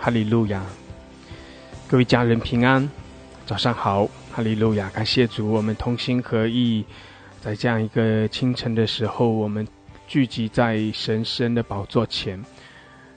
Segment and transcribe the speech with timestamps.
[0.00, 0.62] 哈利路亚，
[1.88, 2.88] 各位家人平安，
[3.44, 4.88] 早上好，哈利路亚！
[4.90, 6.84] 感谢主，我们同心合意，
[7.40, 9.66] 在这样一个清晨的时候，我们
[10.06, 12.42] 聚集在神圣的宝座前。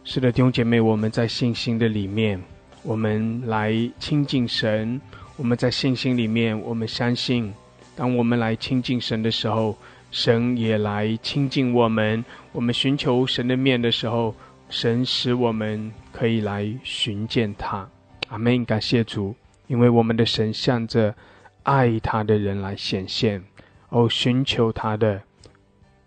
[0.03, 2.41] 是的，弟兄姐妹，我们在信心的里面，
[2.83, 4.99] 我们来亲近神。
[5.35, 7.53] 我们在信心里面，我们相信，
[7.95, 9.77] 当我们来亲近神的时候，
[10.11, 12.23] 神也来亲近我们。
[12.51, 14.35] 我们寻求神的面的时候。
[14.71, 17.89] 神使我们可以来寻见他，
[18.27, 18.65] 阿门！
[18.65, 19.33] 感谢主，
[19.67, 21.15] 因为我们的神向着
[21.63, 23.41] 爱他的人来显现，
[23.87, 25.21] 哦，寻求他的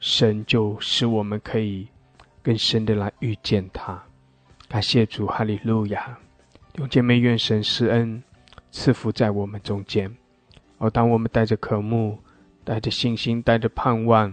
[0.01, 1.89] 神就使我们可以
[2.43, 4.03] 更深的来遇见他。
[4.69, 6.19] 感谢主，哈利路亚！
[6.75, 8.23] 用姐妹，愿神施恩
[8.71, 10.15] 赐福在我们中间。
[10.77, 12.19] 哦，当我们带着渴慕、
[12.65, 14.31] 带着信心、带着盼望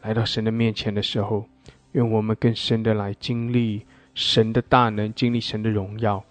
[0.00, 1.46] 来到神的面前的时候。
[1.92, 3.82] 愿我们更深的来经历
[4.18, 6.24] 神的大能，经历神的荣耀，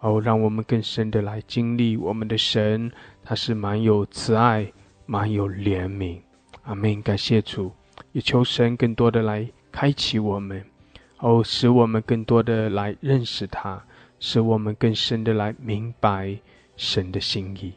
[0.00, 2.90] 哦，让我们更深的来经历我们的神，
[3.22, 4.72] 他是蛮有慈爱，
[5.04, 6.20] 蛮有怜悯。
[6.62, 7.02] 阿门！
[7.02, 7.70] 感谢主，
[8.12, 10.64] 也求神更多的来开启我们，
[11.18, 13.84] 哦，使我们更多的来认识他，
[14.18, 16.38] 使我们更深的来明白
[16.78, 17.74] 神的心意。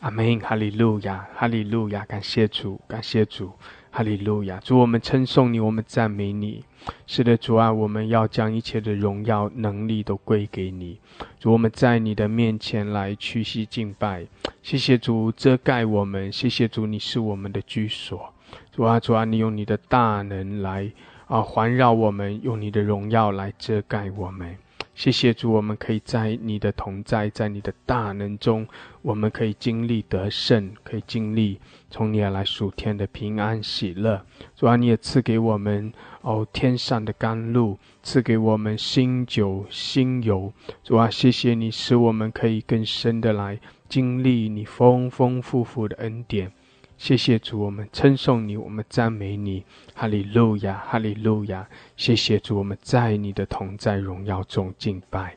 [0.00, 0.40] 阿门！
[0.40, 2.04] 哈利路亚，哈利路亚！
[2.06, 3.52] 感谢主，感谢主。
[3.92, 4.58] 哈利路亚！
[4.58, 6.64] 主，我们称颂你，我们赞美你。
[7.06, 10.98] 是的，主啊，我们要将一切的荣耀、能力都归给你。
[11.38, 14.26] 主，我们在你的面前来屈膝敬拜。
[14.62, 18.32] 谢谢主遮盖我们，谢谢主，你是我们的居所。
[18.72, 20.90] 主啊，主啊，你用你的大能来
[21.26, 24.56] 啊环绕我们，用你的荣耀来遮盖我们。
[24.94, 28.64] 谢谢主，我们可以在你的同在，在你的大能中，
[29.02, 31.58] 我们可以经历得胜，可以经历
[31.90, 34.24] 从你而来属天的平安喜乐。
[34.54, 35.92] 主啊，你也赐给我们
[36.24, 40.50] 哦天上的甘露，赐给我们新酒新油。
[40.82, 46.50] 主啊，谢谢你，使我们可以更深的来经历你丰丰富富的恩典。
[46.96, 49.64] 谢谢主，我们称颂你，我们赞美你，
[49.94, 51.68] 哈利路亚，哈利路亚。
[51.94, 55.36] 谢谢主，我们在你的同在荣耀中敬拜，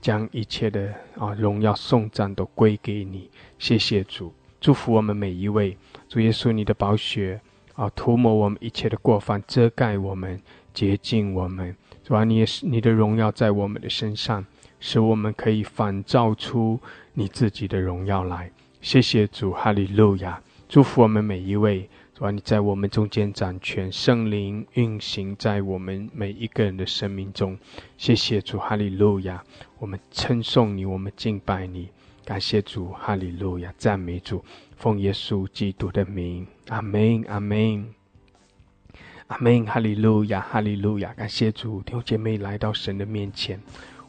[0.00, 3.30] 将一切的啊荣耀颂赞都归给你。
[3.60, 5.76] 谢谢主，祝福我们每一位。
[6.08, 7.40] 主耶稣，你的宝血
[7.74, 10.40] 啊涂抹我们一切的过犯，遮盖我们，
[10.72, 11.76] 洁净我们。
[12.02, 14.44] 主啊，你也是你的荣耀在我们的身上，
[14.78, 16.78] 使我们可以反照出
[17.14, 18.50] 你自己的荣耀来。
[18.80, 20.40] 谢谢主，哈利路亚。
[20.68, 27.56] 祝福我们每一位，主啊，你在我们中间掌权，圣灵运行在我们每一个人的生命中。
[27.96, 29.42] 谢谢主，哈利路亚！
[29.78, 31.88] 我们称颂你，我们敬拜你，
[32.24, 33.72] 感谢主，哈利路亚！
[33.78, 34.44] 赞美主，
[34.84, 37.88] 奉耶稣基督的名，阿门，阿门，
[39.28, 41.10] 阿门，哈利路亚，哈利路亚！
[41.14, 43.58] 感谢主，弟兄姐妹来到神的面前，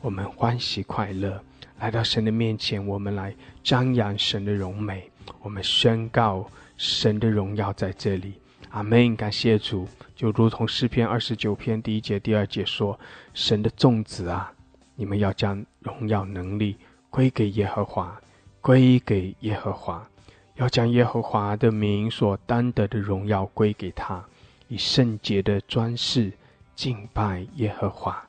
[0.02, 1.42] 我们欢喜快乐。
[1.80, 5.10] 来到神的面前，我们来张扬神的荣美，
[5.40, 8.34] 我们宣告神的荣耀在这里。
[8.72, 9.16] 阿门！
[9.16, 13.00] 感谢主，就如同诗篇二十九篇第一节、第二节说
[13.34, 14.52] ：“神的众子啊，
[14.98, 16.76] 你们要将荣耀能力
[17.10, 18.22] 归给耶和华，
[18.60, 20.06] 归给耶和华，
[20.56, 24.24] 要将耶和华的名所担得的荣耀归给他，
[24.68, 26.32] 以圣洁的装饰
[26.76, 28.28] 敬拜耶和华。”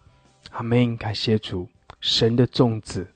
[0.53, 0.97] 阿门！
[0.97, 1.69] 感谢主，
[2.00, 3.06] 神的众子。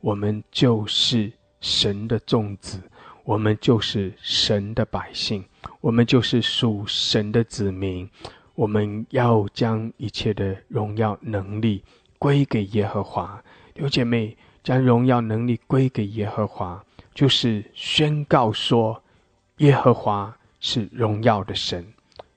[0.00, 1.30] 我们就是
[1.60, 2.80] 神的众子，
[3.24, 5.44] 我们就是神的百姓，
[5.80, 8.08] 我们就是属神的子民。
[8.54, 11.82] 我们要将一切的荣耀能力
[12.18, 13.42] 归给耶和华。
[13.74, 16.84] 有姐妹，将荣耀能力归给耶和华，
[17.18, 19.02] 就是宣告说，
[19.56, 21.84] 耶和华是荣耀的神，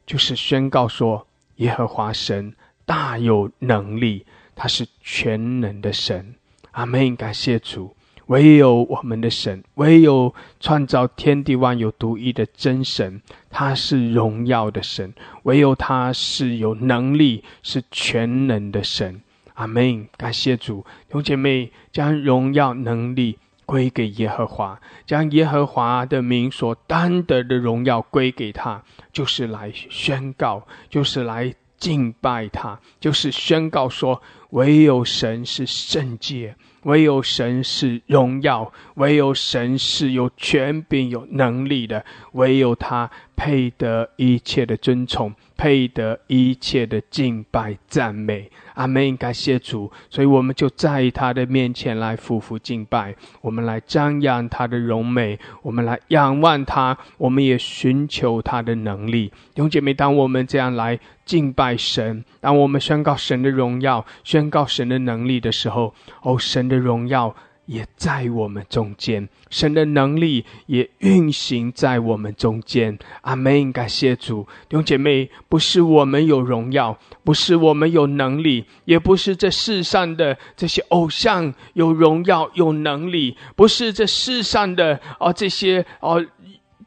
[0.08, 4.26] 就是宣告说，耶和华神大有能力，
[4.56, 6.34] 他是全能的神。
[6.72, 7.16] 阿门！
[7.16, 7.96] 感谢主，
[8.26, 15.14] 唯有我们的神，唯有创造天地万有独一的真神，他是荣耀的神，
[15.44, 19.22] 唯有他是有能力、是全能的神。
[19.54, 20.08] 阿门！
[20.18, 23.38] 感谢主，兄姐妹将荣耀能力
[23.72, 28.84] 归给耶和华，将耶和华的名所担得的荣耀归给他，
[29.14, 34.22] 就是来宣告，就是来敬拜他，就是宣告说。
[34.52, 36.54] 唯有神是圣洁，
[36.84, 42.04] 唯有神是荣耀，唯有神是有权柄、有能力的，
[42.34, 48.50] 唯有他配得一切的尊崇，配得一切的敬拜赞美。
[48.74, 49.16] 阿门！
[49.16, 59.28] 感谢主，所以我们就在他的面前来匍匐敬拜，我们来张扬他的荣美，我们来仰望他，我们也寻求他的能力。
[59.54, 65.94] 弟兄姐妹，当我们这样来敬拜神，当我们宣告神的荣耀、宣告神的能力的时候，
[66.24, 67.36] 哦，神的荣耀。
[67.72, 73.00] 也在我们中间，神的能力也运行在我们中间。
[73.22, 73.72] 阿门！
[73.72, 86.26] 感谢主，弟兄姐妹，不是我们有荣耀，不是我们有能力，也不是这世上的这些偶像有荣耀有能力，不是这世上的哦这些哦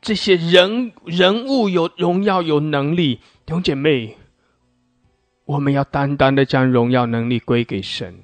[0.03, 3.15] 这些人人物有荣耀有能力。
[3.47, 4.19] 弟兄姐妹，
[5.47, 8.15] 我们要单单的将荣耀能力归给神。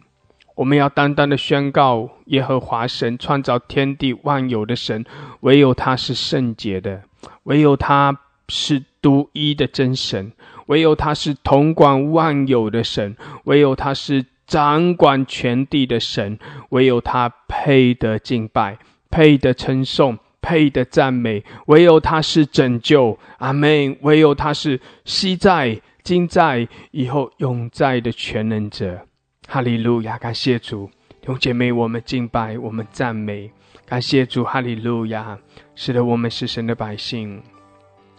[0.60, 5.06] 我们要单单的宣告耶和华神创造天地万有的神，
[5.40, 7.00] 唯有他是圣洁的，
[7.44, 8.14] 唯有他
[8.46, 10.32] 是独一的真神，
[10.66, 18.76] 唯有他是统管万有的神，唯有他是掌管全地的神，唯有他配得敬拜，
[19.10, 23.96] 配得称颂，配得赞美，唯有他是拯救，阿门。
[24.02, 29.06] 唯有他是昔在、今在、以后永在的全能者。
[29.52, 30.16] 哈利路亚！
[30.16, 30.88] 感谢主，
[31.20, 33.50] 弟兄姐妹，我们敬拜，我们赞美，
[33.84, 35.36] 感谢主，哈利路亚！
[35.74, 37.42] 使得，我们是神的百姓，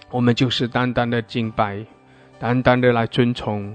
[0.10, 1.86] 我们就是单单的敬拜，
[2.38, 3.74] 单单的来尊崇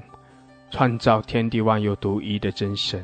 [0.71, 3.03] 创造天地万有独一的真神。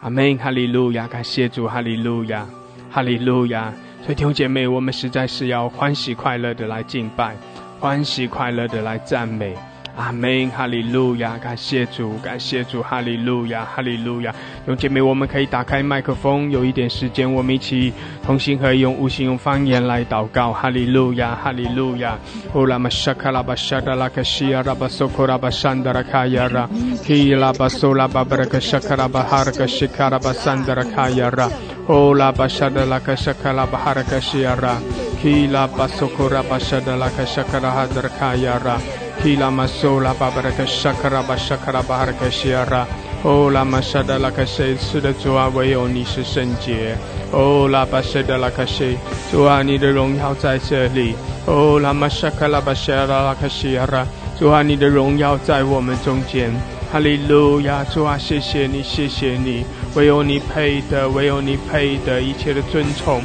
[0.00, 0.36] 阿门！
[0.36, 1.08] 哈利路亚！
[1.08, 2.46] 感谢主，哈利路亚！
[2.90, 3.72] 哈利路亚！
[4.02, 7.34] 所以弟兄姐妹，我们实在是要欢喜快乐的来敬拜，
[7.80, 9.56] 欢喜快乐的来赞美。
[9.96, 14.32] 阿门，哈利路亚，感谢主，感谢主，哈利路亚，哈利路亚。
[14.32, 17.92] 弟兄姐妹，我们可以打开麦克风，有一点时间，我们一起
[18.24, 20.52] 同心合意，用无心用方言来祷告。
[20.52, 22.18] 哈利路亚，哈利路亚。
[22.54, 26.68] 乌拉玛沙卡拉巴沙达拉卡西亚拉巴索库拉巴山达拉卡亚拉，
[27.02, 31.48] 希拉巴苏拉巴布拉卡沙卡拉巴哈拉卡西卡拉巴山达拉卡亚拉，
[31.88, 34.76] 乌拉巴沙达拉卡沙卡拉巴哈拉卡西亚拉，
[35.22, 38.76] 希拉巴索库拉巴沙达拉卡沙卡拉哈达拉卡亚拉。
[39.24, 42.84] Kila masola babaraka shakara bashakara baharaka shiara。
[43.22, 46.94] 哦，拉玛沙达拉卡西，是的主啊，唯有你是圣洁。
[47.32, 48.98] 哦，拉巴沙达拉卡西，
[49.32, 51.14] 主啊，你的荣耀在这里。
[51.46, 53.88] 哦，拉玛沙卡拉巴沙达拉卡西亚，
[54.38, 56.52] 主啊，你的荣耀在我们中间。
[56.92, 63.22] 哈利路亚，主啊，谢谢你，谢谢你，唯有你配的，唯有你配的一切的尊崇。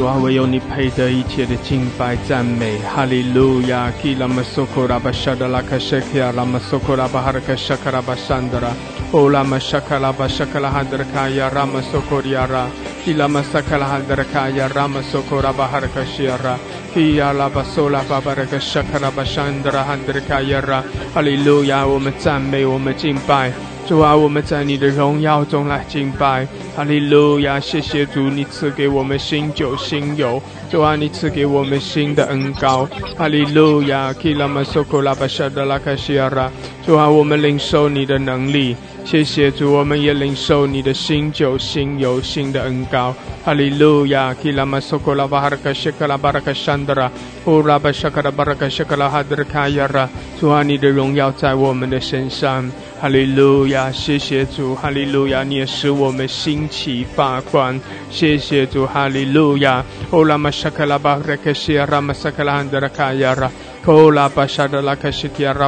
[0.00, 3.92] 主啊，唯有你配得一切的敬拜赞美，哈利路亚！
[4.02, 8.68] 基拉玛苏库拉巴沙达拉卡谢克亚拉玛苏库拉巴哈拉卡沙卡拉巴桑德拉，
[9.12, 12.66] 欧拉玛沙卡拉巴沙卡拉哈德卡亚拉玛苏库里亚拉，
[13.04, 16.58] 基拉玛沙卡拉哈德卡亚拉玛苏库拉巴哈拉卡西亚拉，
[16.94, 20.82] 基亚拉巴苏拉巴巴拉卡沙卡拉巴桑德拉哈德卡亚拉，
[21.12, 21.86] 哈利路亚！
[21.86, 23.52] 我们赞美，我们敬拜。
[23.90, 26.46] 主啊，我们在你的荣耀中来敬拜，
[26.76, 27.58] 哈利路亚！
[27.58, 30.40] 谢谢主，你赐给我们新酒新油。
[30.70, 32.88] 主啊，你赐给我们新的恩膏，
[33.18, 34.14] 哈利路亚！
[36.86, 38.76] 主啊，我们领受你的能力。
[39.04, 43.12] 谢谢主，我们也领受你的新酒、新油、新的恩膏。
[43.44, 44.32] 哈利路亚！
[50.38, 52.70] 主啊，你的荣耀在我们的身上。
[53.00, 53.90] 哈利路亚！
[53.90, 55.42] 谢谢主，哈利路亚！
[55.42, 57.80] 你也使我们心起发光。
[58.10, 59.82] 谢谢主，哈利路亚！
[60.12, 63.50] 乌拉玛沙卡拉巴拉克谢拉玛沙卡拉哈德卡亚拉，
[63.86, 65.66] 乌拉巴沙德拉克谢提亚拉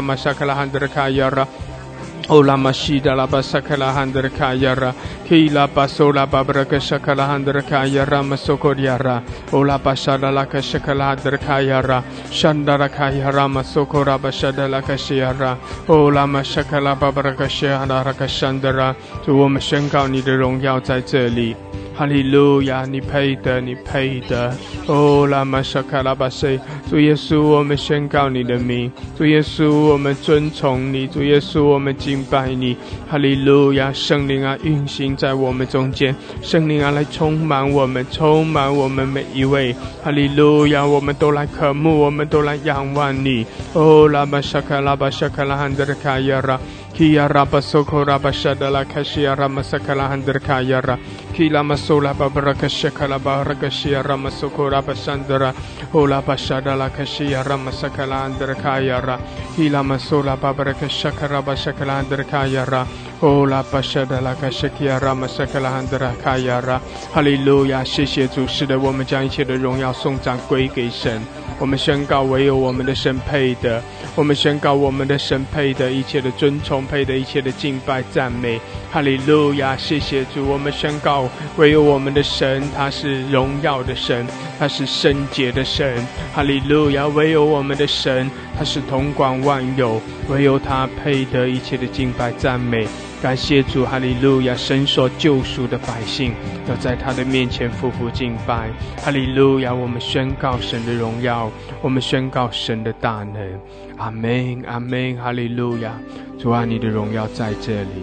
[2.32, 4.94] Ola mashida la basakala handra kayara
[5.28, 9.20] kila basola babraka shakala handra kayara masokoriara
[9.52, 15.58] ola bashada la kashakala handra kayara shandara kayara masokora basada la kashiara
[15.90, 18.96] ola mashakala babraka shahara kashandara
[19.26, 21.72] to wo me shenkao ni de rong yao zai zhe li。
[21.94, 24.52] 哈利路亚，你配的，你配的。
[24.87, 26.58] 哦，拉玛沙卡拉巴塞，
[26.88, 28.90] 主耶稣，我们宣告你的名。
[29.16, 31.06] 主耶稣，我们尊崇你。
[31.06, 32.76] 主耶稣，我们敬拜你。
[33.08, 36.14] 哈利路亚，圣灵啊，运行在我们中间。
[36.40, 39.75] 圣灵啊，来充满我们，充满我们每一位。
[40.02, 43.46] 哈利路亚，我们都来渴慕，我们都来仰望你。
[43.75, 46.58] 哦，拉玛沙卡拉巴沙卡拉汉德卡亚拉。
[46.94, 50.99] Kia raba soko raba shadala kashia rama sakala handra kayara.
[51.32, 55.54] Kila masola babaraka shakala baraka shia rama soko raba shandra.
[55.94, 59.18] Ola bashadala kashia rama sakala handra kayara.
[59.56, 62.87] Kila masola babaraka shakara bashakala handra kayara.
[63.22, 66.80] Ola bashadala kashakia rama sakala handra kayara.
[67.12, 71.22] 哈利路亚，谢谢主，是的，我们将一切的荣耀颂赞归给神。
[71.62, 73.81] 我们宣告，唯有我们的神配的；
[74.16, 78.61] 我们宣告，我们的神配的一切的尊崇，配的一切的敬拜赞美。
[78.90, 79.76] 哈利路亚！
[79.76, 80.45] 谢谢主。
[80.45, 84.26] 我们宣告，唯有我们的神，他是荣耀的神，
[84.59, 86.04] 他是圣洁的神。
[86.35, 87.07] 哈利路亚！
[87.07, 88.28] 唯有我们的神，
[88.59, 92.88] 他是统管万有，唯有他配得一切的敬拜赞美。
[93.23, 94.52] 感谢主，哈利路亚！
[94.57, 96.35] 神所救赎的百姓
[96.69, 98.69] 要在他的面前匍匐敬拜。
[99.00, 99.73] 哈利路亚！
[99.73, 101.49] 我们宣告神的荣耀，
[101.81, 103.61] 我们宣告神的大能。
[103.97, 105.97] 阿门，阿门，哈利路亚！
[106.37, 108.02] 主啊，你的荣耀在这里，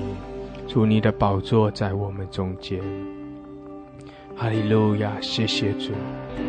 [0.70, 2.80] 主你的宝座在我们中间。
[4.38, 5.12] 哈利路亚！
[5.20, 5.92] 谢谢主，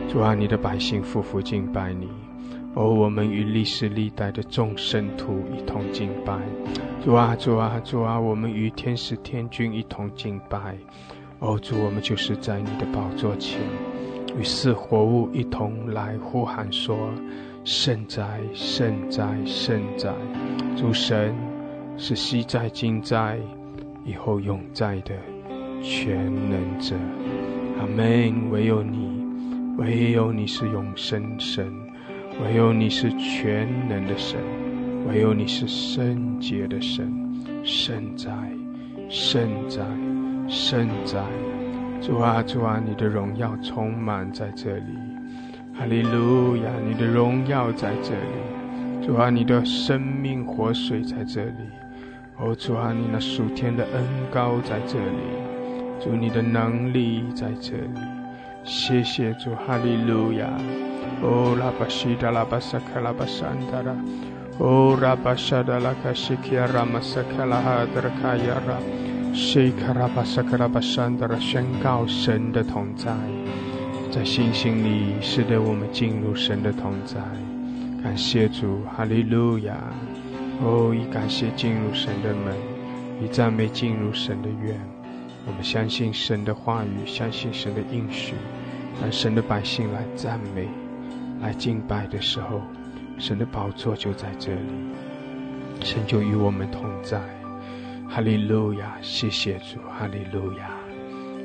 [0.09, 2.09] 主啊，你的百姓匍匐敬拜你。
[2.75, 6.39] 哦，我们与历史历代的众圣徒一同敬拜，
[7.05, 10.77] 主啊，主啊，主啊，我们与天使天君一同敬拜。
[11.41, 13.59] 哦，主，我们就是在你的宝座前，
[14.39, 16.97] 与四活物一同来呼喊说：
[17.65, 20.15] 圣哉，圣哉，圣哉！
[20.77, 21.35] 主神
[21.97, 23.39] 是昔在、今在、
[24.05, 25.15] 以后永在的
[25.83, 26.95] 全能者。
[27.81, 28.50] 阿门！
[28.50, 29.25] 唯有你，
[29.77, 31.73] 唯有你是永生神。
[32.42, 34.38] 唯有你是全能的神，
[35.09, 37.12] 唯有你是圣洁的神，
[37.62, 38.30] 圣在，
[39.09, 39.85] 圣在，
[40.49, 41.23] 圣在。
[42.00, 44.97] 主啊，主啊，你的荣耀充满在这里，
[45.75, 46.70] 哈利路亚！
[46.88, 51.68] 你的荣耀在这里，主啊，你的生命活水在这里，
[52.38, 55.18] 哦，主啊，你那属天的恩高在这里，
[56.00, 58.00] 主你的能力在这里，
[58.64, 60.49] 谢谢主，哈利路亚。
[61.23, 63.95] Oh la bashida la basaka la basandara.
[64.59, 68.79] Oh rabashada la kashikia ramasaka la hadrakayara.
[69.35, 73.12] Shikara basaka la basandara 宣告神的同在，
[74.11, 77.17] 在信心里使得我们进入神的同在。
[78.03, 79.77] 感谢主，哈利路亚！
[80.62, 82.55] 哦，以感谢进入神的门，
[83.23, 84.81] 以赞美进入神的院。
[85.47, 88.35] 我们相信神的话语，相信神的应许，
[89.00, 90.67] 让神的百姓来赞美。
[91.40, 92.61] 来敬拜的时候，
[93.18, 94.61] 神的宝座就在这里，
[95.82, 97.20] 神就与我们同在。
[98.09, 100.70] 哈利路亚，谢谢主，哈利路亚，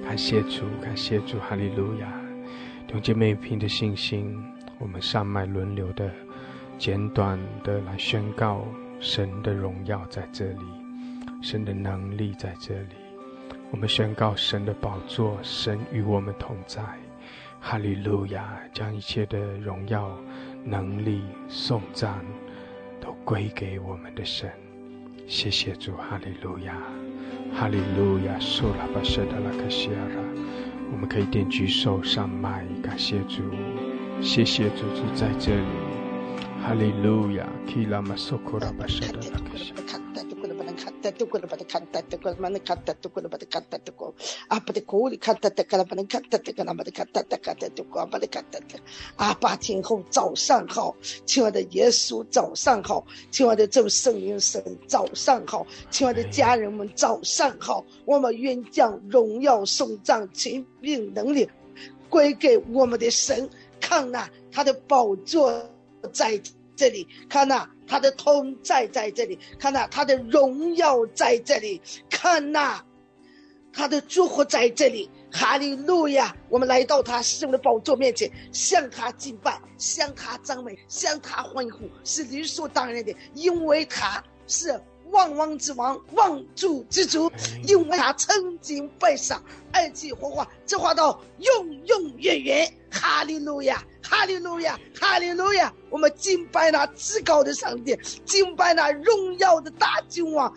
[0.03, 2.11] 感谢主，感谢主，哈利路亚。
[2.87, 4.35] 弟兄妹凭着信心，
[4.79, 6.11] 我们上麦轮流的、
[6.77, 8.65] 简短的来宣告
[8.99, 10.65] 神的荣耀在这里，
[11.41, 12.95] 神的能力在这里。
[13.71, 16.81] 我们宣告神的宝座，神与我们同在。
[17.67, 20.15] 哈利路亚，将一切的荣耀、
[20.63, 22.23] 能力、颂赞
[23.01, 24.51] 都归给我们的神。
[25.25, 26.77] 谢谢主，哈利路亚，
[27.55, 30.21] 哈利路亚，苏拉巴舍达拉克西亚拉。
[30.91, 33.41] 我们可以点举手上麦，感谢主，
[34.21, 35.65] 谢谢主，主在这里。
[36.61, 39.73] 哈利路亚，基拉马苏库拉巴舍达拉克西。
[44.47, 48.19] 阿巴的库里看大大哥拉巴里看大大哥拉巴里看大大哥拉巴
[49.17, 50.95] 阿巴听后早上好
[51.25, 61.49] 亲爱的耶稣早上好亲爱的众圣灵神早上好亲爱的家人们早上好我们愿将荣耀颂赞亲密能力
[62.09, 65.69] 归给我们的神看呐他的宝座
[66.11, 66.41] 在
[66.75, 72.81] 这里看呐他的同在在这里，看呐，他的荣耀在这里，看呐，
[73.71, 76.35] 他的祝福在这里，哈利路亚！
[76.49, 84.81] 我们来到他圣的宝座面前，向他敬拜，向他赞美，向他欢呼，是理所当然的，因为他是。
[85.11, 87.31] 万王之王，万主之主，
[87.63, 89.39] 因为他曾经被杀，
[89.71, 92.73] 而且活化，这话到永永远远。
[92.89, 95.73] 哈利路亚，哈利路亚，哈利路亚！
[95.89, 100.53] 我们敬拜那至高的上帝，敬拜那荣耀的大君王。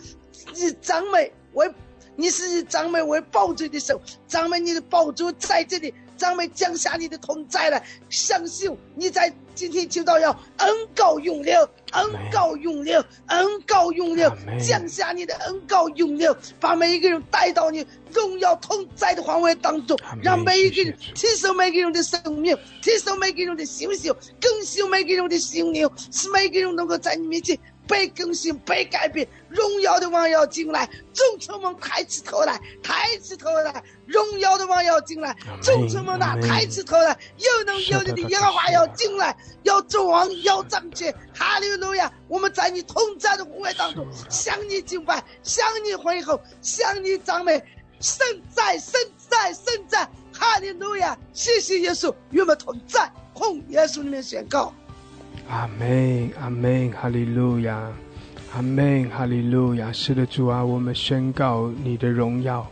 [0.54, 1.72] 以赞美为，
[2.14, 5.92] 你是以赞美为宝座的手，赞美你的宝座在这里。
[6.18, 11.56] 赞美降下你的同在来，相信你在今天听到要恩高永留，
[11.92, 14.28] 恩高永留，恩高永留，
[14.60, 27.56] 降下你的恩高永留，把每一个人带到你荣耀同在的范围当中，让每一个人提升每个人的生命，提升每个人的修修，更新每个人的心灵，使每个人能够在你面前
[27.88, 29.26] 被更新、被改变。
[29.48, 41.12] 荣耀的王要进来，众臣们抬起头来，抬起头来，荣耀的王要进来，众臣们呐，抬起头来，又能有力的耶和华要进来，要做王，要掌权。
[41.34, 42.12] 哈利路亚！
[42.28, 47.58] 我们在你同在的护卫当中，向你敬拜，向你回后，向你赞美，
[48.00, 50.06] 圣在，圣在，圣在。
[50.34, 51.18] 哈利路亚！
[51.32, 54.74] 谢谢耶稣与我们同在，奉耶稣里面宣告。
[55.48, 57.78] 阿门，阿门，哈利路亚，
[58.54, 59.92] 阿门，哈利路亚。
[59.92, 62.66] 是的，主啊，我们宣告你的荣耀。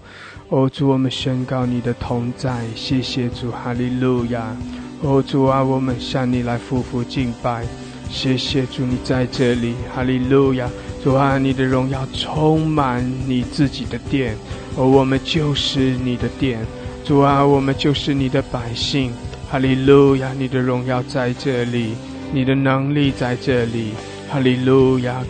[0.49, 2.65] 哦，主，我们宣告你的同在。
[2.75, 4.57] 谢谢主，哈利路亚。
[5.03, 7.65] 哦，主啊，我们向你来匍匐敬拜。
[8.09, 10.69] 谢谢主，你在这里，哈利路亚。
[11.03, 14.37] 主啊，你的荣耀充满你自己的殿，
[14.77, 16.59] 而我们就是你的殿。
[17.05, 19.13] 主啊，我们就是你的百姓，
[19.49, 20.33] 哈利路亚！
[20.37, 21.95] 你的荣耀在这里，
[22.33, 23.93] 你的能力在这里，
[24.29, 25.23] 哈利路亚！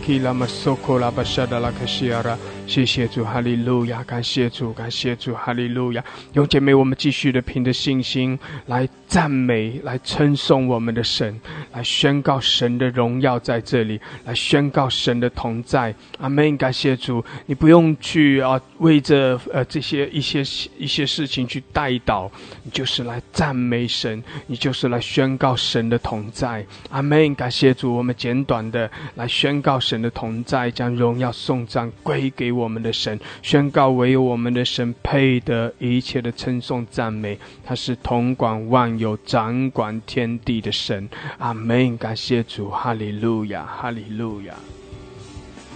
[2.66, 4.02] 谢谢主，哈利路亚！
[4.02, 6.04] 感谢主，感谢主，哈利路亚！
[6.32, 11.40] 有姐妹，我们继续的凭着信心来赞美，来称颂我们的神，
[11.72, 15.94] 来宣告神的荣耀在这里，来宣告神的同在。
[16.18, 16.56] 阿门！
[16.56, 20.40] 感谢主，你不用去啊，为着呃这些一些
[20.76, 22.28] 一些事情去带祷，
[22.64, 26.66] 你就是来赞美神，你就是来宣告神的同在。
[26.90, 27.32] 阿门！
[27.36, 32.55] 感谢主，我们简短的来宣告神的同在，将荣耀颂赞归给。
[32.56, 37.38] 我们的神宣告，唯有我们的神配得一切的称颂赞美。
[37.64, 41.08] 他是统管万有、掌管天地的神。
[41.38, 41.96] 阿门！
[41.98, 44.54] 感谢主，哈利路亚，哈利路亚，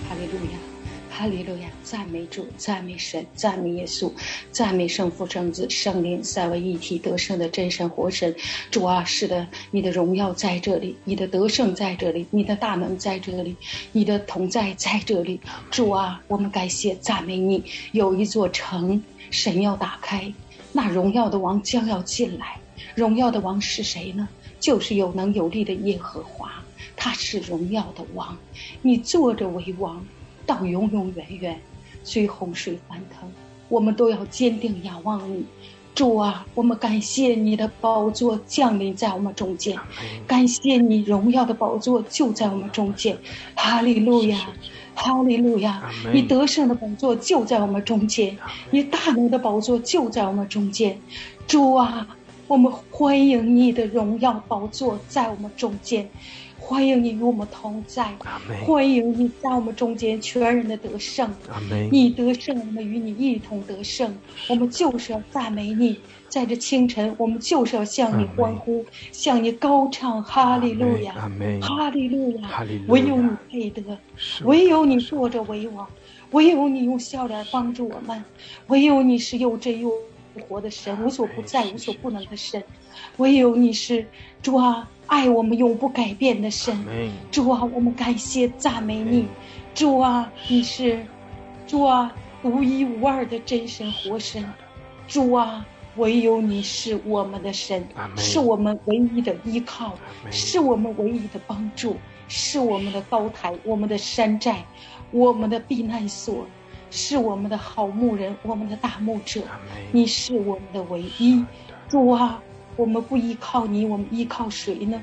[0.09, 0.70] 哈利路亚。
[1.21, 4.11] 哈利路亚，赞美主，赞美神，赞美耶稣，
[4.51, 8.35] 赞美圣父、圣子、圣灵三位一体得胜的真神活神。
[8.71, 13.55] 主啊，是的，你的荣耀在这里，你的得胜在这里，你的大能在这里，
[13.93, 15.39] 你的同在在这里。
[15.71, 17.63] 主啊，我们感谢赞美你。
[17.93, 20.33] 有一座城，神要打开，
[20.73, 22.57] 那荣耀的王将要进来。
[22.95, 24.27] 荣耀的王是谁呢？
[24.59, 26.51] 就是有能有力的耶和华，
[26.97, 28.39] 他是荣耀的王。
[28.81, 30.03] 你坐着为王。
[30.47, 31.61] 到永永远远，
[32.03, 33.31] 随洪水翻腾，
[33.69, 35.45] 我们都要坚定仰望你，
[35.95, 36.47] 主啊！
[36.55, 39.79] 我们感谢你的宝座降临在我们中间，
[40.27, 43.17] 感谢你荣耀的宝座就在我们中间，
[43.55, 44.49] 哈利路亚，
[44.95, 45.91] 哈利路亚！
[46.13, 48.37] 你得胜的宝座就在我们中间，
[48.71, 50.99] 你大能的宝座就在我们中间，
[51.47, 52.07] 主啊！
[52.47, 56.09] 我们欢迎你的荣耀宝座在我们中间。
[56.71, 58.15] 欢迎你与我们同在，
[58.65, 61.29] 欢迎你在我们中间全人的得胜。
[61.91, 64.17] 你得胜，我们与你一同得胜。
[64.49, 71.29] 我们就是要赞美你，在这清晨，我们就是要向你欢呼，向你高唱哈利路亚，
[71.61, 73.99] 哈利路亚，唯有你配得，
[74.45, 75.85] 唯有你坐着为王，
[76.31, 78.25] 唯有你用笑脸帮助我们，
[78.69, 79.91] 唯有你是又真又
[80.49, 82.63] 活的神，无所不在、无所不能的神，
[83.17, 84.07] 唯有你是
[84.41, 84.89] 主啊。
[85.11, 86.73] 爱我们永不改变的神，
[87.33, 89.27] 主啊，我们感谢赞美你，
[89.75, 91.05] 主啊，你是
[91.67, 94.45] 主啊，独一无二的真神活神，
[95.09, 97.85] 主啊，唯有你是我们的神，
[98.17, 99.95] 是我们唯一的依靠，
[100.31, 101.97] 是我们唯一的帮助，
[102.29, 104.65] 是我们的高台，我们的山寨，
[105.11, 106.47] 我们的避难所，
[106.93, 109.43] 是我们的好牧人，我们的大牧者，
[109.91, 111.45] 你是我们的唯一，
[111.89, 112.41] 主啊。
[112.81, 114.99] 我们不依靠你，我们依靠谁呢？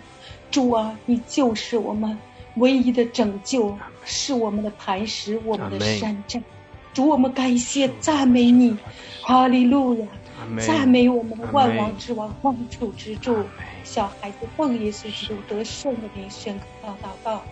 [0.49, 2.17] 主啊，你就是我们
[2.55, 6.41] 唯一的拯救，是我们的磐石，我们的山寨。
[6.91, 8.75] 主，我们感谢赞美你，
[9.21, 10.07] 哈利路亚！
[10.65, 13.37] 赞美我们的万王之王，万主之主。
[13.83, 17.43] 小孩子奉耶稣基督得胜的名宣告祷告，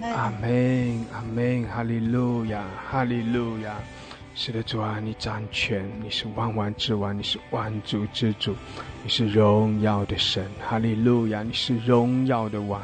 [0.00, 3.76] 阿门，阿门，哈利路亚，哈利路亚。
[4.36, 8.52] 是的，主啊，你掌权，你是万王之王，你是万主之主，
[9.04, 11.44] 你是荣耀的神，哈利路亚！
[11.44, 12.82] 你是荣耀的王，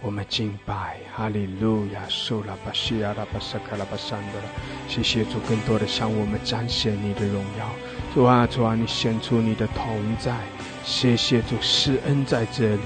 [0.00, 2.00] 我们敬拜，哈利路亚！
[2.08, 4.40] 苏拉巴西亚拉巴萨卡拉巴山的，
[4.86, 7.68] 谢谢主，更多的向我们彰显你的荣耀。
[8.14, 10.38] 主啊，主啊，你显出你的同在，
[10.84, 12.82] 谢谢主施恩在这里，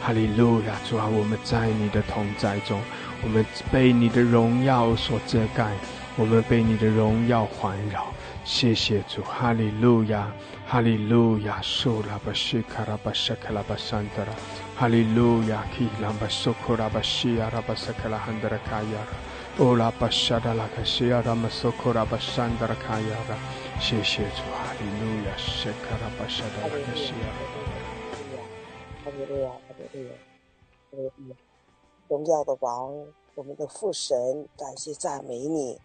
[0.00, 0.76] 哈利路亚！
[0.88, 2.80] 主啊，我们在你的同在中，
[3.24, 5.72] 我们被你的荣耀所遮盖。
[6.18, 8.06] 我们被你的荣耀环绕，
[8.42, 10.32] 谢谢主，哈利路亚，
[10.66, 14.32] 哈利路亚，苏拉巴西卡拉巴沙卡拉巴桑德拉，
[14.74, 19.06] 哈利路亚，基拉巴苏库拉巴西亚拉巴沙卡拉汉德拉卡亚拉，
[19.58, 23.36] 欧拉巴沙达拉卡西亚拉马苏库拉巴桑德拉卡亚拉，
[23.78, 27.28] 谢谢主，哈利路亚，谢卡拉巴沙达拉卡西亚。
[29.04, 30.14] 哈利路亚，哈利路亚，
[30.90, 31.36] 哈利路亚，
[32.08, 32.90] 荣耀的王。
[33.34, 34.16] 我们的父神，
[34.56, 35.78] 感谢赞美你，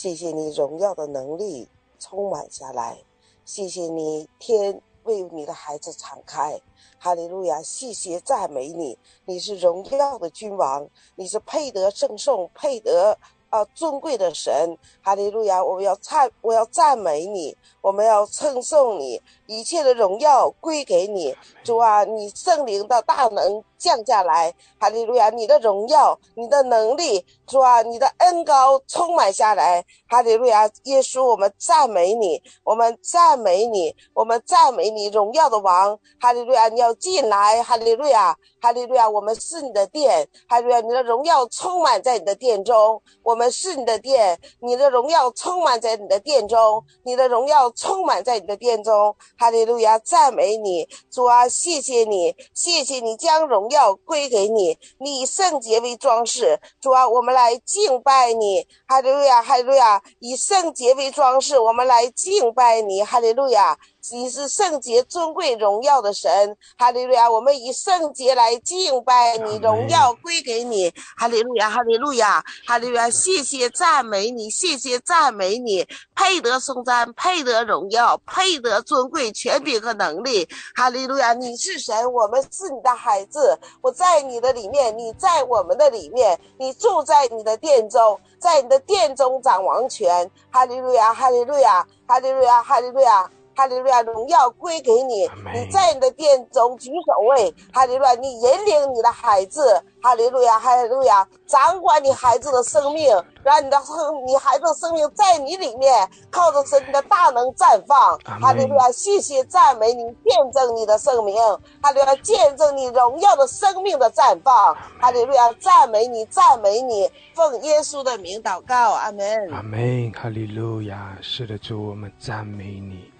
[0.00, 2.98] 谢谢你荣耀的能力充满下来，
[3.44, 6.60] 谢谢你天为你的孩子敞开，
[7.00, 7.60] 哈利路亚！
[7.64, 13.18] 谢谢赞美你，你是荣耀的君王，你是配得圣颂、配得
[13.50, 15.64] 啊尊贵的神，哈利路亚！
[15.64, 23.62] 我要赞，我要赞美你，我们要称颂你，一切的荣耀归给你，主啊，你圣灵的大能。
[23.78, 25.30] 降下来，哈利路亚！
[25.30, 30.68] 你的荣耀，你的能力，主啊，你的恩高充满下来，哈利路亚！
[30.82, 36.68] 耶稣，我们赞美你，我们赞美你，我们赞美你，荣耀的王，哈利路亚！
[36.68, 39.08] 你要进来，哈利路亚，哈利路亚！
[39.08, 40.80] 我们是你的殿，哈利路亚！
[40.80, 49.98] 你的荣耀充满在你的殿中，我们是你的殿，你的荣耀充满在你的殿中，你的荣耀充满在你的殿中，哈利路亚！
[50.00, 53.68] 赞美你，主啊，谢谢你，谢谢你将荣。
[53.70, 63.78] 耀归给你，你以圣洁为装饰，主啊，我们来敬拜你，哈利路亚，哈利路亚，以圣洁为装饰，我们来敬拜你，哈利路亚。
[64.10, 67.28] 你是圣洁、尊贵、荣耀的神，哈利路亚！
[67.28, 73.10] 我们以圣洁来敬拜你，荣耀归给你，哈利路亚，哈利路亚，哈利路亚！
[73.10, 81.34] 谢谢赞美你，谢谢赞美你，配得颂赞，配得荣耀，配得尊贵、权柄和能力，哈利路亚！
[81.34, 93.28] 你是神，我们是你的孩子，我在你的里面，你在我们的里面，你住在你的殿中，在你的殿中掌王权，哈利路亚，哈利路亚，哈利路亚，哈利路亚。
[93.58, 95.28] 哈利路亚，荣耀归给你。
[95.52, 99.82] 你在你的殿中举手位，哈利路亚，你引领你的孩子。
[100.00, 103.10] 哈利路亚，哈利路亚，掌管你孩子的生命，
[103.42, 108.16] 让你的生，你孩子的生命在你里面，靠着神的大能绽放。
[108.40, 111.36] 哈利路亚，谢谢赞美你，见证你的圣名。
[111.82, 114.72] 哈利路亚，见证你荣耀的生命的绽放。
[115.00, 119.52] 哈利路亚，赞美你，赞美你，奉耶稣的名祷告，阿门。
[119.52, 120.12] 阿门。
[120.12, 123.10] 哈利路亚，是的，主，我们赞美你。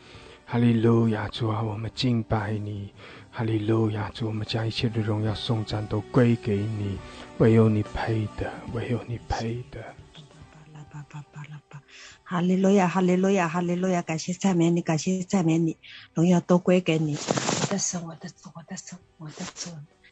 [0.50, 2.90] 哈利路亚，主啊，我们敬拜你。
[3.30, 6.96] 哈利路亚，主，我们将一切的荣耀颂赞都归给你，
[7.37, 9.84] 唯有你配的，唯有你配的。
[12.24, 15.76] 哈利路亚，哈利路亚，哈利路亚，感谢赞美你，感谢赞美你，
[16.14, 17.14] 荣耀都归给你。
[17.14, 19.70] 我的神，我的主，我的神，我的主。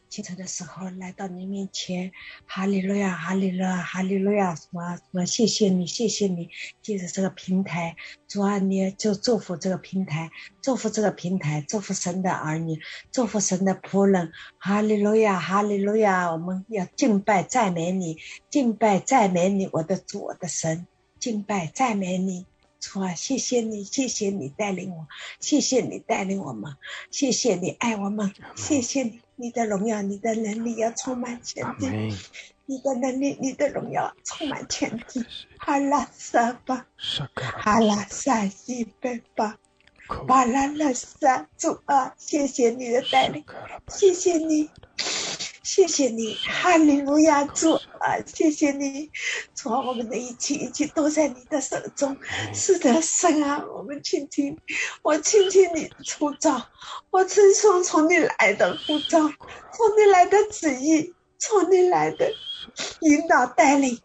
[0.09, 2.11] 清晨的时候来到你面前，
[2.45, 5.25] 哈利路亚，哈利路亚，哈利路亚，什么什么？
[5.25, 6.49] 谢谢你，谢谢你，
[6.81, 7.95] 借着这个平台，
[8.27, 12.79] 主啊，你就祝福这个平台，祝福这个平台，祝福神的儿女，
[13.11, 18.17] 祝福神的仆人，哈利路亚，哈利路亚，我们要敬拜赞美你，
[18.49, 20.87] 敬拜赞美你，我的主，我的神，
[21.19, 22.45] 敬拜赞美你。
[22.79, 25.07] 主啊，谢谢你，谢谢你带领我，
[25.39, 26.75] 谢谢你带领我们，
[27.09, 31.87] 谢谢你爱我们，谢谢你，你的荣耀，你的能力要充满全地，
[32.65, 35.23] 你的能力，你的荣耀充满全地。
[35.59, 36.87] 阿拉萨巴，
[37.63, 39.57] 阿拉萨西贝巴，
[40.27, 43.45] 巴拉拉萨，主啊，谢谢你的带领，
[43.87, 44.69] 谢谢你。
[45.67, 48.15] 谢谢你，哈利路亚主啊！
[48.25, 49.11] 谢谢你，
[49.53, 49.81] 主啊！
[49.85, 52.15] 我们的一切一切都在你的手中。
[52.53, 53.65] 是的，神啊！
[53.75, 54.57] 我们倾听，
[55.01, 56.69] 我倾听你的呼召，
[57.09, 62.31] 我承受从你来的呼召，从你来的旨意，从你来的
[63.01, 63.99] 引导带领。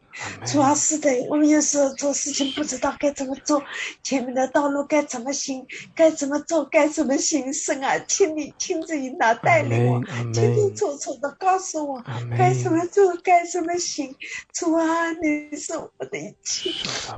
[0.46, 3.62] 主要是的，我们有时候做事情不知道该怎么做，
[4.02, 7.50] 前面的道路该怎么行，该怎么做，该怎么行。
[7.54, 12.04] 神啊，请你亲自引导带领我，清清楚楚的告诉我
[12.36, 14.14] 该怎么做，该怎么行。
[14.52, 16.70] 主啊，你是我的一切，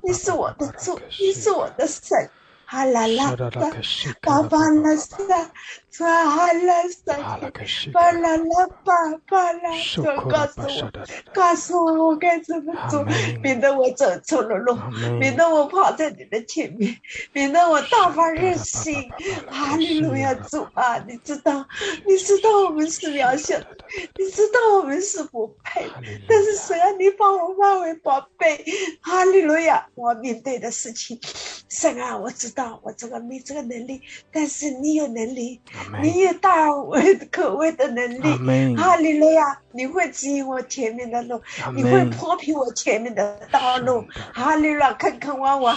[0.02, 2.30] 你是我的主，你是我的神。
[2.66, 3.36] 哈啦啦
[4.22, 5.16] 巴，巴巴啦萨，
[5.96, 7.16] 萨哈啦萨，
[7.92, 8.92] 巴啦啦巴
[9.28, 9.70] 巴啦，
[10.28, 10.90] 告诉我，
[11.32, 13.04] 告诉我我该怎么做，
[13.40, 14.76] 免得我走错了路，
[15.20, 16.96] 免得我跑在你的前面，
[17.32, 19.08] 免得我大发热心。
[19.48, 21.64] 哈利路亚主啊，你知道，
[22.04, 23.66] 你知道我们是渺小的，
[24.16, 25.86] 你知道我们是不配，
[26.28, 28.64] 但是神啊，你把我化为宝贝。
[29.00, 31.20] 哈利路亚，我面对的事情，
[31.68, 32.54] 神啊，我知。
[32.54, 35.60] 道我这个没这个能力，但是你有能力，
[36.02, 38.76] 你有大为 可畏的能力。
[38.76, 39.58] 哈利路亚！
[39.72, 41.40] 你会指引我前面的路，
[41.74, 44.04] 你会铺平我前面的道路。
[44.32, 44.92] 哈利路亚！
[44.94, 45.76] 看看弯弯，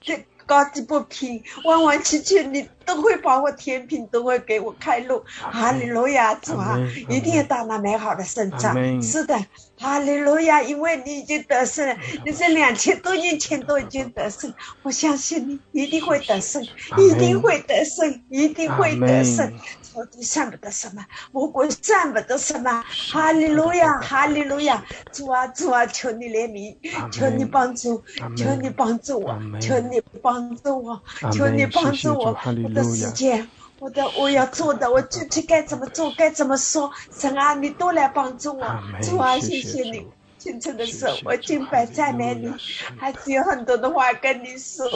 [0.00, 5.22] 这高低不平，弯弯曲曲，你都会把我填平，都会给我开路。
[5.26, 6.78] 哈利路亚，主啊，
[7.10, 8.74] 一定要到那美好的圣战。
[9.02, 9.38] 是的，
[9.78, 16.62] 哈利路亚，因为你已经得胜了，你这两千多年前都已经得胜，我相信你一定会得胜，
[16.96, 19.52] 一定会得胜，一定会得胜。
[19.98, 22.84] 我敌算不得什么，魔鬼算不得什么。
[23.10, 26.76] 哈利路亚，哈利路亚，主啊主啊，求你怜悯，
[27.10, 28.00] 求你帮助，
[28.36, 32.36] 求你帮助我，求你帮助我，求你帮助我。
[32.62, 33.48] 我的时间，
[33.80, 38.64] 我的我要做的，我具体该怎么做，该怎么说，神啊，你都来帮助我。
[39.02, 40.06] 主啊，谢谢你。
[40.38, 42.52] 清晨的时候，我敬拜赞美你，
[42.96, 44.86] 还是有很多的话跟你说。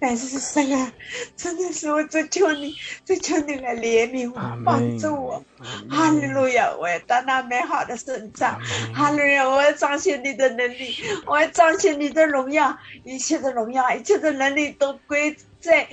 [0.00, 0.92] 但是神啊，
[1.36, 5.44] 真的是我只求你，只求你来怜悯我，帮助我。
[5.90, 6.72] 哈利路亚！
[6.78, 8.60] 我要到那美好的生长。
[8.94, 9.48] 哈利路亚！
[9.48, 10.94] 我要彰显你的能力，
[11.26, 15.88] 我要彰显你的荣耀，一切的荣耀，一切的能力都归在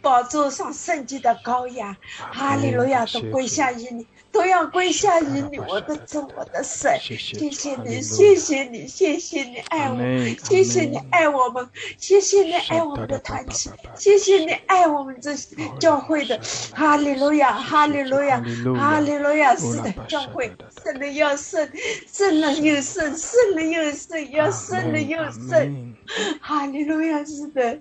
[0.00, 1.96] 宝座上圣洁的羔羊。
[2.16, 3.04] 哈利路亚！
[3.06, 4.06] 都归向于你。
[4.38, 7.16] 都要跪下于你，我的主，我的神，谢
[7.50, 9.98] 谢你，谢谢你，谢谢你爱我，
[10.44, 15.34] 谢谢你爱我们，谢谢你爱我们的团体，谢谢你爱我们这
[15.80, 16.40] 教会的，
[16.72, 18.40] 哈利路亚，哈利路亚，
[18.78, 20.52] 哈利路亚，是的，教会
[20.84, 21.68] 圣的要圣，
[22.06, 25.96] 圣了又圣，圣了又圣，要圣了又圣，
[26.40, 27.76] 哈利路亚，是的，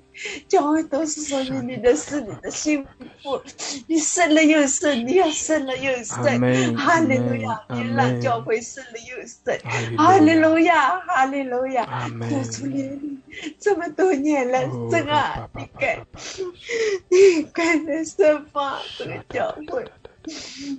[0.47, 2.83] 教会都是属于你的，是你的幸
[3.21, 3.39] 福，
[3.85, 6.46] 你圣了又圣，你要圣了又圣。
[6.75, 7.61] 哈利路亚！
[7.69, 9.57] 你让教会胜利又胜。
[9.97, 10.99] 哈利路亚！
[11.01, 12.07] 哈利路亚！
[12.29, 13.19] 耶稣你
[13.59, 15.99] 这么多年了，真啊，你该，
[17.09, 19.85] 你该来释放这个教会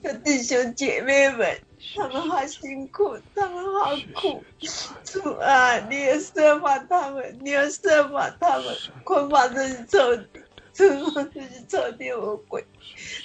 [0.02, 1.58] 的弟兄姐妹们，
[1.96, 4.42] 他们好辛苦，他们好苦。
[5.04, 8.66] 主啊，你要释放他们，你要释放他们，
[9.04, 10.40] 捆绑这些仇敌，
[10.76, 12.64] 捆绑这些仇敌恶鬼。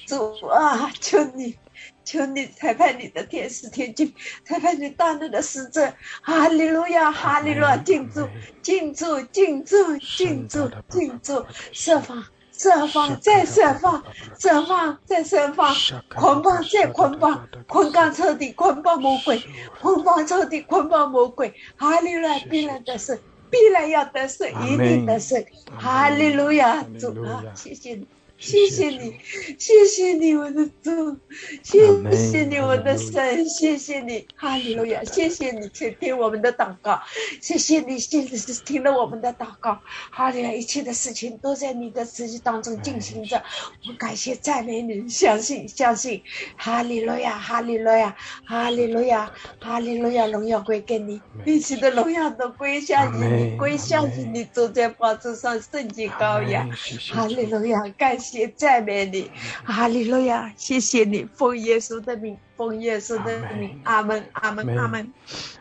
[0.07, 1.57] 主啊，求你。
[2.03, 4.13] 求你裁判你的天使天君，
[4.45, 8.27] 裁判你大能的使者，哈利路亚，哈利路亚，进驻，
[8.61, 14.03] 进驻，进驻，进驻，进驻，释放，释放，再释放，
[14.39, 15.75] 释放，再释放，
[16.15, 19.41] 捆绑，再捆绑，捆绑彻底，捆绑魔鬼，
[19.81, 23.17] 捆绑彻底，捆绑魔鬼，哈利路亚，必然得胜，
[23.49, 25.43] 必然要得胜，一定得胜，
[25.79, 28.07] 哈利路亚，主啊，谢谢你。
[28.37, 29.17] 谢谢你，
[29.57, 31.17] 谢谢你，我的主，
[31.63, 31.79] 谢
[32.13, 37.01] 谢你，我的神，谢谢你，哈利路亚，谢谢你倾听我们的祷告，
[37.39, 39.79] 谢谢你，现在是听了我们的祷告，
[40.11, 43.41] 哈利路亚，一切的事情都在你的旨意当中进行着，
[43.87, 46.21] 我感谢赞美你，相信相信，
[46.57, 48.13] 哈利路亚，哈利路亚，
[48.45, 56.69] 哈利路亚，哈利路亚，荣耀归给你，一切的荣耀都归向你，归向你你坐在宝座上圣洁羔羊，
[57.13, 58.47] 哈利路亚，感谢。
[58.55, 59.29] 赞美你，
[59.63, 60.51] 哈利路亚！
[60.55, 65.13] 谢谢你，奉耶稣的名，奉耶稣的名，阿门，阿门，阿门，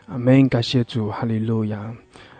[0.07, 0.47] 阿门！
[0.47, 1.93] 感谢主，哈利路亚！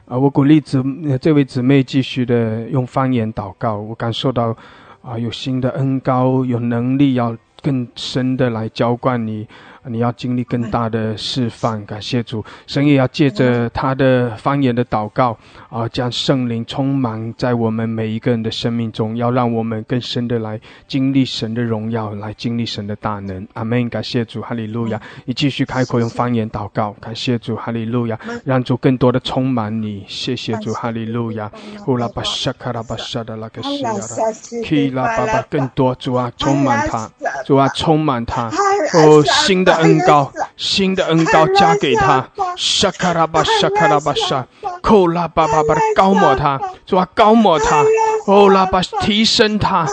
[0.06, 0.82] 啊，我鼓励姊
[1.22, 4.56] 这位姊妹继续的用方言祷告，我感受到
[5.02, 9.48] 啊，有新的恩高，有能力要更深的来浇灌你。
[9.86, 15.38] 你要经历更大的释放，感谢主，神也要借着他的方言的祷告
[15.70, 23.46] 啊，将圣灵充满在我们每一个人的生命中，要让我们更深的来经历神的荣耀，来经历神的大能。
[23.54, 23.90] 阿门！
[23.90, 25.02] 感谢主，哈利路亚！
[25.26, 28.18] 你继续开口用方言祷告，感谢主，哈利路亚！
[28.46, 31.52] 让主更多的充满你，谢谢主，哈利路亚！
[31.88, 34.00] 乌拉巴沙卡拉巴沙的那个西亚的，
[34.64, 37.12] 基拉巴巴更多，主啊，充满他，
[37.46, 39.73] 主啊，充满他，哦，新的。
[39.78, 44.46] 恩高，新的恩高加给他，沙卡拉巴沙卡拉巴沙，
[44.82, 47.84] 扣拉巴巴巴的高抹他，主啊高抹他，
[48.28, 49.86] 哦拉巴提升他，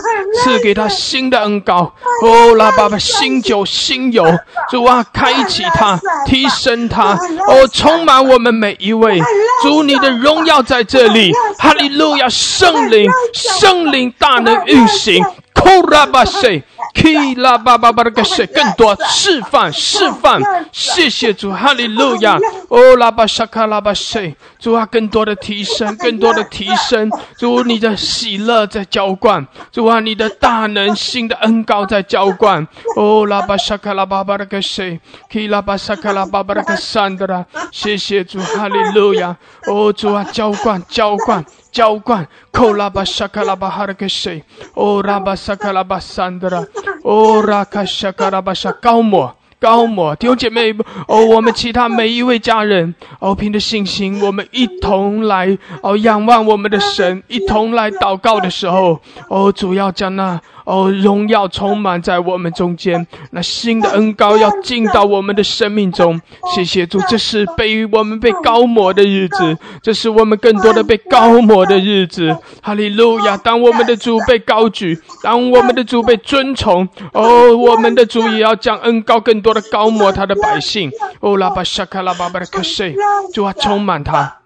[0.43, 4.25] 赐给他新的恩高，哦拉巴巴新酒新油，
[4.69, 9.19] 主啊开启他，提升他，哦充满我们每一位，
[9.63, 15.23] 主你的荣耀在这里，哈利路亚圣灵圣灵大能运行。
[15.63, 22.37] 呼啦巴塞，K 啦巴巴巴的个塞，更多释放释放，谢谢主，哈利路亚。
[22.69, 27.09] 哦啦巴沙卡啦巴塞，主啊，更多的提升，更多的提升。
[27.37, 32.67] 主你的喜乐在浇灌，主啊，你的大能新的恩高在浇灌。
[32.95, 34.99] 哦啦巴沙卡啦巴巴的个塞
[35.29, 39.35] ，K 啦巴沙卡啦巴巴的个山的啦，谢谢主，哈利路亚。
[39.67, 41.43] 哦主啊，浇灌浇灌。
[41.71, 44.43] 浇灌，扣拉巴沙卡拉巴哈的个谁？
[44.73, 46.63] 哦，拉巴沙卡拉巴桑德拉，
[47.03, 50.73] 哦，拉卡沙卡拉巴沙高抹高抹弟兄姐妹，
[51.07, 60.41] 哦，我们其他每一位家人，哦，凭着信心，我们一同来，哦，仰望我们的神，一同来祷告的时候，哦，主要将那。
[60.71, 66.21] 哦，荣耀充满在我们中间，那新的恩膏要进到我们的生命中。
[66.55, 72.37] 谢谢主，这是被我们被高抹的日子，这是我们更多的被高抹的日子。
[72.61, 73.35] 哈利路亚！
[73.35, 80.89] 当我们的主被高举，当我们的主被尊崇，哦，我们的主也要将恩膏更多的高抹他的百姓。
[81.19, 82.95] 哦，拉巴沙卡拉巴巴的克西，
[83.33, 84.37] 主啊，充满他，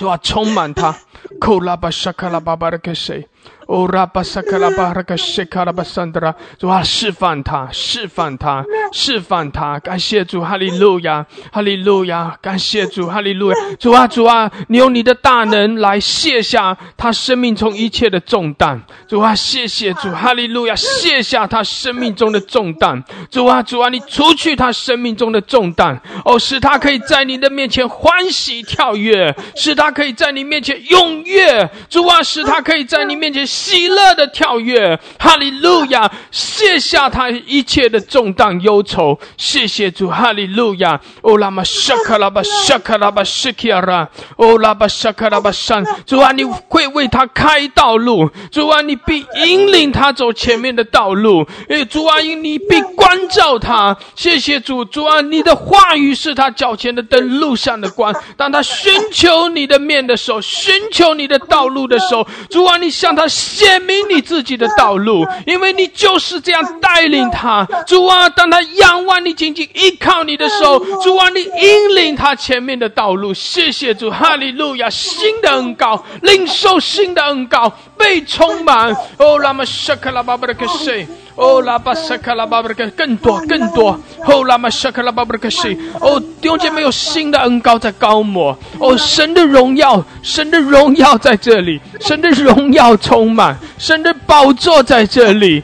[0.00, 0.96] 主啊，充满他。
[1.38, 3.26] 库拉巴沙卡拉巴巴的克西。
[3.66, 9.78] 哦，拉巴萨卡拉巴拉卡谢卡拉巴桑德拉，主啊，释放他，释放他，释放他！
[9.78, 12.36] 感谢主，哈利路亚，哈利路亚！
[12.42, 13.56] 感谢主，哈利路亚！
[13.78, 18.82] 主啊，主啊，你用你的大能来卸下他生命中一切的重担。
[19.06, 20.74] 主啊，谢谢主，哈利路亚！
[20.74, 23.02] 卸下他生命中的重担。
[23.30, 31.70] 主啊，主啊，你除去他生命中的重担，哦，使他可以在你的面前欢喜跳跃，使他可以在你面前踊跃。
[31.88, 33.46] 主啊，使他可以在你面前。
[33.52, 36.10] 喜乐的跳跃，哈利路亚！
[36.30, 40.98] 卸下他一切的重担忧愁，谢谢主，哈利路亚！
[41.20, 58.14] 哦拉玛沙卡拉巴沙卡拉巴西基亚拉，哦拉巴沙卡拉巴山，主啊，你会为他开道路，主啊，你必引领他走前面的道路，诶，主啊，你必关照他，谢谢主，主啊，你的话语是他脚前的灯，路上的光。
[58.38, 63.28] 当他寻求你的面的时候，寻求你的道路的时候，主啊，你向他。
[63.42, 67.66] 显明你自己的道路，因为你就是这样带领他。
[67.86, 73.34] 主啊，当他仰望你、紧紧依靠你的时候，主啊，你引领他前面的道路。
[73.34, 74.88] 谢谢主，哈利路亚！
[74.88, 78.94] 新的恩膏，领受新的恩膏，被充满。
[79.18, 83.98] 哦，那么沙克拉巴布的克西，哦，拉巴沙卡拉巴布的克更多更多。
[84.26, 88.56] 哦，拉玛沙卡拉巴布的克西，哦，弟兄姐妹有新的恩高在高摩。
[88.78, 93.56] 哦，神的荣耀，神的荣耀在这里，神的荣耀充满。
[93.78, 95.62] 神的宝座在这里，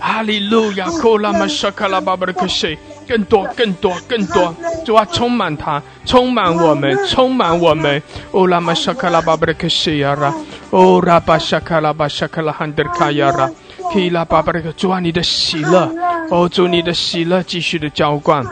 [0.00, 0.86] 哈利路亚！
[0.86, 2.76] 哦，拉玛沙卡拉巴布克西
[3.08, 4.54] 更多，更多，更多！
[4.84, 8.02] 主啊，充满他，充满我们，充满我们！
[8.32, 10.34] 哦，拉玛沙卡拉巴布的克西亚拉，
[10.70, 13.50] 哦，拉巴沙卡拉巴沙卡拉汉德卡亚拉，
[13.92, 15.90] 基拉巴布的克，主啊，你的喜乐，
[16.30, 18.44] 哦，主你的喜乐继续的浇灌，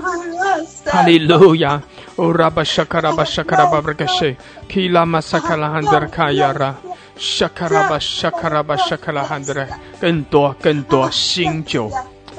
[0.86, 1.82] 哈利路亚！
[2.16, 4.36] 哦，拉巴沙卡拉巴沙卡拉巴布的克西，
[4.68, 6.74] 基拉玛沙卡拉汉德卡亚拉。
[7.18, 9.66] 沙卡拉巴，沙卡拉巴，沙卡拉汉德勒，
[10.00, 11.90] 更多更多新酒，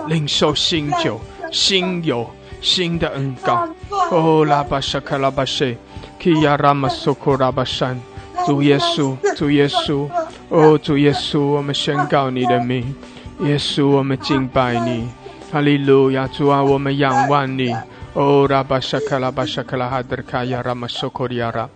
[0.08, 1.20] 领受新酒，
[1.52, 2.30] 新油，
[2.62, 3.68] 新的恩膏。
[4.12, 5.78] 哦，拉巴沙卡拉巴西，
[6.20, 8.00] 基亚拉玛苏库拉巴山，
[8.46, 10.10] 主耶稣，主耶稣，
[10.50, 12.96] 哦，主耶稣，我们宣告你的名，
[13.42, 15.08] 耶稣，我们敬拜你，
[15.52, 17.76] 哈利路亚，主啊，我们仰望你。
[18.14, 21.70] 哦，拉巴沙卡拉巴，沙卡拉哈德卡亚拉玛苏库里亚拉。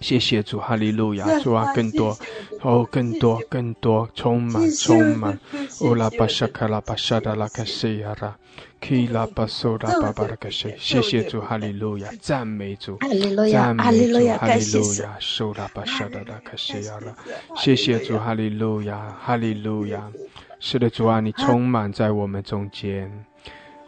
[0.00, 1.38] 谢谢主，哈利路亚！
[1.40, 2.16] 主啊，更多，
[2.62, 5.38] 哦，更多，更多，充满，充满。
[5.80, 8.36] 乌拉巴沙卡拉巴沙达拉卡西亚拉，
[8.80, 10.72] 基拉巴苏拉巴巴拉卡西。
[10.78, 12.10] 谢谢主，哈利路亚！
[12.20, 15.16] 赞美主，赞美主，哈利路亚！
[15.20, 17.14] 苏拉巴沙达拉卡西亚拉，
[17.56, 20.10] 谢谢主，哈利路亚，哈利路亚！
[20.60, 23.10] 是的，主啊，你充满在我们中间。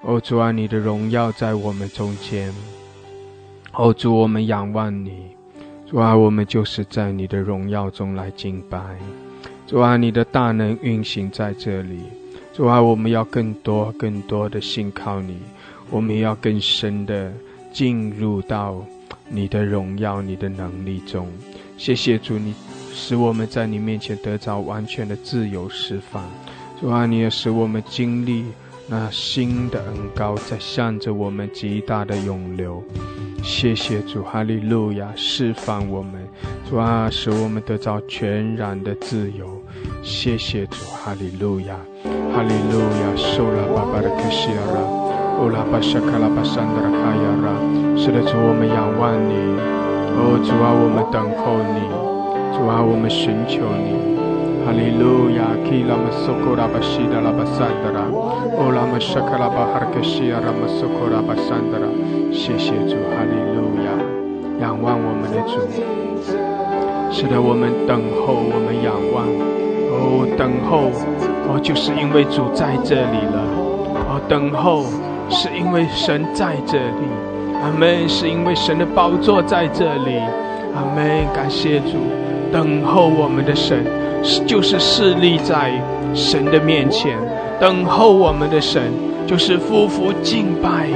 [0.03, 2.53] 哦，主啊，你的荣耀在我们中间。
[3.73, 5.37] 哦，主，我们仰望你。
[5.90, 8.79] 主啊，我们就是在你的荣耀中来敬拜。
[9.66, 11.98] 主啊，你的大能运行在这里。
[12.53, 15.38] 主啊，我们要更多、更多的信靠你，
[15.90, 17.33] 我们要更深的
[17.72, 18.87] 进入到
[19.29, 21.26] 你的荣耀、你的能力中。
[21.76, 22.55] 谢谢主，你
[22.94, 26.24] 使我们在你面前得着完全的自由释放。
[26.81, 28.44] 主啊，你也使我们经历
[28.92, 32.83] 那新的恩高，在向着我们极大的涌流。
[33.40, 36.14] 谢谢主，哈利路亚，释放我们，
[36.68, 39.46] 主啊，使我们得到全然的自由。
[40.03, 41.76] 谢谢主，哈利路亚，
[42.35, 44.81] 哈利路亚，受了爸爸的克西亚拉，
[45.38, 47.96] 欧拉巴沙卡拉巴山德拉卡亚拉。
[47.96, 49.35] 是的，主，我们仰望你，
[50.18, 54.19] 哦，主啊，我们等候你，主啊，我们寻求你。
[54.64, 58.05] 哈利路亚，基拉玛苏库拉巴西达拉巴山德拉，
[58.59, 61.87] 欧拉玛沙卡拉巴哈克西亚拉玛苏库拉巴山德拉。
[62.33, 63.90] 谢谢主，哈利路亚！
[64.61, 65.59] 仰望我们的主，
[67.11, 69.27] 是的，我们等候，我们仰望。
[69.92, 70.92] 哦，等候，
[71.49, 73.42] 哦，就是因为主在这里了。
[74.09, 74.85] 哦，等候，
[75.31, 77.09] 是因为神在这里。
[77.62, 80.18] 阿门，是因为神的宝座在这里。
[80.75, 81.98] 阿门，感谢主。
[82.53, 83.85] 等候我们的神，
[84.23, 85.73] 是就是势立在
[86.15, 87.17] 神的面前。
[87.61, 88.83] 等候我们的神，
[89.27, 90.88] 就是夫妇敬拜。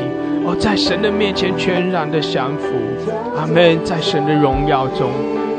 [0.46, 2.74] 哦，在神的面前全然的降服，
[3.34, 3.82] 阿门。
[3.82, 5.08] 在神的荣耀中，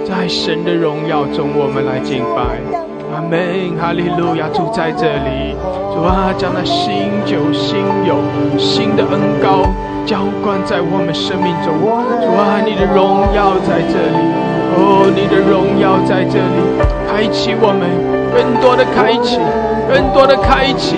[0.05, 2.61] 在神的荣耀中，我们来敬拜，
[3.09, 5.57] 阿门，哈利路亚，主在这里，
[5.89, 8.21] 主啊，将那新酒、新油、
[8.59, 9.65] 新的恩膏
[10.05, 11.73] 浇灌在我们生命中。
[12.21, 14.21] 主啊，你的荣耀在这里，
[14.77, 16.59] 哦，你的荣耀在这里，
[17.07, 17.87] 开启我们，
[18.35, 19.39] 更多的开启，
[19.87, 20.95] 更多的开启。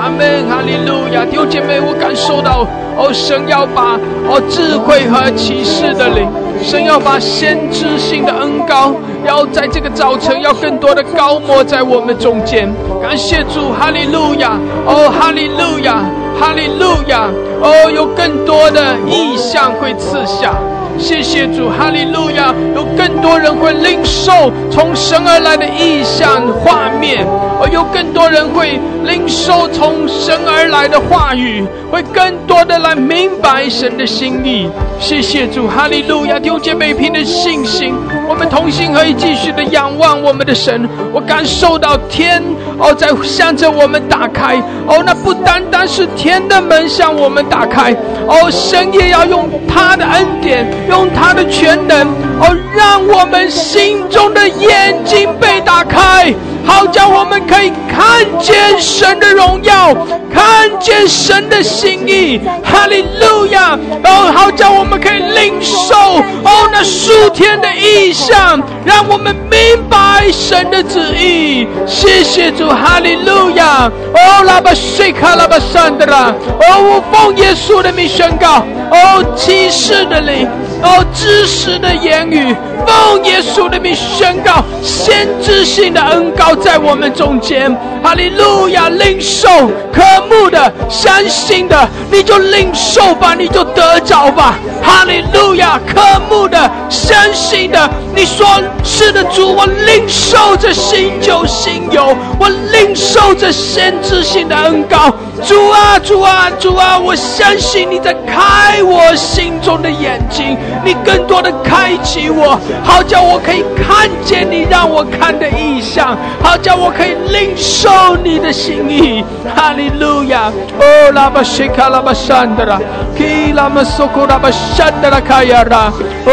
[0.00, 2.66] 阿门，哈利路亚，弟兄姐妹，我感受到，
[2.96, 3.98] 哦，神要把
[4.28, 6.28] 哦智慧和启示的灵。
[6.62, 8.92] 神要把先知性的恩膏，
[9.24, 12.68] 要在这个早晨，要更多的高抹在我们中间。
[13.00, 14.58] 感谢主，哈利路亚！
[14.86, 16.02] 哦，哈利路亚，
[16.40, 17.28] 哈利路亚！
[17.60, 20.54] 哦，有更多的意象会赐下。
[20.98, 22.52] 谢谢主，哈利路亚！
[22.74, 27.24] 有更多人会领受从神而来的意象画面，
[27.62, 28.78] 而有更多人会
[29.08, 34.68] 领受从神而来的话语，会更多的来明白神的心意。
[35.00, 36.38] 谢谢主，哈利路亚！
[36.38, 37.94] 丢姐妹平的信心，
[38.28, 40.86] 我们同心可以继续的仰望我们的神。
[41.10, 42.42] 我感受到天
[42.78, 44.56] 哦在向着我们打开，
[44.86, 47.92] 哦，那不单单是天的门向我们打开，
[48.26, 50.66] 哦，神也要用他的恩典。
[50.88, 52.08] 用他的全能，
[52.40, 56.32] 哦，让我们心中的眼睛被打开，
[56.68, 59.94] 好叫我们可以看见神的荣耀，
[60.30, 62.38] 看见神的心意。
[62.62, 63.70] 哈利路亚！
[64.04, 71.66] 哦，好叫我们可以领受哦那数天的意象，让我们明白神的旨意。
[71.86, 73.90] 谢谢主，哈利路亚！
[74.12, 80.46] 哦，拉巴西卡拉巴山德拉，哦，我奉耶稣的名宣告，哦，启示的灵。
[80.80, 82.54] 哦，知识的言语，
[82.86, 87.74] 奉耶稣的名宣告，先知性的恩膏在我们中间。
[88.02, 89.48] 哈利路亚，领受
[89.92, 94.54] 渴慕的、相信的，你就领受吧，你就得着吧。
[94.80, 96.00] 哈利路亚，渴
[96.30, 98.46] 慕的、相信的，你说
[98.84, 105.12] 是的，主，我领受着新旧新油，我领受着先知性的恩膏。
[105.44, 110.56] 主啊，主啊，主啊，我相信你在开我心中的眼睛。
[110.84, 116.16] 你更多的开启我，好叫我可以看见你让我看的意象，
[116.48, 119.22] 好叫我可以领受你的心意。
[119.54, 120.50] 哈利路亚！
[120.80, 122.80] 哦，拉巴西卡拉巴山德拉，
[123.14, 125.92] 基拉马苏库拉巴山德拉卡亚拉，
[126.24, 126.32] 哦，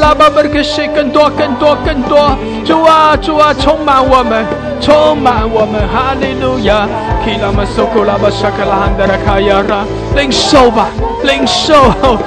[0.00, 4.44] 拉巴伯克西更多更多更多，主啊主啊，充满我们，
[4.80, 6.88] 充满我们，哈利路亚！
[7.24, 9.84] 基拉马苏库拉巴沙卡拉汉德拉卡亚拉，
[10.16, 10.88] 领受吧，
[11.22, 11.72] 领受！
[12.02, 12.18] 哦，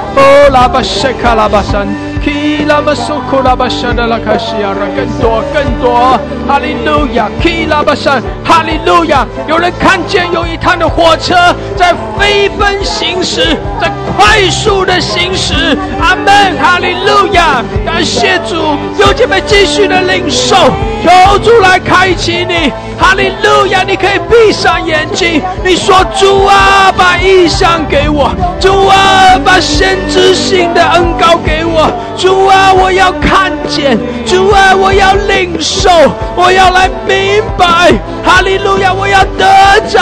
[0.54, 1.36] 拉巴西卡。
[1.36, 1.86] 拉巴山，
[2.26, 11.36] 基拉巴苏库拉巴山的拉卡西亚，更多更多，哈利路亚，基拉巴山，哈利路亚，有人看见有一趟的火车
[11.78, 18.55] 在飞奔行驶，在快速的行驶，阿门，哈利路亚，感谢主，
[18.97, 20.55] 有姐妹继续的领受，
[21.03, 22.73] 求主来开启你。
[22.97, 23.84] 哈利路亚！
[23.84, 35.89] 你可以闭上眼睛，你说：“主啊，把意象给我；主啊，把先知性的恩膏给我；主啊，我要看见；主啊，我要领受；
[36.36, 37.93] 我要来明白。
[38.24, 38.91] 哈利路亚！
[38.93, 39.45] 我要得
[39.88, 39.99] 着；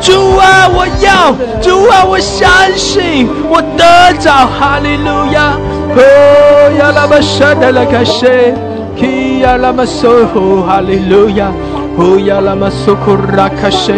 [0.00, 4.30] 主啊，我要；主啊，我相信，我得着。
[4.30, 5.58] 哈利路亚！
[5.96, 8.26] 哦呀，拉巴沙德拉卡西，
[8.96, 11.50] 基呀拉玛苏呼，哈利路亚！
[11.98, 13.92] 哦呀，拉玛苏库拉卡西，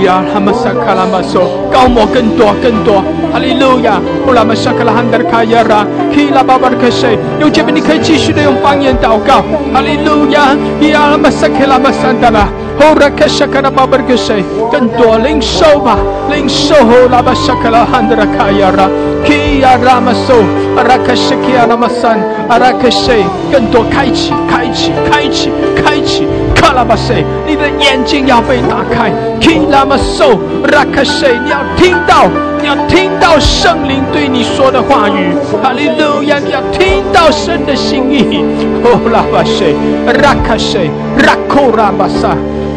[0.00, 1.38] 呀拉玛萨卡拉玛苏，
[1.70, 4.00] 高摩更多更多，哈利路亚！
[4.26, 7.06] 哦拉玛萨卡拉汉德卡亚拉，基拉巴巴卡西，
[7.38, 10.56] 有姐妹你可以继续的用方言祷告，哈利路亚！
[10.80, 12.48] 呀拉玛萨卡拉玛桑达拉，
[12.80, 14.32] 哦拉卡沙卡拉巴巴卡西，
[14.72, 15.98] 更多领受吧，
[16.30, 18.88] 领受哦拉玛萨卡拉汉德卡亚拉，
[19.24, 20.32] 基呀拉玛苏，
[20.76, 22.18] 拉卡西基呀拉玛桑，
[22.48, 23.12] 拉卡西，
[23.52, 26.26] 更多开启开启开启开启。
[26.62, 29.10] 卡拉巴塞，你的眼睛要被打开。
[29.40, 30.28] 基拉玛索
[30.70, 32.28] 拉卡塞，你要听到，
[32.60, 35.34] 你要听到圣灵对你说的话语。
[35.60, 38.44] 哈利路亚，你要听到神的心意。
[38.84, 39.74] 哦拉巴塞，
[40.22, 40.88] 拉卡塞，
[41.26, 42.28] 拉库拉巴萨，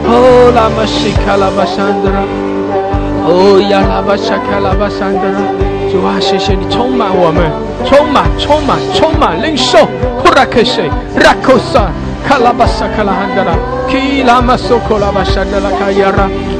[0.09, 2.25] 哦拉玛西卡拉巴山德拉，
[3.23, 5.39] 哦呀拉巴沙卡拉巴山德拉。
[5.91, 7.43] 主啊，谢谢你充满我们，
[7.86, 9.77] 充满，充满，充满领受。
[10.36, 10.89] 拉卡塞，
[11.23, 11.88] 拉库萨。
[12.28, 13.03] 卡拉巴萨卡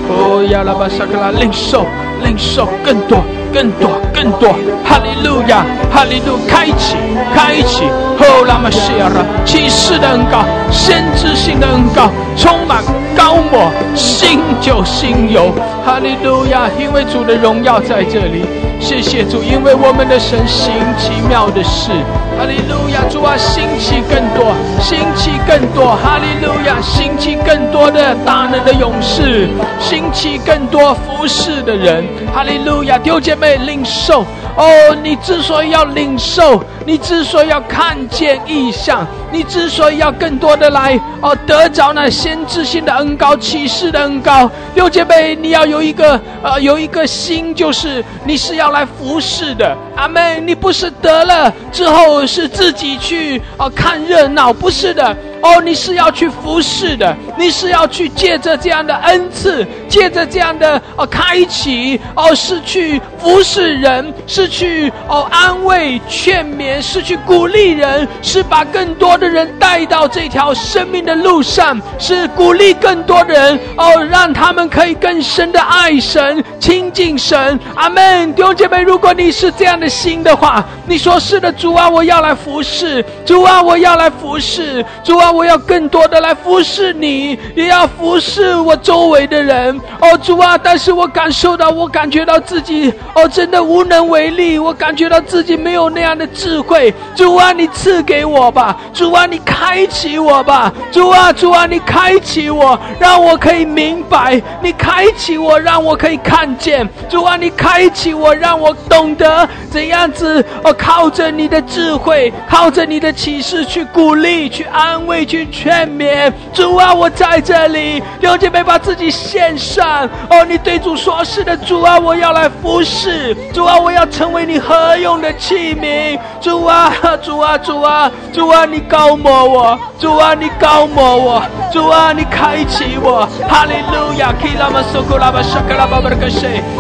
[0.10, 1.86] 拉汉德拉，巴沙德拉卡亚拉，哦呀拉巴萨卡拉领受
[2.24, 3.20] 领受更多
[3.54, 4.50] 更多更多，
[4.84, 6.96] 哈利路亚哈利路开启
[7.34, 7.84] 开启，
[8.20, 12.84] 哦拉玛西亚拉启示的恩膏，先知性的恩膏，充满
[13.16, 15.52] 高抹新酒新油，
[15.86, 18.46] 哈利路亚，因为主的荣耀在这里。
[18.78, 21.92] 谢谢主，因为我们的神行奇妙的事。
[22.38, 29.48] 哈利路亚，主啊，兴起更多，兴起更多，哈利路亚，兴起更多的大能的勇士，
[29.96, 32.04] 兴起更多服侍的人。
[32.34, 34.26] 哈利路亚，六姐妹领受。
[34.58, 34.68] 哦，
[35.02, 49.78] 你之所以要领受，你之所以要看见异象，你之所以要更多的来哦，得着那先知性的恩高、启示的恩高，六姐妹，你要有一个呃，有一个心，就是你是要来服侍的。
[49.96, 55.16] 阿妹，你不是得了之后是自己去哦看热闹，不是的。
[55.46, 77.60] 哦，你是要去服侍的，你是要去借着这样的恩赐，借着这样的哦开启，哦是去服侍人，是去哦安慰劝勉，是去鼓励人，是把更多的人带到这条生命的路上，是鼓励更多的人哦，让他们可以更深的爱神、亲近神。
[77.76, 78.34] 阿门。
[78.34, 85.35] 弟兄姐妹，如果你是这样的心的话，你说是的，主啊，我要来服侍，主啊，我要来服侍，主啊。
[85.36, 89.78] 我要更多的来服侍你，也要服侍我周围的人。
[90.00, 90.58] 哦，主啊！
[90.58, 94.58] 但是我感受到，我感觉到自己哦，真的无能为力。
[94.58, 96.94] 我感觉到自己没有那样的智慧。
[97.14, 98.78] 主啊，你赐给我吧！
[98.94, 100.72] 主啊，你开启我吧！
[100.92, 104.42] 主啊，主啊，你开启我，让我可以明白。
[104.62, 106.88] 你开启我，让我可以看见。
[107.10, 115.15] 主啊，你开启我，让我懂得怎样子哦，靠着你的智慧，靠着你的启示去鼓励，去安慰。
[115.24, 120.10] 去劝勉主啊，我在这里，弟兄姐妹把自己献上。
[120.32, 123.36] 哦，你对主说：“是的，主啊，我要来服侍。
[123.54, 126.18] 主啊，我要成为你何用的器皿。
[126.42, 126.92] 主啊，
[127.22, 129.80] 主啊，主啊，主啊，你高抹我。
[130.00, 131.44] 主啊，你高抹我。
[131.72, 133.28] 主啊，你开启我。
[133.48, 134.34] 哈利路亚！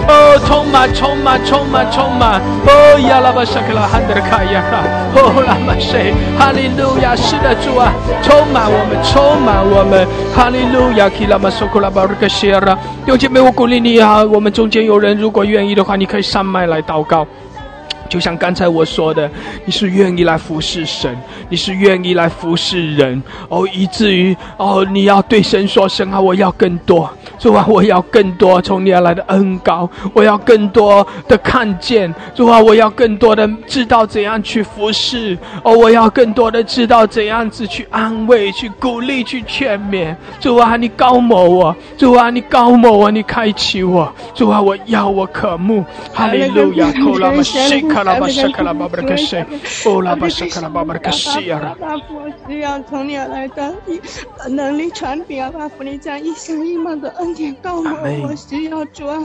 [0.07, 2.41] 哦，充满，充满，充满，充满。
[2.65, 4.81] 哦，亚拉巴沙克拉汉德卡亚卡。
[5.15, 6.13] 哦，拉玛谁？
[6.39, 7.15] 哈利路亚！
[7.15, 7.91] 是的，主啊。
[8.25, 11.07] 充满我们，充满我们，哈利路亚！
[11.07, 14.23] 基拉玛索库拉巴尔克谢拉，有姐妹，我鼓励你啊！
[14.23, 17.25] 我们中间有人，如果愿意的话，你可以上麦来祷告。
[18.07, 19.29] 就像刚才我说的，
[19.65, 21.17] 你是愿意来服侍神，
[21.49, 40.15] 你是愿意来服侍人哦，以至于哦，你要对神说：“神啊，我要更多，主啊，我要更多从你而来的恩高，我要更多的看见，主啊，我要更多的知道怎样去服侍哦，我要更多的知道怎样子去安慰、去鼓励、去劝勉。
[40.39, 45.83] 主啊，你高某我，主啊，你高某我，你开启我，主啊，我要我渴慕，
[46.13, 47.81] 哈利路亚，托拉玛西。
[47.94, 49.37] 卡拉巴沙卡拉巴布克西，
[49.85, 51.75] 哦拉巴沙卡拉巴布克西啊！
[51.81, 53.73] 阿父，我需要从你而来的
[54.49, 55.51] 能力传递啊！
[55.57, 59.17] 阿父，你将一生一梦的恩典告诉我，我需要主啊！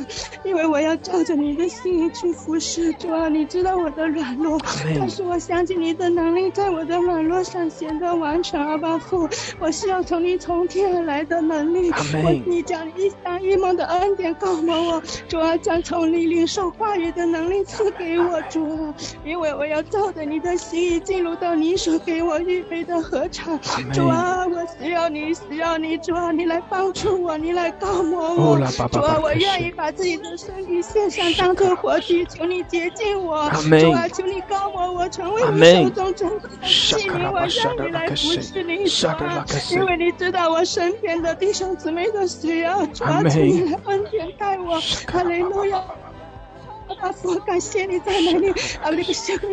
[0.44, 3.28] 因为我要照着你的心意去服侍主啊！
[3.28, 4.58] 你知道我的软弱，
[4.98, 8.78] 但是我相信你的能力在我的软弱上显得完全啊！
[8.82, 18.59] 阿父，我需要从你从天而来的能力，我你将一生一梦的恩典告诉我，主啊，将从你领受话语的能力赐给我主。
[18.60, 18.94] 主，
[19.24, 23.58] 因为我要照着你的心意进入到你所给我预备的合场。
[23.92, 28.58] 主啊，我需要你，需要你，主啊，你来帮助我，你来告我。
[28.90, 33.48] 主啊，我愿意把自己的身体献上，当做活祭，求你洁净我。
[33.50, 38.86] 主啊，求你告我，我成为你手中珍贵的器皿，我让你来服侍你。
[38.86, 42.84] 主啊，因为你知道我身边的弟兄姊妹的需要。
[42.86, 44.78] 主啊，请你来恩典待我。
[45.06, 45.82] 哈利路亚。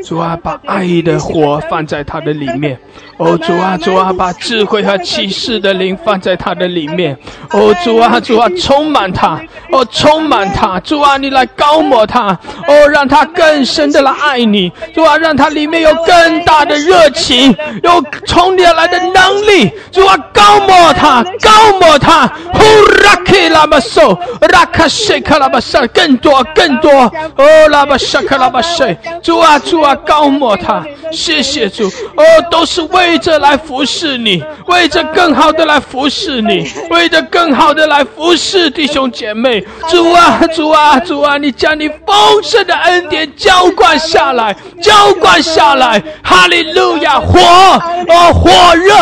[0.03, 2.79] 主啊，把爱的火放在他的里面。
[3.17, 7.17] 哦，主啊，主啊，把智慧和启示的灵放在他的里面。
[7.51, 9.39] 哦，主啊，主啊，充满他。
[9.71, 10.79] 哦，充满他。
[10.79, 12.27] 主啊，你来高抹他。
[12.67, 14.71] 哦，让他更深的来爱你。
[14.93, 19.71] 主啊，让他里面有更大的热情，有从你而来的能力。
[19.91, 22.27] 主啊，高抹他，高抹他。
[22.53, 22.63] 呼
[23.03, 24.17] 拉克拉巴索，
[24.51, 27.11] 拉卡西卡拉巴萨，更多，更多。
[27.35, 31.87] 哦，拉巴沙克拉巴塞，主啊主啊，高抹他，谢谢主。
[31.87, 39.63] 哦，都是为着来服侍你，为着更好的来服侍你，为着更好的来服侍弟兄姐妹。
[39.89, 46.01] 主啊主啊主啊，你将你丰盛的恩典浇灌下来，浇灌下来。
[46.23, 48.93] 哈利路亚，火哦，火热，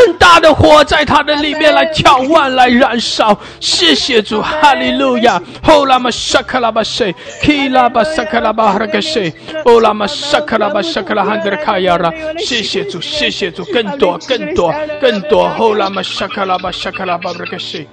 [0.00, 3.38] 更大的火在他的里面来跳万来燃烧。
[3.60, 5.40] 谢谢主，哈利路亚。
[5.64, 9.30] 哦拉玛沙卡拉巴塞，基拉巴沙拉巴哈格塞，
[9.66, 12.10] 哦沙卡拉巴沙卡拉德卡亚拉。
[12.38, 15.44] 谢谢主，谢谢主，更多，更多，更多。
[15.58, 17.86] 哦拉玛沙卡拉巴沙卡拉巴哈格塞，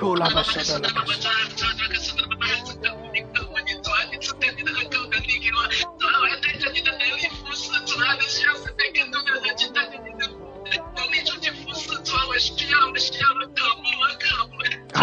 [0.00, 0.88] 哦拉玛沙卡拉。
[0.88, 1.12] 主，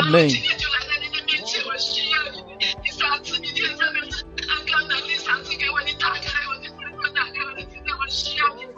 [0.10, 0.30] 门。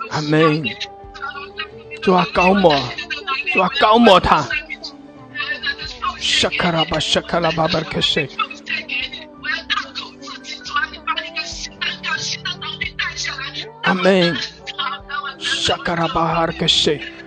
[0.09, 0.63] 阿门。
[2.01, 2.75] 主啊，高莫，
[3.53, 4.45] 主啊，高莫他。
[6.19, 8.27] 沙卡拉巴，沙卡拉巴巴克西。
[13.83, 14.35] 阿门。
[15.39, 16.91] 沙卡拉巴哈克西。
[16.91, 16.97] 阿门。
[16.97, 17.01] 沙卡拉巴，沙卡拉巴。
[17.01, 17.20] 阿门。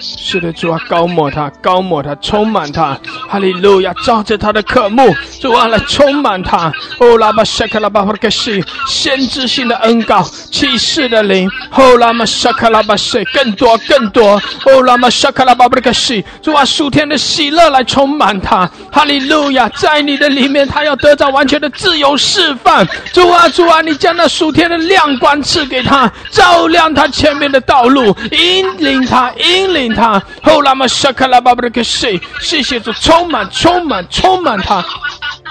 [0.00, 2.98] 是的，主啊，高抹他，高抹他，充满他，
[3.30, 6.72] 哈利路亚，照着他的渴慕，主啊，来充满他。
[6.98, 11.48] 哦，拉巴沙卡拉巴巴克西，先知性的恩告，启示的灵。
[11.70, 14.32] 哦，拉玛沙卡拉巴西，更多，更多。
[14.66, 22.84] 哦，拉玛沙卡拉巴巴克西，主啊，属天的喜乐来充满他，哈利路亚，在你的里面，他要得到完全的自由释放。
[23.12, 30.20] 主啊，主啊，你将那属天的亮光赐给他，照亮他前面的道路，引领他，引领他。
[30.42, 34.82] 哦，拉玛沙卡拉巴巴克西，谢谢主，充充满，充满，充满他。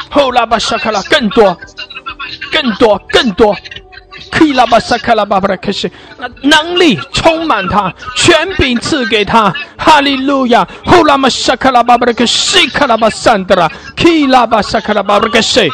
[0.10, 1.56] 后拉巴沙卡拉更多，
[2.52, 3.56] 更多，更多。
[4.32, 9.54] 可以拉巴沙卡拉巴巴拉克西，那能力充满他，权柄赐给他。
[9.78, 10.68] 哈利路亚。
[10.86, 15.70] 后拉玛沙卡拉巴巴拉克西卡拉巴桑德拉，可以拉巴沙卡拉巴巴拉克西。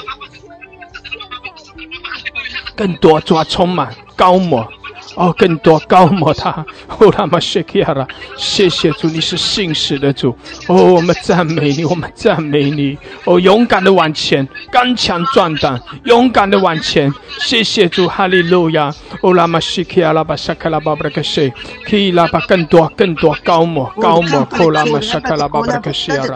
[2.76, 4.68] 更多抓充满高摩。
[5.16, 6.66] 哦，更多高摩他，
[7.00, 8.08] 哦，拉玛谢克亚拉，
[8.38, 10.36] 谢谢主，你是信实的主。
[10.68, 12.98] 哦，我们赞美你，我们赞美你。
[13.24, 17.12] 哦，勇敢的往前，刚强壮胆，勇敢的往前。
[17.40, 18.94] 谢谢主，哈利路亚。
[19.22, 21.52] 哦，拉玛谢克亚拉巴沙卡拉巴布拉克西，
[21.90, 26.36] 可以拉巴更多更多高摩高摩，哦，拉玛沙卡拉巴布拉克西亚拉。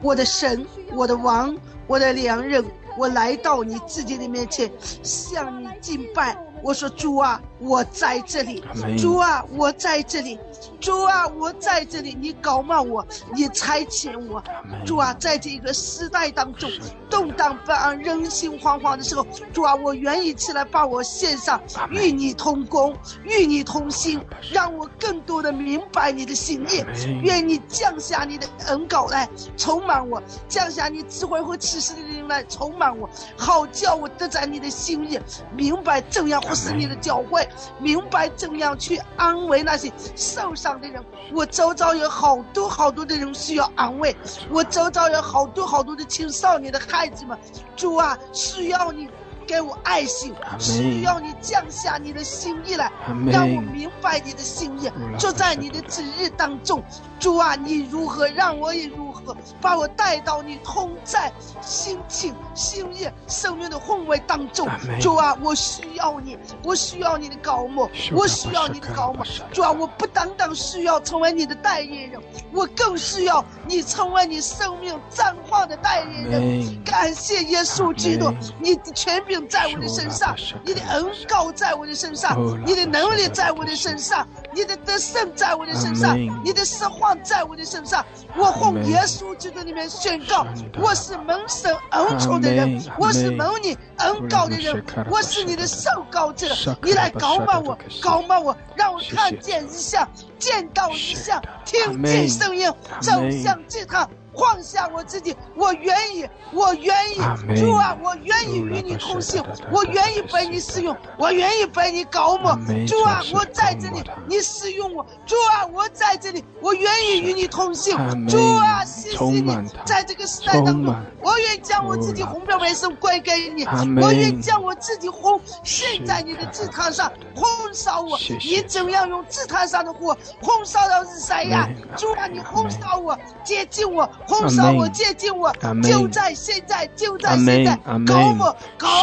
[0.00, 1.54] 我的神，我的王，
[1.86, 2.64] 我的良人。
[2.96, 4.70] 我来到你自己的面前，
[5.02, 6.36] 向你敬拜。
[6.62, 8.62] 我说：“主啊，我在这里。
[8.98, 10.38] 主啊，我在这里。
[10.80, 12.16] 主啊，我在这里。
[12.20, 13.04] 你高骂我，
[13.34, 14.42] 你差遣我。
[14.84, 16.70] 主啊，在这个时代当中，
[17.10, 21.60] 动荡不安、人心惶惶的时候，主啊，我愿意起来把我献上，
[21.90, 22.94] 与你同工，
[23.24, 24.20] 与你同心，
[24.52, 26.84] 让我更多的明白你的心意。
[27.22, 35.18] 愿你降下你的恩膏来充满我，降下你智慧和启示的灵来充满我，好叫我得在你的心意，
[35.56, 37.46] 明白怎样。”是你的教诲，
[37.78, 41.04] 明白怎样去安慰那些受伤的人。
[41.32, 44.16] 我周遭有好多好多的人需要安慰，
[44.50, 47.38] 我周遭有好多好多的青少年的孩子们，
[47.76, 49.08] 主啊，需要你。
[49.46, 52.90] 给我爱心，需要你降下你的心意来，
[53.30, 54.90] 让我明白你的心意。
[55.18, 56.82] 就在你的旨日当中，
[57.20, 59.13] 主啊，你如何让我也如何，
[59.60, 64.68] 把我带到你同在、心情、心意、生命的宏伟当中。
[65.00, 69.24] 主啊，我需要你，我需要你的高莫，我需要你的高莫。
[69.52, 72.20] 主啊，我不单单需要成为你的代言人，
[72.52, 76.84] 我更需要你成为你生命绽放的代言人。
[76.84, 79.44] 感谢耶稣基督，你的权柄。
[79.46, 88.02] 在我的身上，你的恩高在我的身上，你的能力在我的身上，你的得胜在我的身上，你的实话在我的身上。
[88.36, 90.46] 我奉耶稣基督里面宣告，
[90.80, 96.48] 我是蒙神恩宠的人，我是蒙你恩高的人，我是你的受膏者。
[96.82, 100.08] 你来高骂我，高骂我，让我看见一下，
[100.38, 104.08] 见到一下，听见声音，走向祭坛。
[104.36, 107.16] 放下我自己，我愿意，我愿意，
[107.56, 112.54] 主啊，我愿意与你同行，我愿意被你使用，我愿意被你高抹，
[112.86, 123.64] 主啊，我在这里，你使用我，主啊，我在这里，我愿意与你同行，主啊，谢谢你，在这个时代当中，我愿将我自己红标为生归给你，
[124.02, 131.68] 我愿将我自己红献在你的祭坛上，红烧我，你怎样用祭坛上的火红烧到日晒呀？
[131.96, 134.08] 主啊，你红烧我，接近我。
[134.26, 135.52] 红烧我，接近我，
[135.82, 139.00] 就在现在，就在现在，高我，高我，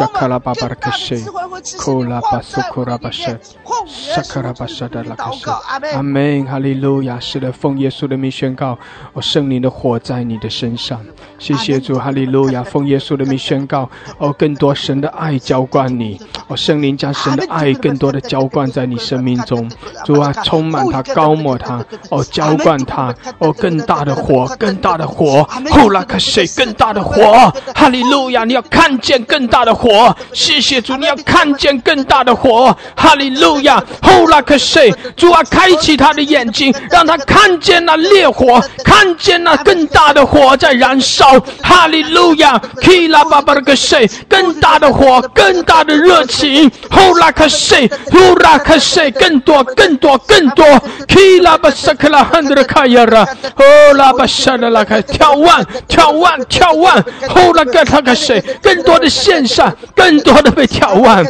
[0.68, 4.42] 的智慧和知识放在我里面，奉耶稣
[4.90, 8.78] 的名祷告，阿门，哈利路亚，是的，奉耶稣的名宣告，
[9.14, 11.00] 哦，圣灵的火在你的身上，
[11.38, 19.70] 谢谢主，哈利路亚， 奉耶稣的名宣告，哦，更多神的爱浇灌你，哦，圣灵将神的爱更多的浇灌在你生命中，
[20.04, 25.11] 主啊，充满它，高抹它，哦，浇灌它，哦，更大的火，更大的。
[25.12, 28.46] 火，呼拉克谁更大的火，哈利路亚！
[28.46, 33.84] 你要看见更大的火，谢谢主，你要看见更大的火，哈利路亚！
[34.02, 42.60] 呼拉克谁，主啊，开启他的眼睛，让他看见那烈火，看见那更大的火在燃烧，哈利路亚！
[42.82, 50.66] 基拉巴巴克谁，更大的火，更大的热情，呼拉克谁，呼拉克谁，更多，更多，更多，
[51.08, 61.24] 基拉巴萨克拉汉德卡亚拉，呼拉巴沙的拉开，眺望，眺望，眺望，呼拉个那个谁，更多的线上，更多的被眺望，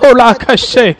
[0.00, 0.94] 呼拉克西，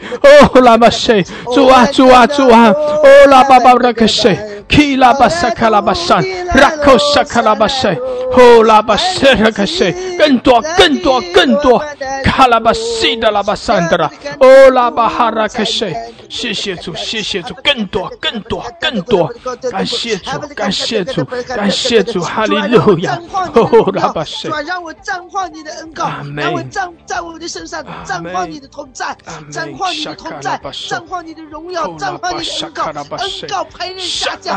[0.51, 1.23] 呼拉巴西，
[1.53, 4.17] 主啊，主啊，主啊，呼拉巴巴克西。
[4.19, 6.23] 基拉巴萨卡拉巴山，
[6.55, 7.95] 拉克萨卡拉巴塞，
[8.31, 11.83] 呼拉巴塞拉克塞，更多，更多，更多，
[12.23, 15.93] 卡拉巴西的拉巴山的啦，哦拉巴哈拉克塞，
[16.29, 19.33] 谢谢主，谢谢主，更多，更多，更多，
[19.71, 23.19] 感谢主，感谢主，感谢主，哈利路亚，
[23.53, 29.15] 哦拉巴塞，让我绽放你的恩膏，让我绽在我的身上绽放你的同在，
[29.51, 32.83] 绽放你的同在，绽放你的荣耀，绽放你的恩膏，
[33.17, 34.56] 恩膏陪人下降。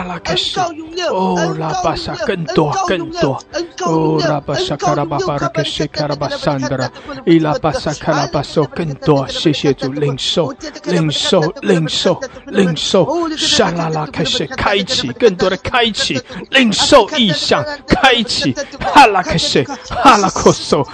[1.10, 3.42] 哦，拉巴萨更多更多，
[3.84, 6.90] 哦，拉巴萨卡拉巴巴拉克西卡拉巴桑德拉，
[7.24, 16.20] 伊拉巴萨卡拉巴索更多，谢谢主领受领受领受领受，沙拉拉开始开启更多的开启，
[16.50, 20.86] 领受意象开启，哈拉开始哈拉克索，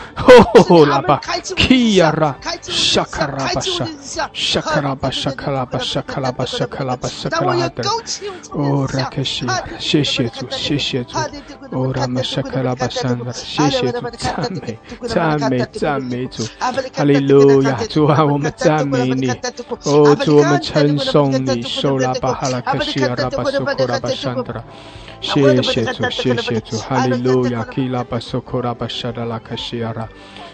[0.68, 3.84] 哦，拉巴基亚拉，沙卡拉巴沙，
[4.32, 7.82] 沙卡拉巴沙卡拉巴沙卡拉巴沙卡拉巴沙卡拉德，
[8.52, 8.86] 哦。
[12.90, 16.44] 桑的，谢谢主，赞美，赞美，赞美主，
[16.92, 19.30] 哈利路亚，主啊，我们赞美你，
[19.84, 21.98] 哦，主，我们称颂你，受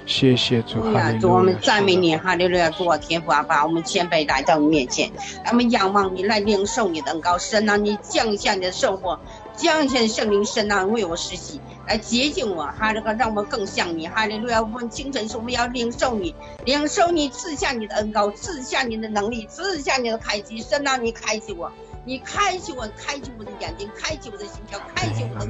[0.05, 5.11] 谢谢主，哈主，我们赞美你，哈利路亚，主我天父阿爸，我们谦卑来到你面前，
[5.51, 9.19] 我们仰望你来领受你的恩膏，神啊，你降下你的圣火，
[9.57, 16.35] 降下圣灵，神啊，为我实习，来洁净我，哈这个让我们更像你，哈利路亚，我们清晨时我们要领受你，
[16.65, 21.71] 领受你赐下你的恩膏，赐下你的能力，赐下你的开启，神啊，你开启我，
[22.05, 25.47] 你开启我，开启我的眼睛，开启我的心跳，开启我的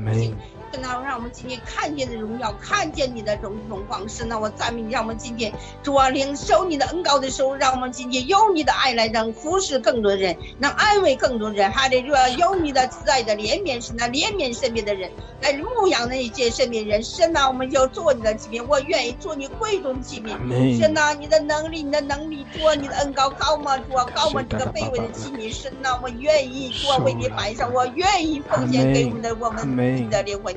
[0.73, 0.81] 心。
[0.83, 5.53] 那让我们今天看见的荣耀，看见你的荣荣光，是那我赞美你，让我们今天
[5.83, 15.11] 主啊领受你的恩高的时候，让我们今天用你的爱来能服侍更多人，能安慰更多人，还得说用你的慈爱的怜悯，是那怜悯身边的人，
[15.43, 23.77] 来牧养那些身边人，神啊我们就做你的器皿，我愿意做你贵重的器皿，神啊你的能力，你的能力做你的恩高高吗？
[23.79, 24.43] 主啊高吗？
[24.49, 30.57] 这个卑微的器皿，神啊我愿意做为你摆上，我愿意奉献给我们的我们的灵魂。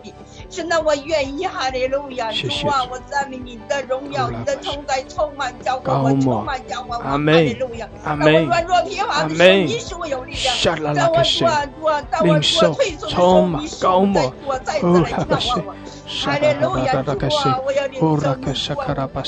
[0.49, 7.87] 神啊，我愿意哈利路亚，主啊，我赞美你的荣耀，你的同在充满浇灌我，充满浇灌我，哈利路亚。
[8.03, 10.55] 当我软弱疲乏的时候，你使我有力量；
[10.95, 13.85] 当我软弱，当我退缩的时候，你使
[14.45, 15.75] 我再次来眺望我。
[16.07, 19.23] 哈利路亚，主啊，我要领受你所有的我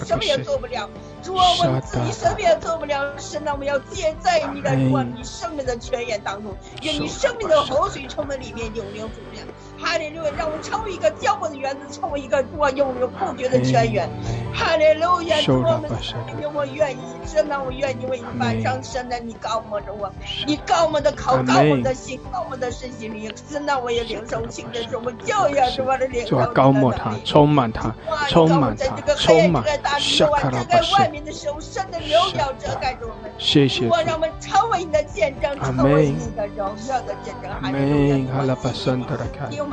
[0.00, 0.88] 什么也做不了。
[1.22, 1.66] 主啊，我
[2.02, 3.18] 你什么也做不了。
[3.18, 9.46] 神啊，我要接在你的主啊，你生命的泉源当中，愿你生命的活水充满里面，永流足量。
[9.80, 14.08] 哈利路亚，让我成为一个浇灌的园子，成为一个多拥有不绝的泉源。
[14.52, 15.90] 哈利路亚，主我们
[16.26, 20.12] 里面我愿意，神呐，我愿意为你摆上，神呐，你高摩着我，
[20.46, 26.38] 你高摩的口，高摩的心，高摩的身心灵，神呐，我也领受清的时候，我就要是我的领受。
[26.52, 27.94] 高摩他，充满他，
[28.28, 29.64] 充满他，充满。
[29.98, 31.10] 下卡拉巴神
[31.90, 33.30] 的荣耀遮盖着我们。
[33.38, 33.86] 谢谢。
[33.88, 37.50] 我让我们成为你的见证，成为你的荣耀的见证。
[37.50, 39.69] 哈利路亚。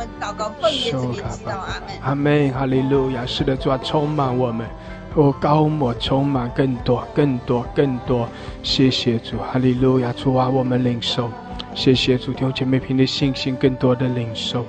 [2.01, 3.25] 阿门，哈利路亚！
[3.25, 4.67] 是的，主啊，充满我们，
[5.15, 8.27] 哦，高摩充满更多、更多、更多。
[8.63, 10.13] 谢谢主，哈利路亚！
[10.13, 11.29] 主啊，我们领受，
[11.73, 14.65] 谢谢主，弟兄姐妹凭的信心更多的领受，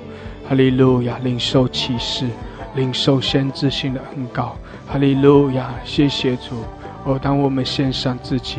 [0.49, 1.19] 哈利路亚！
[1.23, 2.27] 领受启示，
[2.75, 4.57] 领受先知性的恩膏，
[4.87, 5.75] 哈利路亚！
[5.85, 6.65] 谢谢主，
[7.05, 8.59] 哦，当我们献上自己，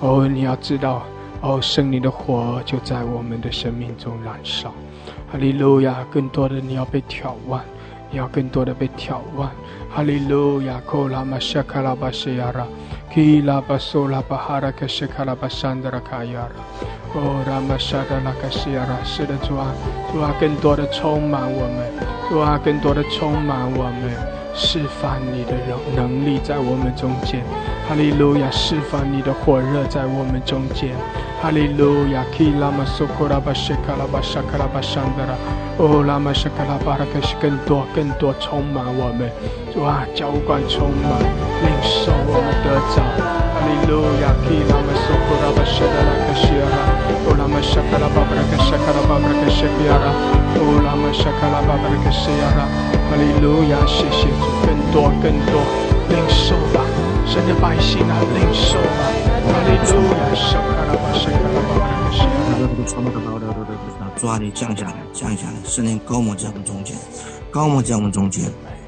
[0.00, 1.02] 哦，你要知道，
[1.40, 4.74] 哦，圣灵的火就在我们的生命中燃烧。
[5.30, 6.04] 哈利路亚！
[6.10, 7.60] 更多的你要被挑旺，
[8.10, 9.48] 你要更多的被挑旺。
[9.88, 10.80] 哈利路亚！
[10.84, 12.66] 库拉玛谢卡拉巴谢亚拉，
[13.14, 16.80] 基拉巴苏拉巴哈拉克谢卡拉巴山德拉卡亚拉，
[17.14, 19.72] 哦，拉玛沙德拉卡谢亚拉，是的主啊，
[20.12, 21.92] 主啊，更多的充满我们，
[22.28, 24.39] 主啊，更多的充满我们。
[24.54, 27.42] 释放你的能能力在我们中间。
[27.88, 30.90] 哈利路亚，释放你的火热在我们中间。
[31.42, 35.32] 哈利路亚，基拉玛苏库拉巴谢卡拉巴沙卡拉巴桑德拉，
[35.78, 39.32] 哦拉玛沙卡拉巴拉克西更多更多充满我们，
[39.72, 41.16] 主啊，浇灌充满，
[41.64, 43.00] 领受我们得着。
[43.00, 46.76] 哈利路亚，基拉玛苏库拉巴谢达拉克西拉，
[47.24, 50.12] 哦拉玛沙卡拉巴拉克沙卡拉巴拉克西亚拉，
[50.56, 52.66] 哦拉玛沙卡拉巴拉克西亚拉，
[53.08, 55.54] 哈利路亚，谢谢主，更多更多
[56.08, 56.82] 领受吧。
[57.26, 59.00] 神的百姓啊，领受吧！
[59.46, 62.26] 哈利路亚，圣卡拉巴，圣卡拉巴，感谢。
[64.16, 66.96] 主啊，你降下来，降下来，圣灵高摩在我们中间，
[67.50, 68.44] 高摩在我们中间。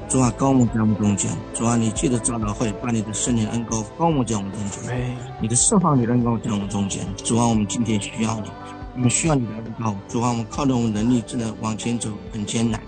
[0.09, 1.31] 主啊，高摩在我们中间。
[1.55, 5.15] 主啊，你记得长老会，把你的圣灵恩高高摩在我们中间。
[5.41, 7.01] 你的释放，你的恩高在我们中间。
[7.23, 8.51] 主啊，我们今天需要你，
[8.95, 9.95] 我们需要你的恩高。
[10.07, 12.79] 主啊，我们靠着我们能力，只能往前走，很艰难。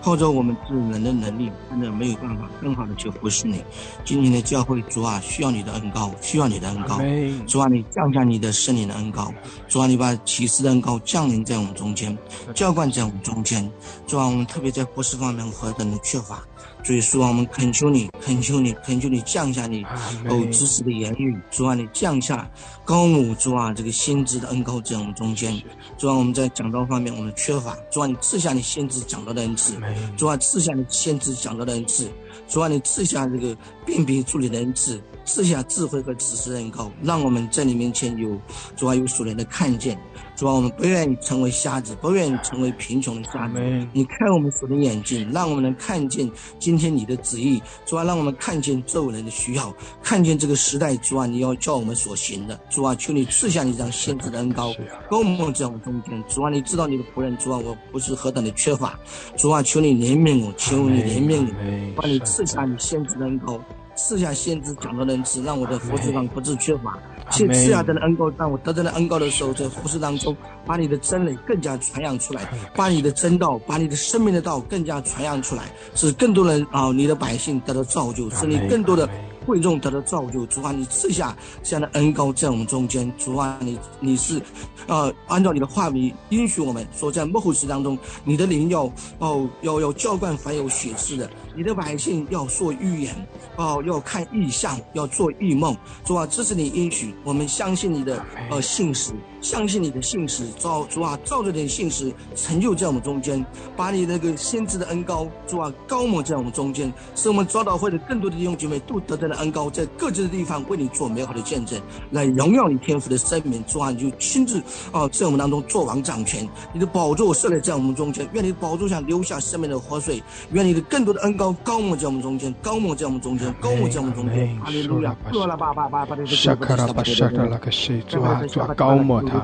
[0.00, 3.62] 靠着我们自人的能力，真的没有办法更好的去服侍你。
[4.04, 7.00] 今天的教会主啊，需要你的恩高，需要你的恩高。
[7.46, 9.34] 主啊，你降下你的圣灵的恩高。
[9.66, 12.16] 主啊，你把启示的恩高降临在我们中间，
[12.54, 13.68] 浇灌在我们中间。
[14.06, 16.42] 主啊，我们特别在服侍方面何等的缺乏。
[16.84, 19.84] 所以说，我们恳求你，恳求你，恳求你降下你
[20.28, 21.38] 哦知识的言语。
[21.50, 22.48] 主啊，你降下
[22.84, 25.60] 高母主啊这个先知的恩高在我们中间。
[25.98, 27.76] 主啊，我们在讲道方面我们缺乏。
[27.90, 29.74] 主啊，你赐下你先知讲道的恩赐。
[30.16, 32.10] 主啊，赐下你先知讲道的恩赐。
[32.48, 33.54] 主啊，你赐下这个
[33.84, 38.40] 辨别处理的恩赐，赐下智慧和知识的恩膏，让我们在你面前有
[38.76, 39.98] 主啊有属灵的看见。
[40.38, 43.54] 主啊，我们不愿意成为瞎子，不愿意成为贫穷的瞎子。
[43.92, 46.30] 你开我们所的眼睛，让我们能看见
[46.60, 47.60] 今天你的旨意。
[47.84, 50.96] 主啊，让我们看见周围人的需要，看见这个时代。
[50.98, 52.56] 主啊，你要叫我们所行的。
[52.70, 54.72] 主啊，求你赐下你这样先知的恩高，
[55.10, 56.22] 高我在我们中间。
[56.28, 57.36] 主啊，你知道你的仆人。
[57.36, 58.96] 主啊，我不是何等的缺乏。
[59.36, 63.60] 主啊，求你怜悯我，求你怜悯我，帮你赐下你先知的恩膏，
[63.96, 66.96] 赐下先知讲的恩赐，让我的服侍上不致缺乏。
[67.30, 75.64] 谢赐下的恩高，当我得到了恩高的时候，在服饰当中，把你的真理更加传扬出来，把你的真道，把你的生命的道更加传扬出来，
[75.94, 79.08] 使更多人啊，你的百姓得到造就，使你更多的
[79.46, 80.44] 贵重得到造就。
[80.46, 83.10] 主啊，你赐下这样的恩高在我们中间。
[83.18, 84.40] 主啊，你你是，
[84.86, 93.12] 呃，按照你的话语允许我们说，在幕后时当中，你的灵要哦要要浇灌凡有血气的，你的百姓要说预言，
[93.56, 95.76] 哦要看异象，要做异梦。
[96.04, 97.12] 主啊，这是你应许。
[97.24, 103.44] 我们相信你的呃信实，相信你的信实，照主啊，照着点信实成就在我们中间，
[103.76, 111.76] 把你那个先知的恩高主啊高抹在我们中间，使我们早祷会的更多的弟兄姐妹都得到了恩高，在各自的地方为你做美好的见证，
[112.12, 113.64] 来荣耀你天赋的生命。
[113.66, 124.56] 主啊，你就亲自啊在我们当中做王掌权，你的宝座设立在我们中间，愿你的宝座上留下生命的活水，愿你的更多的恩高高抹在我们中间，高抹在我们中间，高抹在我们中间。
[124.58, 126.26] 哈利路亚，多了吧吧吧吧的。
[126.26, 129.38] 沙达拉克西，主啊，主啊，高抹他，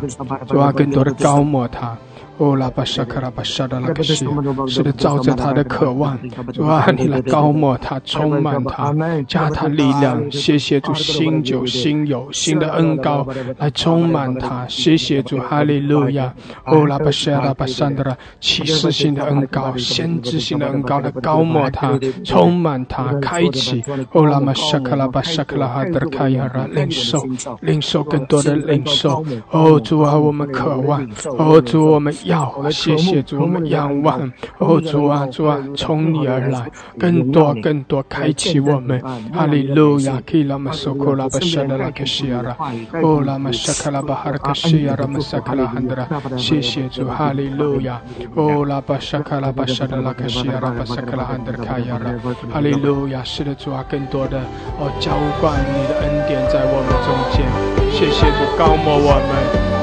[0.46, 1.96] 主啊，更多的高抹他。
[2.36, 4.26] 哦，拉巴沙卡拉巴沙达拉克西，
[4.66, 6.18] 是的，照着他的渴望，
[6.52, 8.92] 主啊，你来高抹他，充满他，
[9.28, 10.28] 加他力量。
[10.32, 13.24] 谢谢主，新酒新有新的恩高
[13.58, 14.66] 来充满他。
[14.66, 16.34] 谢谢主，哈利路亚。
[16.66, 21.83] 哦，拉巴沙拉巴沙达拉，启示性的恩膏，先知性的恩膏来高抹他，
[22.24, 23.82] 充满它，开启。
[24.12, 27.22] 哦，拉玛沙克拉巴沙克拉哈德卡亚拉，领受，
[27.60, 29.24] 领受更多的领受。
[29.50, 31.06] 哦，主啊，我们渴望。
[31.38, 32.14] 哦，主，我们。
[32.24, 38.98] 要谢谢主，我们仰望哦，主啊，主啊，从你而来，更多更多开启我们，
[39.32, 42.56] 哈利路亚，基拉玛苏库拉巴沙拉拉克西亚拉，
[43.02, 48.00] 哦拉玛沙卡拉巴哈克西亚拉玛萨卡拉汉德拉，谢谢主，哈利路亚，
[48.34, 52.10] 哦拉巴沙卡拉巴沙拉拉克西亚拉巴萨卡拉汉德卡亚拉，
[52.52, 54.38] 哈利路亚，是的主啊，更多的
[54.78, 57.44] 哦浇灌你的恩典在我们中间，
[57.92, 59.30] 谢谢主高摩我们，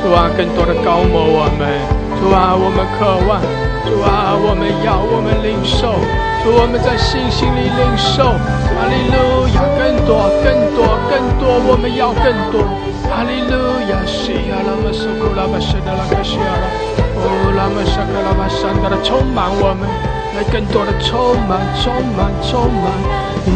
[0.04, 2.02] 主啊，更多的高摩我们。
[2.22, 3.42] 主啊，我们渴望；
[3.82, 5.98] 主啊，我们要，我们领受；
[6.46, 8.30] 主，我们在信心里领受。
[8.78, 12.62] 哈利路亚，更多，更多，更多，我们要更多。
[13.10, 13.58] 哈利路
[13.90, 16.66] 亚，西亚拉玛苏库拉巴什达拉卡西亚拉，
[17.26, 17.26] 哦
[17.58, 19.90] 拉玛沙卡拉巴山达拉，充满我们，
[20.36, 22.92] 来更多的充满，充满，充满。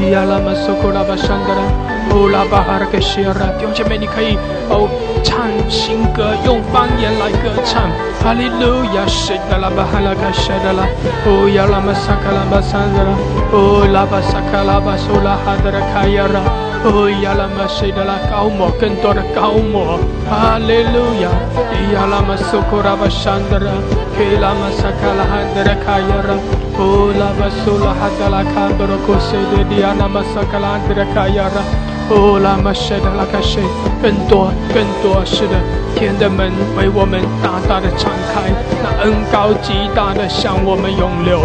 [0.02, 1.62] 伊亚拉玛苏库拉巴山达拉，
[2.10, 4.38] 哦拉巴哈拉卡西亚拉，弟兄姐妹，你可以
[4.70, 4.90] 哦。
[5.24, 7.90] 唱新歌，用方言来歌唱。
[8.22, 10.86] 哈利路亚，是的拉巴哈拉卡谢的拉，
[11.26, 13.14] 哦呀拉玛萨卡拉巴萨的拉，
[13.52, 16.42] 哦拉巴萨卡拉巴苏拉哈德拉卡亚拉。
[16.86, 19.98] 哦呀拉玛谁的啦高摩，更多的高摩，
[20.30, 21.30] 哈利路亚，
[21.94, 23.72] 呀拉玛苏库拉巴山德拉，
[24.18, 26.34] 基拉玛萨卡拉哈德拉卡亚拉，
[26.80, 31.62] 哦拉巴苏拉哈德拉卡布罗库塞的迪亚拉玛萨卡拉德拉卡亚拉，
[32.10, 33.62] 哦拉玛谁的拉卡谁，
[34.02, 35.60] 更多更多是的，
[35.96, 38.48] 天的门为我们大大的敞开，
[38.82, 41.42] 那恩高极大的向我们涌流。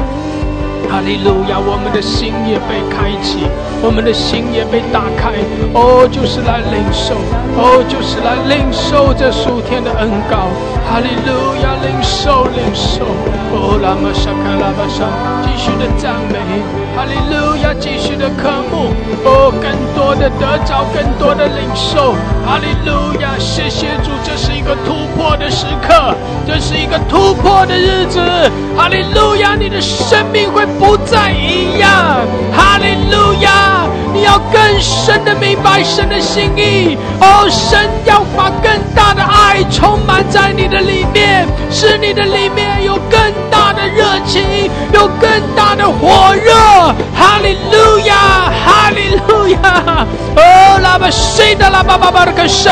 [0.90, 1.56] 哈利路亚！
[1.56, 3.46] 我们的心也被开启，
[3.80, 5.30] 我们的心也被打开。
[5.72, 7.14] 哦，就是来领受，
[7.54, 10.50] 哦，就是来领受这数天的恩膏。
[10.90, 11.78] 哈利路亚！
[11.80, 13.06] 领受，领受。
[13.52, 15.06] 哦，拉玛沙卡拉玛沙，
[15.42, 16.38] 继续的赞美。
[16.96, 17.72] 哈利路亚！
[17.78, 18.94] 继续的渴慕。
[19.24, 22.14] 哦，更多的得着，更多的领受。
[22.46, 23.30] 哈利路亚！
[23.38, 26.14] 谢谢主，这是一个突破的时刻，
[26.46, 28.20] 这是一个突破的日子。
[28.76, 29.54] 哈利路亚！
[29.54, 30.66] 你的生命会。
[30.80, 31.90] 不再一样，
[32.56, 33.86] 哈利路亚！
[34.14, 43.18] 你要更深的明白神的心意哦，神要把更大的爱充满在你的里面，使你的里面有更
[43.50, 46.52] 大的热情，有更大的火热。
[47.14, 50.06] 哈利路亚，哈利路亚！
[50.36, 52.70] 哦，拉巴谁的拉巴巴巴的跟谁？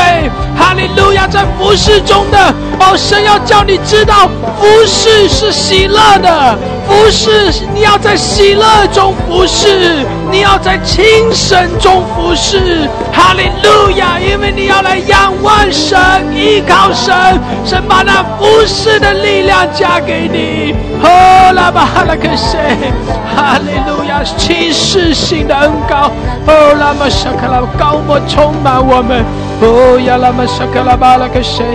[0.57, 2.37] 哈利路亚，在服侍中的
[2.79, 4.27] 哦，神要叫你知道，
[4.59, 6.57] 服侍是喜乐的，
[6.87, 11.03] 服侍你要在喜乐中服侍，你要在清
[11.33, 12.89] 神中服侍。
[13.11, 15.99] 哈利路亚，因为你要来仰望神，
[16.33, 17.13] 依靠神，
[17.65, 20.75] 神把那服侍的力量加给你。
[21.01, 22.57] 哦，拉巴哈拉克谁？
[23.35, 23.71] 哈利
[24.23, 26.11] 启示性的恩膏。
[26.47, 29.23] 哦，拉玛沙克拉高莫充满我们。
[29.61, 31.65] 哦呀，拉玛沙克拉巴拉克谁？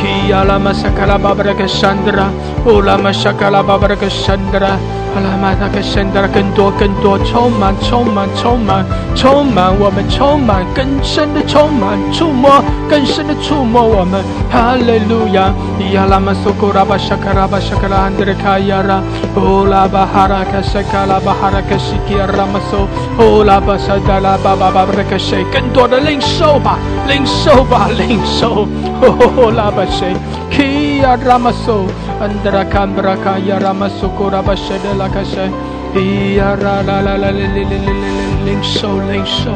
[0.00, 2.30] 基呀拉玛沙克拉巴巴拉克山德拉。
[2.64, 4.78] 哦，拉玛沙克拉巴巴拉克山德拉。
[5.14, 8.82] 阿拉玛那个神的更多更多充满充满充满
[9.14, 19.02] 充满我们充满更深的充满触摸更深的触摸我们哈利路亚伊阿拉玛苏库拉巴沙卡拉巴沙卡拉安德卡亚拉
[19.36, 22.88] 乌拉巴哈拉卡沙卡拉巴哈拉卡西基阿拉玛苏
[23.20, 28.66] 乌拉巴沙达拉巴巴巴巴卡谁更多的领受吧领受吧领受
[29.00, 30.14] 哦拉巴谁
[30.52, 31.88] Kia Ramaso
[32.20, 35.48] Andra Kambra Kaya Ramasuko Rabashada Lakasha
[35.96, 39.50] Ia ra la la la li li li li li 领受领受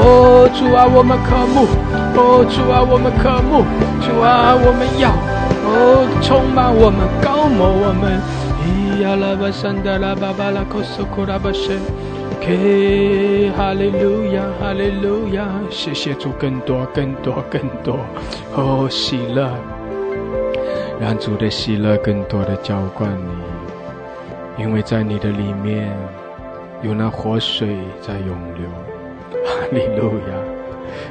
[0.00, 1.66] 哦主啊我们渴慕
[2.14, 3.64] 哦主啊我们渴慕
[4.00, 5.10] 主啊我们要
[5.64, 8.20] 哦充满我们高摩我们
[8.62, 12.17] 咿呀啦吧山达啦巴巴啦科苏库拉巴神。
[12.40, 17.98] 给哈利路亚，哈利路亚，谢谢主，更多，更多，更多，
[18.54, 19.50] 哦，喜乐。
[21.00, 25.88] 让主的喜乐更多的浇灌你，因为在你的里面
[26.82, 28.68] 有那活水在涌流。
[29.44, 30.34] 哈利路亚，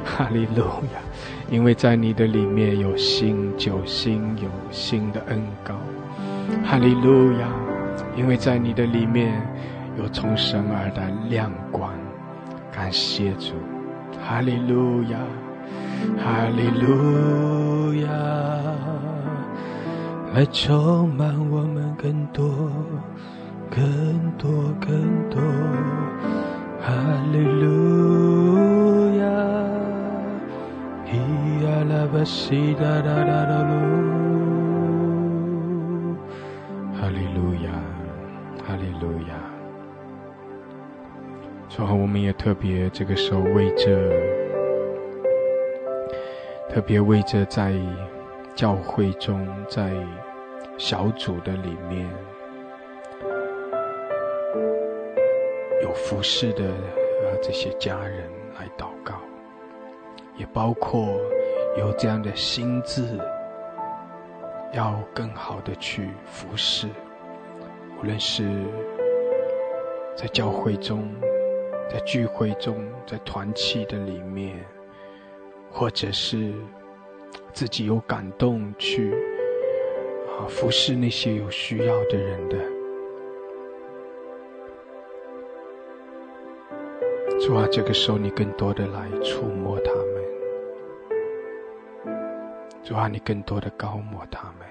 [0.04, 0.62] 哈利路
[0.92, 1.00] 亚！
[1.50, 5.74] 因为在你的里面有新酒，新有新的恩膏。
[6.64, 7.48] 哈利路亚！
[8.16, 9.40] 因为在你的里面
[9.98, 11.92] 有从神而来亮光。
[12.72, 13.54] 感谢主，
[14.22, 15.18] 哈利路亚，
[16.16, 18.08] 哈利路亚。
[20.34, 22.70] 来充满我们更多、
[23.68, 24.88] 更多、更
[25.30, 25.40] 多，
[26.80, 26.92] 哈
[27.32, 27.66] 利路
[29.18, 29.24] 亚！
[31.06, 31.16] 咿
[31.64, 33.72] 呀啦吧西哒哒哒哒噜，
[36.94, 37.72] 哈利路亚，
[38.64, 39.34] 哈利路亚！
[41.78, 43.88] 然后，我们也特别这个时候为着，
[46.68, 47.72] 特别为着在。
[48.56, 49.92] 教会中，在
[50.76, 52.04] 小组的里面
[55.80, 59.14] 有服侍的啊这些家人来祷告，
[60.36, 61.20] 也包括
[61.78, 63.16] 有这样的心智，
[64.72, 66.88] 要更好的去服侍，
[68.00, 68.42] 无论是
[70.16, 71.08] 在教会中，
[71.90, 74.64] 在聚会中，在团契的里面，
[75.70, 76.52] 或者是。
[77.52, 79.12] 自己有感动去
[80.28, 82.56] 啊服侍那些有需要的人的，
[87.40, 90.24] 主啊，这个时候你更多的来触摸他们，
[92.84, 94.67] 主啊，你更多的高摩他们，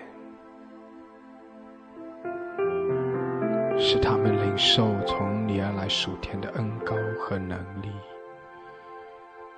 [3.80, 7.92] 使他们领受从你而来属天的恩高和能力，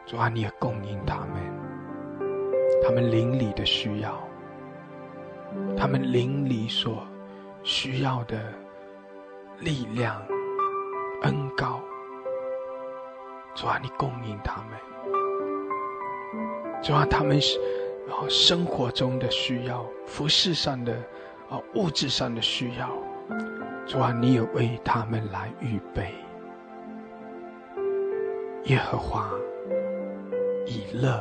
[0.06, 1.30] 主啊，你也供应他们。
[2.84, 4.22] 他们邻里的需要，
[5.78, 7.08] 他们邻里所
[7.64, 8.54] 需要的
[9.60, 10.22] 力量、
[11.24, 11.80] 恩高，
[13.56, 14.78] 主啊，你供应他们。
[16.84, 17.58] 主啊，他们是
[18.10, 20.94] 啊生活中的需要，服饰上的
[21.50, 22.90] 啊物质上的需要，
[23.90, 26.14] 主啊，你也为他们来预备。
[28.66, 29.28] 耶和华
[30.68, 31.20] 以乐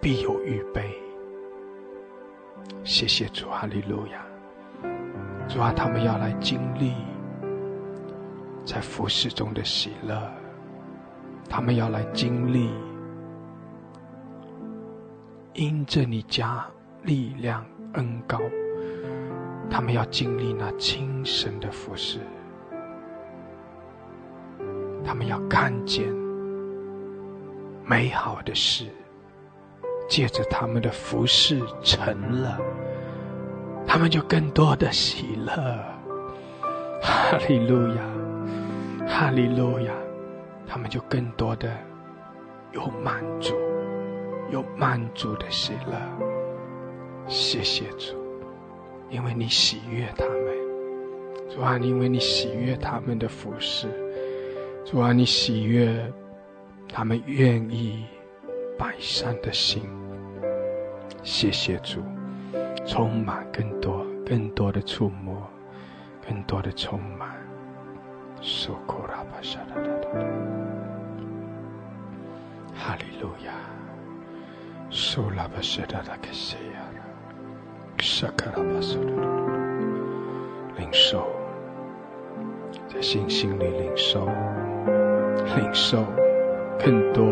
[0.00, 0.92] 必有预备。
[2.82, 4.26] 谢谢主，哈利路亚。
[5.46, 6.94] 主啊，他们要来经历
[8.64, 10.20] 在服饰中的喜乐，
[11.48, 12.72] 他们要来经历。
[15.54, 16.66] 因着你加
[17.04, 18.40] 力量恩高，
[19.70, 22.18] 他们要经历那精神的服饰，
[25.04, 26.06] 他们要看见
[27.84, 28.86] 美好的事，
[30.08, 32.58] 借着他们的服饰成了，
[33.86, 35.52] 他们就更多的喜乐。
[37.02, 38.02] 哈利路亚，
[39.06, 39.92] 哈利路亚，
[40.66, 41.70] 他们就更多的
[42.72, 43.54] 有满足。
[44.48, 46.00] 有满足的喜乐，
[47.26, 48.14] 谢谢主，
[49.10, 50.54] 因为你喜悦他们，
[51.48, 53.88] 主啊，因为你喜悦他们的服饰，
[54.84, 56.12] 主啊，你喜悦
[56.88, 58.04] 他们愿意
[58.76, 59.82] 摆上的心，
[61.22, 62.02] 谢谢主，
[62.84, 65.42] 充满更多、更多的触摸，
[66.26, 67.36] 更多的充满，
[68.42, 70.08] 苏库拉巴沙达达达，
[72.74, 73.52] 哈利路亚。
[74.88, 76.85] 苏拉巴谢达达克西亚，
[80.76, 81.26] 领受，
[82.88, 84.26] 在信心里领受，
[85.56, 86.04] 领受
[86.78, 87.24] 更多，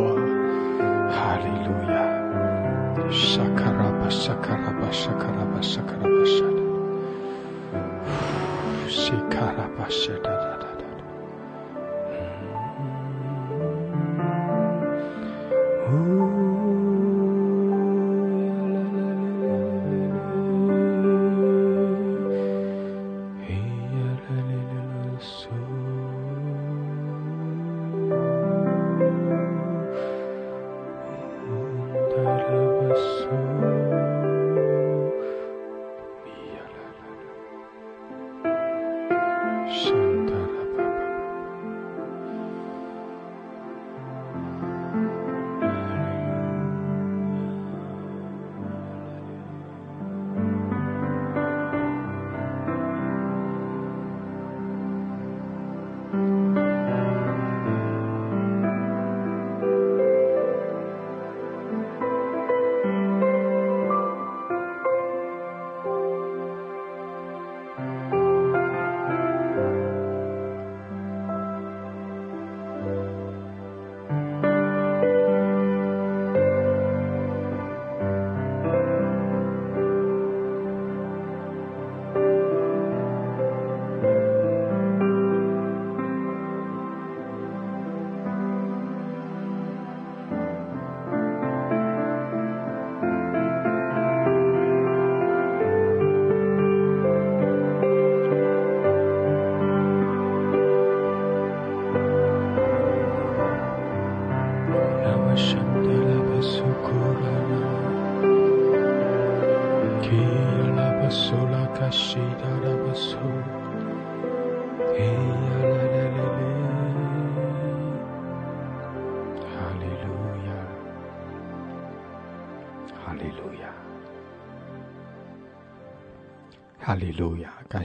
[1.11, 1.95] 哈利路亚，
[3.11, 6.59] 沙卡拉巴沙卡拉巴沙卡拉巴沙卡拉巴沙的，
[8.89, 10.31] 西卡拉巴谢达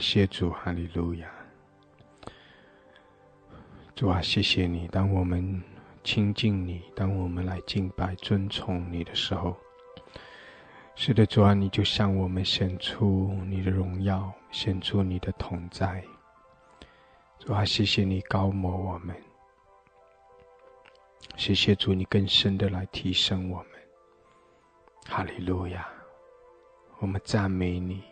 [0.00, 1.30] 谢主，哈利路亚。
[3.94, 4.88] 主啊，谢谢你。
[4.88, 5.62] 当我们
[6.02, 9.54] 亲近你，当我们来敬拜、尊崇你的时候，
[10.94, 16.02] 是的，主啊，你就向我们显出你的荣耀，显出你的同在。
[17.38, 19.14] 主啊，谢谢你高摩我们，
[21.36, 23.66] 谢谢主，你更深的来提升我们。
[25.06, 25.86] 哈利路亚，
[27.00, 28.02] 我们赞美你。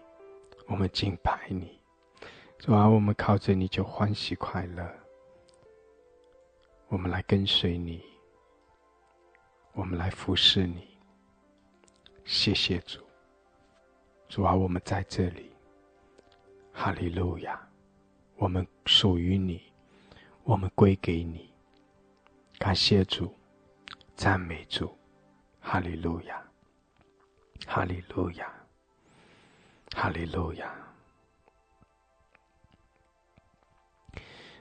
[0.66, 1.77] 我们敬拜你，
[2.58, 4.84] 主啊，我们靠着你就欢喜快乐。
[6.88, 8.02] 我们来跟随你，
[9.72, 10.88] 我们来服侍你。
[12.24, 13.00] 谢谢主，
[14.28, 15.52] 主啊，我们在这里。
[16.72, 17.60] 哈利路亚，
[18.36, 19.62] 我们属于你，
[20.42, 21.54] 我们归给你。
[22.58, 23.32] 感谢主，
[24.16, 24.96] 赞美主，
[25.60, 26.42] 哈利路亚，
[27.66, 28.52] 哈利路亚。
[29.94, 30.87] 哈利路亚！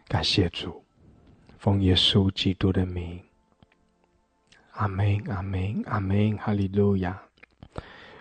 [0.08, 0.86] 感谢主，
[1.58, 3.22] 奉耶稣基督的名，
[4.72, 7.22] 阿门，阿门，阿门，哈利路亚，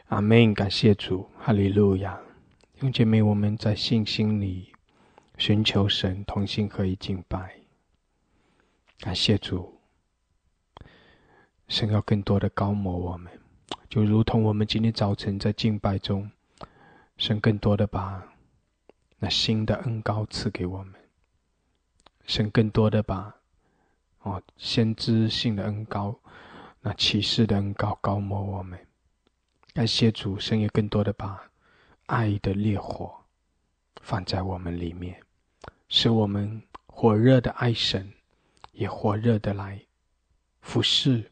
[0.08, 0.52] 阿门。
[0.52, 2.18] 感谢主，哈利路亚。
[2.74, 4.72] 弟兄姐妹，我们在信心里
[5.38, 7.54] 寻求神，同心合一敬拜。
[8.98, 9.78] 感谢主，
[11.68, 13.32] 神要更多的高摩我们，
[13.88, 16.28] 就如同我们今天早晨在敬拜中，
[17.16, 18.26] 神更多的把
[19.20, 20.95] 那新的恩高赐给我们，
[22.26, 23.34] 神更多的把
[24.20, 26.18] 哦先知性的恩高。
[26.80, 28.78] 那启示的恩高高摩我们，
[29.74, 31.42] 感谢主，神也更多的把
[32.06, 33.12] 爱的烈火
[34.02, 35.20] 放在我们里面，
[35.88, 38.12] 使我们火热的爱神，
[38.70, 39.80] 也火热的来
[40.60, 41.28] 服侍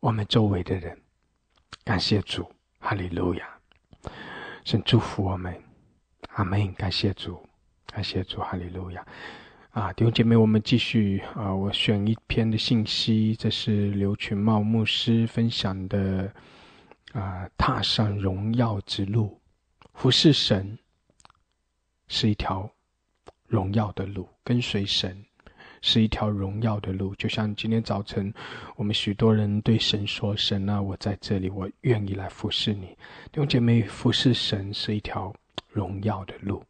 [0.00, 1.00] 我们周围的人。
[1.84, 2.50] 感谢主，
[2.80, 3.48] 哈利路亚！
[4.64, 5.62] 神祝福我们，
[6.30, 6.74] 阿门。
[6.74, 7.48] 感谢主，
[7.86, 9.06] 感谢主，哈利路亚。
[9.72, 11.50] 啊，弟兄姐妹，我们继续啊！
[11.54, 16.30] 我选一篇的信息，这是刘群茂牧师分享的
[17.14, 19.40] 啊，踏上荣耀之路，
[19.94, 20.78] 服侍神
[22.06, 22.70] 是一条
[23.46, 25.24] 荣耀的路，跟随神
[25.80, 27.14] 是一条荣耀的路。
[27.14, 28.30] 就像今天早晨，
[28.76, 32.88] 我们许多人对神说：“神啊，我在这里，我愿意来服侍你。”
[33.32, 35.34] 弟兄姐妹，服侍神是一条
[35.66, 36.62] 荣耀的路，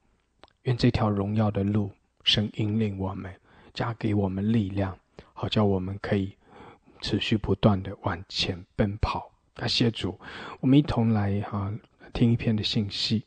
[0.62, 1.90] 愿这条荣耀的路。
[2.24, 3.34] 神引领我们，
[3.74, 4.96] 加给我们力量，
[5.32, 6.36] 好叫我们可以
[7.00, 9.30] 持续不断的往前奔跑。
[9.54, 10.18] 感谢主，
[10.60, 11.72] 我们一同来哈
[12.12, 13.24] 听一篇的信息。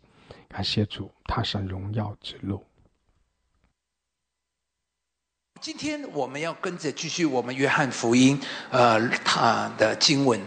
[0.48, 2.66] 感谢主，踏上荣耀之路。
[5.60, 8.40] 今天我们要跟着继续我们约翰福音，
[8.72, 10.40] 呃，他的经文，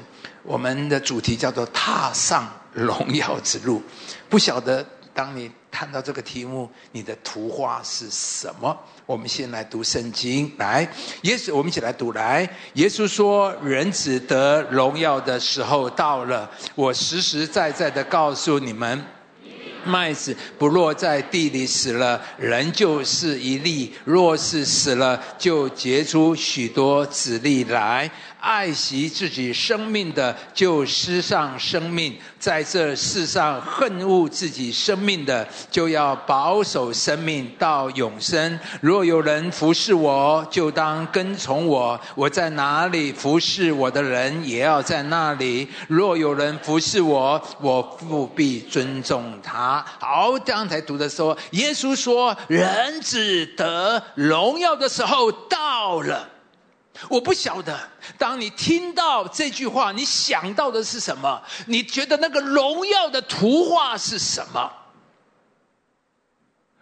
[0.43, 3.83] 我们的主题叫做踏上荣耀之路。
[4.29, 5.51] 不晓得当你。
[5.71, 8.77] 看到这个题目，你的图画是什么？
[9.07, 10.51] 我们先来读圣经。
[10.59, 10.91] 来，
[11.23, 12.13] 耶稣，我们一起来读。
[12.13, 16.51] 来，耶稣说：“人子得荣耀的时候到了。
[16.75, 19.05] 我实实在在的告诉你们，
[19.85, 38.59] 麦子不落在地里死了，人就是一粒；若是死了，就结出许多子粒来。”爱惜自己生命的，就失上生命；在这世上恨恶自己生命的，就要保守生命到永生。
[38.81, 45.69] 若有人服侍我，就当跟从我；我在哪里服侍我的人，也要在那里。
[45.89, 49.85] 若有人服侍我，我务必尊重他。
[49.99, 56.29] 好，刚才读的说，耶稣说：“人子得荣耀的时候到了。”
[57.09, 57.79] 我不晓得，
[58.19, 61.43] 当你听到这句话，你想到的是什么？
[61.67, 64.73] 你觉得那个荣耀的图画是什么？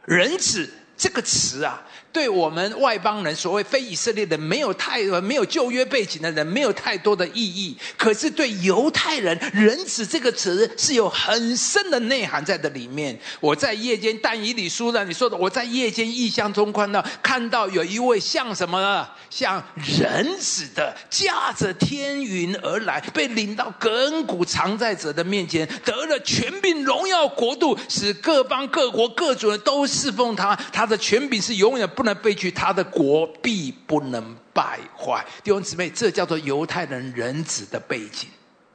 [0.05, 1.83] 人子这个词啊。
[2.17, 7.77] 对我们外邦人，所谓非以色列人，没有太没有旧约背景的人，没有太多的意义。
[7.95, 13.21] 可是对犹太人，“仁慈”这个词是有很深的内涵在的里面。
[13.39, 19.07] 我在夜间但以理书上你说的，我在夜间异象中看到，看到有一位像什么呢？
[19.29, 30.57] 像人子的，驾着天云而来，被领到亘古常在者的面前，得了权柄、荣耀、国度，使各邦、各国、各族人都侍奉他。
[30.73, 32.06] 他的权柄是永远不。
[32.07, 35.23] 能背去，他的国必不能败坏。
[35.45, 38.31] 弟兄姊妹，这叫做犹太人人子的背景，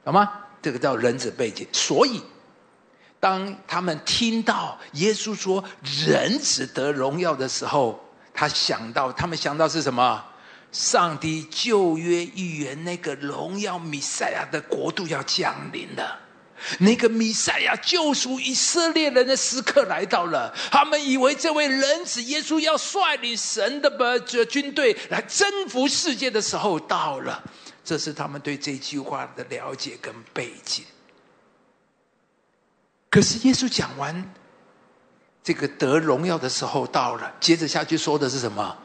[0.05, 0.29] 好吗？
[0.61, 1.67] 这个叫人子背景。
[1.71, 2.21] 所以，
[3.19, 5.63] 当他们听到耶稣说
[6.05, 7.99] 人子得荣耀的时候，
[8.31, 10.23] 他想到，他们想到是什么？
[10.71, 16.17] 上帝旧约预言那个荣耀弥赛亚的国度要降临了。
[16.79, 27.43] 那个弥赛亚救赎以色列人的时刻来到了，他们以为这位人子耶稣要率领神的不这军队来征服世界的时候到了，
[27.83, 30.85] 这是他们对这句话的了解跟背景。
[33.09, 34.33] 可是耶稣讲完
[35.43, 38.77] 这个得荣耀的时候到了，接着下去说的是什么？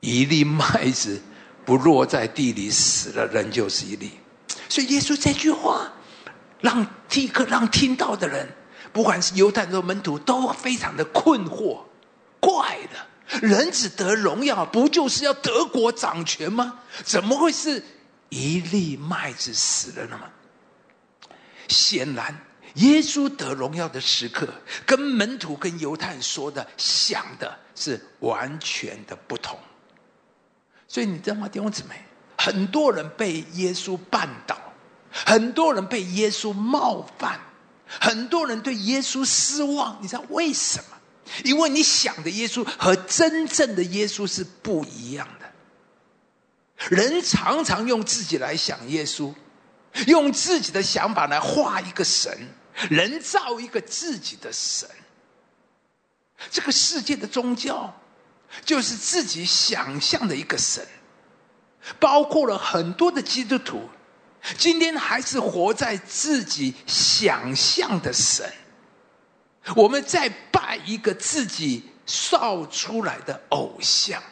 [0.00, 1.22] 一粒麦子
[1.64, 4.10] 不落在地里死了，人就是一粒。
[4.68, 5.90] 所以耶稣这句话。
[6.64, 8.48] 让立刻让听到的人，
[8.90, 11.82] 不管是犹太人门徒，都非常的困惑，
[12.40, 13.06] 怪了，
[13.42, 16.80] 人只得荣耀，不就是要德国掌权吗？
[17.04, 17.84] 怎么会是
[18.30, 20.18] 一粒麦子死了呢？
[21.68, 22.34] 显然，
[22.76, 24.48] 耶稣得荣耀的时刻，
[24.86, 29.58] 跟门徒跟犹太人说的想的是完全的不同。
[30.88, 32.02] 所以你知道吗，弟兄姊妹，
[32.38, 34.58] 很多人被耶稣绊倒。
[35.24, 37.40] 很多人被耶稣冒犯，
[38.00, 39.96] 很多人对耶稣失望。
[40.02, 40.96] 你知道为什么？
[41.44, 45.50] 因为你想的耶稣和真正的耶稣是不一样的。
[46.90, 49.32] 人常常用自己来想耶稣，
[50.06, 52.36] 用自己的想法来画一个神，
[52.90, 54.88] 人造一个自己的神。
[56.50, 57.94] 这个世界的宗教，
[58.64, 60.86] 就是自己想象的一个神，
[61.98, 63.88] 包括了很多的基督徒，
[64.58, 68.50] 今天还是活在自己想象的神。
[69.74, 74.22] 我们在拜一个自己造出来的偶像。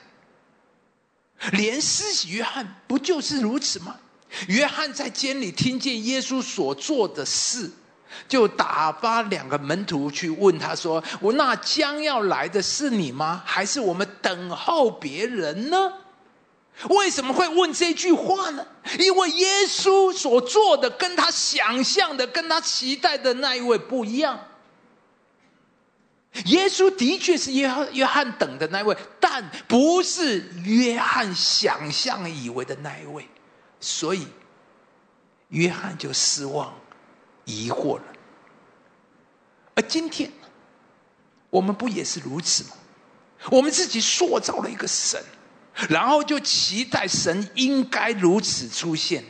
[1.53, 3.97] 连施洗约翰不就是如此吗？
[4.49, 7.71] 约翰在监里听见耶稣所做的事，
[8.29, 13.43] 就打发两个门徒去问他说：“我那将要来的是你吗？
[13.45, 15.93] 还是我们等候别人呢？”
[16.89, 18.67] 为什么会问这句话呢？
[18.99, 24.39] 因为耶稣所做的跟他想象的、跟他期待的那一位不一样。
[26.47, 33.29] 耶稣的确是约翰约翰等的那一位，但不是约翰想象以为的那一位，
[33.79, 34.27] 所以
[35.49, 36.75] 约翰就失望、
[37.45, 38.05] 疑惑了。
[39.75, 40.33] 而今天，
[41.51, 42.71] 我们不也是如此吗？
[43.51, 45.23] 我们自己塑造了一个神，
[45.89, 49.25] 然后就期待神应该如此出现，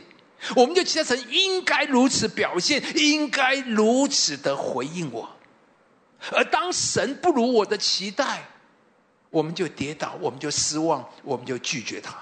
[0.55, 5.29] 我们就期待神应该如此表现，应该如此的回应我。
[6.31, 8.45] 而当神不如我的期待，
[9.29, 12.15] 我们就跌倒，我们就失望，我们就拒绝他。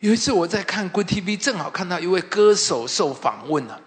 [0.00, 3.80] 有一次我在看 Good TV，正好看到一位歌手受访问了，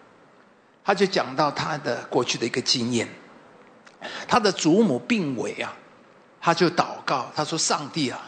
[0.84, 3.08] 他就讲到他的过去的一个经验。
[4.28, 5.78] 他的祖母病危啊，
[6.40, 8.20] 他就祷告，他说：“上帝啊，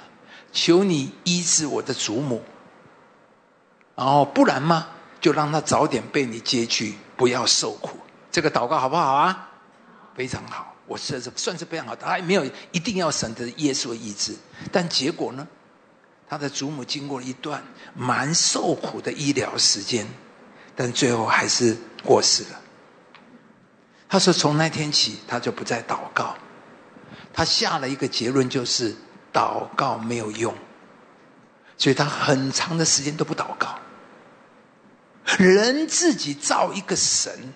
[0.54, 2.42] 求你医治我的祖母，
[3.96, 4.88] 然后不然嘛，
[5.20, 7.98] 就让他早点被你接去，不要受苦。”
[8.32, 9.50] 这个祷告好不好啊？
[10.16, 11.96] 非常好，我算是算是非常好。
[11.96, 14.36] 他没有一定要神的耶稣医治，
[14.72, 15.46] 但结果呢？
[16.30, 17.64] 他的祖母经过了一段
[17.94, 20.08] 蛮受苦的医疗时间，
[20.76, 22.62] 但最后还是过世了。
[24.10, 26.36] 他说：“从那天起，他就不再祷告。
[27.32, 28.96] 他下了一个结论，就是
[29.34, 30.54] 祷告没有用，
[31.78, 33.80] 所以他很长的时间都不祷告。
[35.38, 37.54] 人自己造一个神。”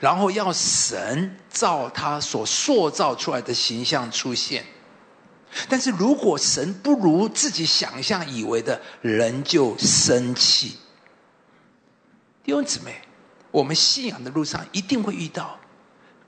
[0.00, 4.64] 然后要神造他所塑造出来的形象出现，
[5.68, 10.76] 但是如果神不如自己想象以为的，人就生气。
[12.42, 13.00] 弟兄姊妹，
[13.52, 15.56] 我们信仰的路上一定会遇到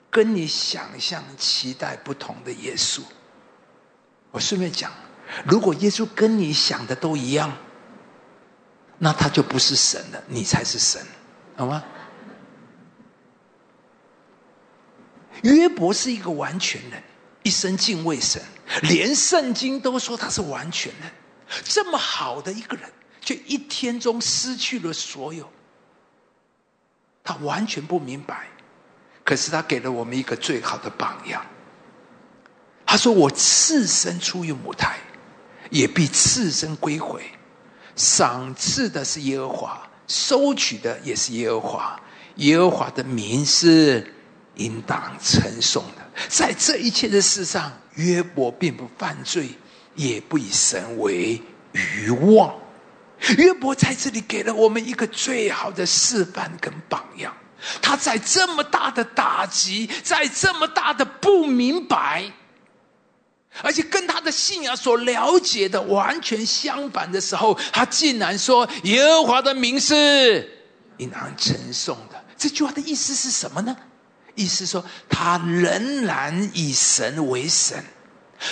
[0.09, 3.01] 跟你想象、期待不同的耶稣。
[4.31, 4.91] 我顺便讲，
[5.45, 7.51] 如果耶稣跟你想的都一样，
[8.97, 11.01] 那他就不是神了，你才是神，
[11.55, 11.83] 好吗？
[15.43, 17.01] 约伯是一个完全人，
[17.43, 18.41] 一生敬畏神，
[18.83, 21.11] 连圣经都说他是完全人。
[21.63, 22.91] 这么好的一个人，
[23.21, 25.49] 却一天中失去了所有。
[27.23, 28.47] 他完全不明白，
[29.23, 31.45] 可是他给了我们一个最好的榜样。
[32.89, 34.97] 他说：“我次生出于母胎，
[35.69, 37.21] 也必次生归回。
[37.95, 41.99] 赏赐的是耶和华，收取的也是耶和华。
[42.37, 44.13] 耶和华的名是。”
[44.55, 49.47] 应当称颂的，在这一切的事上，约伯并不犯罪，
[49.95, 51.41] 也不以神为
[51.71, 52.53] 愚妄。
[53.37, 57.33] 约伯在这里给了我们一个最好的示范跟榜样。
[57.81, 62.29] 他在这么大的打击，在这么大的不明白，
[63.61, 70.49] 而且跟他的信仰所了解的完全相反的时候，他竟然说：“耶和华的名是
[70.97, 73.75] 应当称颂的。”这句话的意思是什么呢？
[74.35, 77.83] 意思说，他仍然以神为神，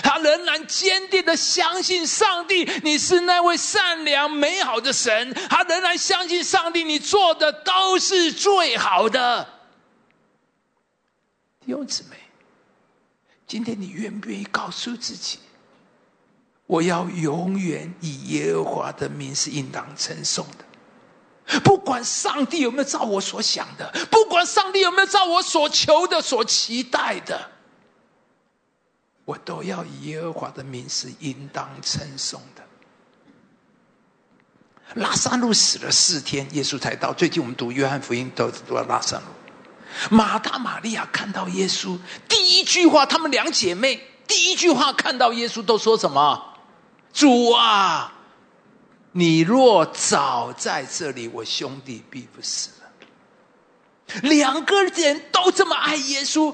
[0.03, 5.33] 他仍然坚定的相信上帝，你是那位善良美好的神。
[5.49, 9.47] 他仍然相信上帝，你做的都是最好的。
[11.65, 12.17] 弟兄姊妹，
[13.47, 15.39] 今天你愿不愿意告诉自己，
[16.65, 21.61] 我要永远以耶和华的名是应当称颂的？
[21.61, 27.49] 不管上帝有没有照我所想的，不管上帝有没有照我所求的、所期待的，
[29.23, 32.63] 我都要以耶和华的名是应当称颂的。
[34.95, 37.13] 拉萨路死了四天，耶稣才到。
[37.13, 39.25] 最近我们读约翰福音都读到拉萨路。
[40.09, 41.97] 马大、玛利亚看到耶稣，
[42.27, 46.53] 第一句话，她们两姐妹第一句话看到耶稣都说什么？
[47.13, 48.13] 主啊！
[49.13, 54.21] 你若早在这里，我兄弟必不死了。
[54.21, 56.53] 两个人都这么爱耶稣，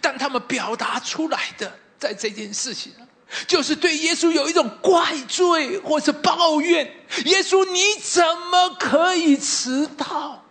[0.00, 3.06] 但他们表达出来的，在这件事情上，
[3.46, 6.86] 就是对耶稣有一种怪罪或者抱怨。
[7.26, 10.43] 耶稣，你怎么可以迟到？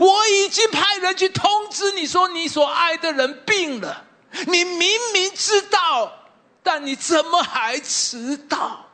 [0.00, 4.04] 我已经派人去通知你说，你所爱的人病了。
[4.46, 6.12] 你明明知道，
[6.62, 8.86] 但你怎么还迟到？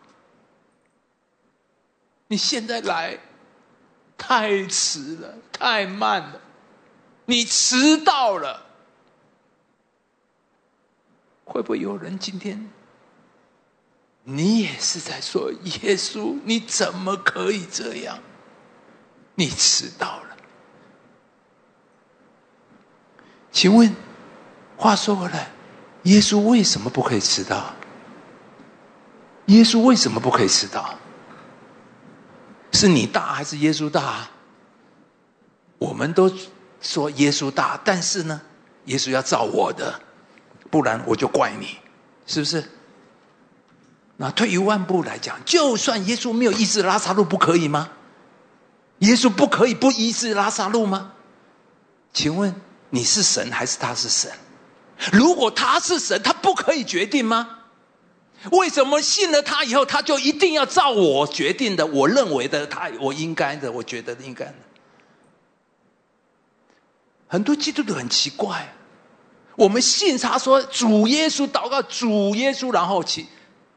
[2.28, 3.18] 你现在来
[4.16, 6.40] 太迟了，太慢了，
[7.24, 8.66] 你迟到了。
[11.44, 12.70] 会不会有人今天，
[14.22, 16.38] 你也是在说耶稣？
[16.44, 18.18] 你怎么可以这样？
[19.34, 20.21] 你迟到。
[23.52, 23.94] 请问，
[24.76, 25.50] 话说回来，
[26.04, 27.74] 耶稣为什么不可以迟到？
[29.46, 30.94] 耶稣为什么不可以迟到？
[32.72, 34.26] 是你大还是耶稣大？
[35.78, 36.32] 我们都
[36.80, 38.40] 说耶稣大，但是呢，
[38.86, 40.00] 耶稣要照我的，
[40.70, 41.76] 不然我就怪你，
[42.26, 42.64] 是不是？
[44.16, 47.90] 那退一万步来讲，就算耶稣没有医治拉萨路，不可以吗？
[49.00, 51.12] 耶稣不可以不医治拉萨路吗？
[52.14, 52.54] 请问？
[52.94, 54.30] 你是神还是他是神？
[55.14, 57.60] 如果他是神，他不可以决定吗？
[58.50, 61.86] 为什么信了他以后，他就一定要照我决定的？
[61.86, 64.54] 我认为的，他我应该的，我觉得应该的。
[67.28, 68.74] 很多基督徒很奇怪，
[69.56, 73.26] 我们信他说主耶稣祷告主耶稣，然后去，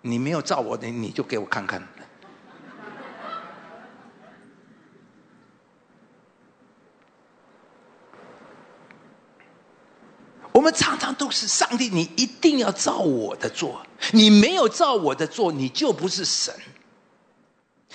[0.01, 1.81] 你没有照我的，你就给我看看。
[10.51, 16.53] 我们常常都是上帝，你一定要照我的做，你没有照我的做，你就不是神。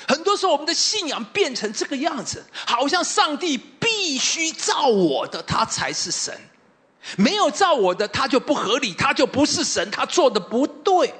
[0.06, 6.34] 很多时候，我们的信仰变成这个样子，好像上帝必须照我的，他才是神；
[7.16, 11.14] 没有照我的，他就不合理，他就不是神，他做的不对。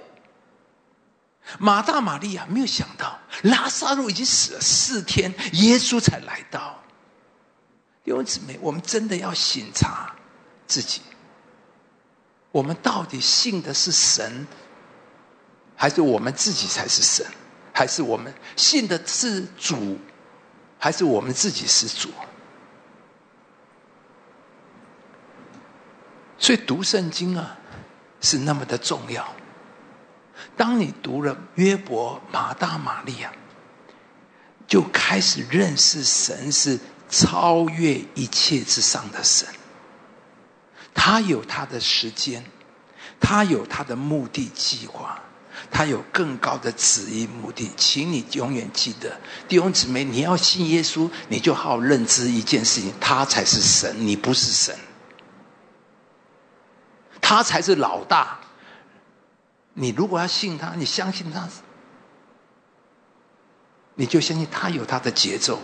[1.59, 6.79] 马大、玛利亚没有想到，拉萨路已经死了四天，耶稣才来到。
[8.03, 10.15] 弟兄姊妹，我们真的要醒察
[10.67, 11.03] 自己。
[12.53, 14.47] 我们到底信的是神，
[15.77, 17.25] 还是我们自己才是神？
[17.73, 19.97] 还是我们信的是主，
[20.79, 22.11] 还是我们自己是主？
[26.37, 27.57] 所以读圣经啊，
[28.21, 29.27] 是那么的重要。
[30.57, 33.33] 当你读了约伯、马大、玛利亚，
[34.67, 36.79] 就开始认识神是
[37.09, 39.47] 超越一切之上的神。
[41.03, 42.45] 他有他的时间，
[43.19, 45.19] 他有他的目的计划，
[45.71, 47.71] 他有更高的旨意目的。
[47.75, 49.19] 请你永远记得，
[49.49, 54.77] 弟兄姊妹，你要信耶稣，你就好认知一件事情：他才是神，你不是神。
[57.23, 58.39] 他才是老大。
[59.73, 61.49] 你如果要信他，你相信他，
[63.95, 65.61] 你就相信他有他的节奏，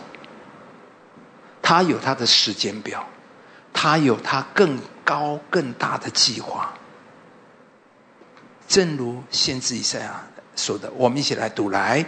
[1.60, 3.06] 他有他的时间表，
[3.77, 4.77] 他有他更。
[5.07, 6.74] 高更大的计划，
[8.66, 10.20] 正如先知以赛亚
[10.57, 12.05] 说的，我们一起来读来。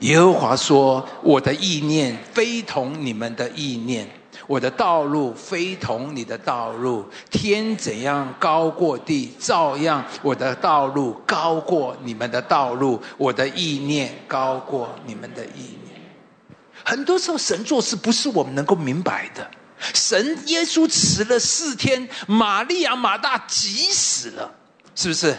[0.00, 4.10] 耶和华说：“我的意念非同你们的意念，
[4.48, 7.06] 我的道路非同你的道路。
[7.30, 16.02] 天怎样高过地，照样我的道路高过你们的道路，我的意念高过你们的意念。”
[16.84, 19.48] 很多时候，神做事不是我们能够明白的。
[19.92, 24.54] 神耶稣迟了四天，玛利亚马大急死了，
[24.94, 25.36] 是不是？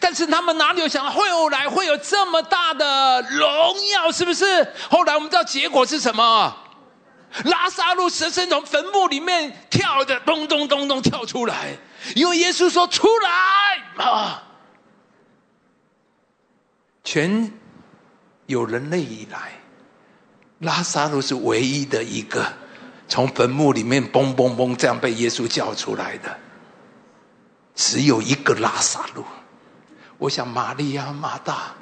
[0.00, 3.48] 但是他们哪里有想到会后来会有这么大的荣
[3.94, 4.10] 耀？
[4.12, 4.66] 是不是？
[4.90, 6.56] 后来我们知道结果是什么？
[7.44, 11.76] 拉萨路蛇身从坟墓里面跳的，咚咚咚咚跳出来，
[12.14, 14.42] 因为耶稣说出来啊！
[17.04, 17.52] 全
[18.46, 19.52] 有人类以来，
[20.60, 22.44] 拉萨路是唯一的一个。
[23.08, 26.36] 从坟墓里面嘣嘣嘣这样被耶稣叫出来的，
[27.74, 29.24] 只有一个拉萨路。
[30.18, 31.74] 我想玛利亚、马大，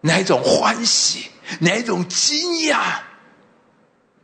[0.00, 1.30] 那一种欢喜，
[1.60, 3.00] 那一种惊讶，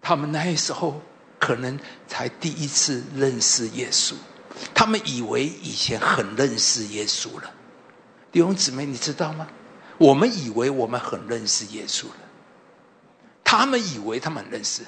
[0.01, 1.01] 他们那时候
[1.41, 4.15] 可能才第一次认识耶稣，
[4.75, 7.51] 他们以为以前很认识耶稣了。
[8.31, 9.49] 弟兄姊妹，你知道吗？
[9.99, 12.17] 我们以为我们很认识耶稣了，
[13.43, 14.83] 他们以为他们认识。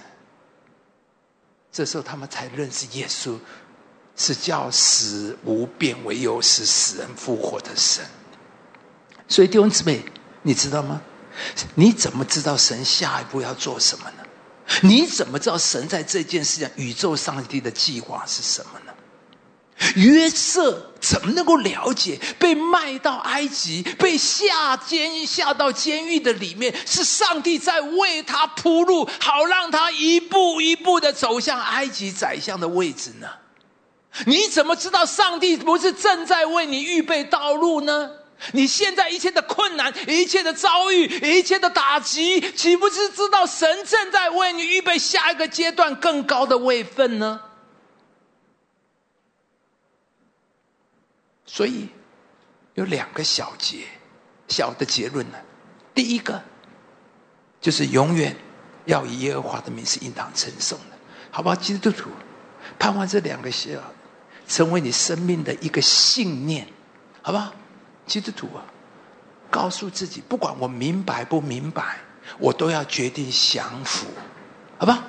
[1.75, 3.37] 这时候，他们才认识耶稣
[4.17, 8.05] 是叫死无变为有，使死人复活的神。
[9.27, 10.05] 所以弟兄姊妹，
[10.43, 11.03] 你知道吗？
[11.75, 14.25] 你怎么知道神下一步要做什么呢？
[14.83, 18.84] 你怎么知道神在这件事情宇宙上帝的计划是什么呢？
[19.97, 33.29] 约瑟怎么能够了解被卖到埃及、被下监狱下到监狱的里面，是上帝在为他铺路，好让他一步一步的走向埃及宰相的位置呢？
[34.27, 38.11] 你怎么知道上帝不是正在为你预备道路呢？
[38.53, 47.41] 你现在一切的困难、一切的遭遇、一切的打击，岂不是知道神正在为你预备下一个阶段更高的位分呢？
[51.55, 51.89] 所以
[52.75, 53.87] 有两个小结，
[54.49, 55.39] 小的结论呢。
[55.95, 56.43] 第一个
[57.61, 58.35] 就是永远
[58.87, 60.97] 要以耶和华的名是应当称颂的，
[61.31, 61.55] 好不好？
[61.55, 62.11] 基督徒
[62.77, 63.71] 盼望这两个小
[64.49, 66.67] 成为你生命的一个信念，
[67.23, 67.53] 好不好？
[68.05, 68.67] 基督徒啊，
[69.49, 71.99] 告诉自己，不管我明白不明白，
[72.41, 74.09] 我都要决定降服，
[74.77, 75.05] 好吧？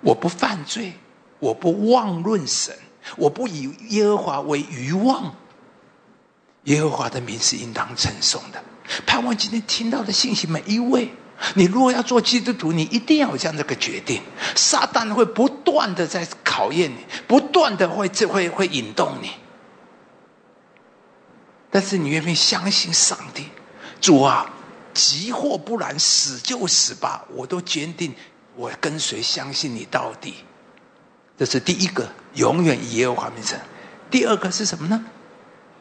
[0.00, 0.92] 我不犯罪，
[1.40, 2.72] 我不妄论神，
[3.16, 5.34] 我不以耶和华为愚妄。
[6.64, 8.62] 耶和华的名是应当称颂的。
[9.06, 11.10] 盼望今天听到的信息，每一位，
[11.54, 14.22] 你如果要做基督徒，你一定要有这样的个决定。
[14.54, 19.30] 撒旦会不断的在考验你，不断的会这会会引动你。
[21.70, 23.48] 但是你愿不愿意相信上帝？
[24.00, 24.50] 主啊，
[24.94, 27.24] 急或不然，死就死吧！
[27.34, 28.14] 我都坚定，
[28.56, 30.34] 我跟随相信你到底。
[31.38, 33.58] 这是第一个，永远以耶和华名称。
[34.10, 35.04] 第二个是什么呢？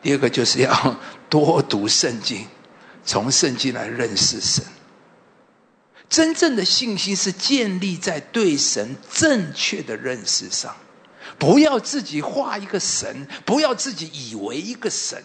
[0.02, 0.96] 第二个就是要
[1.28, 2.48] 多读圣经，
[3.04, 4.64] 从圣经来认识神。
[6.08, 10.74] 真正的信心是建立在对神正确的认识上，
[11.40, 15.22] 不要自己画一个神，不要自己以为一个神。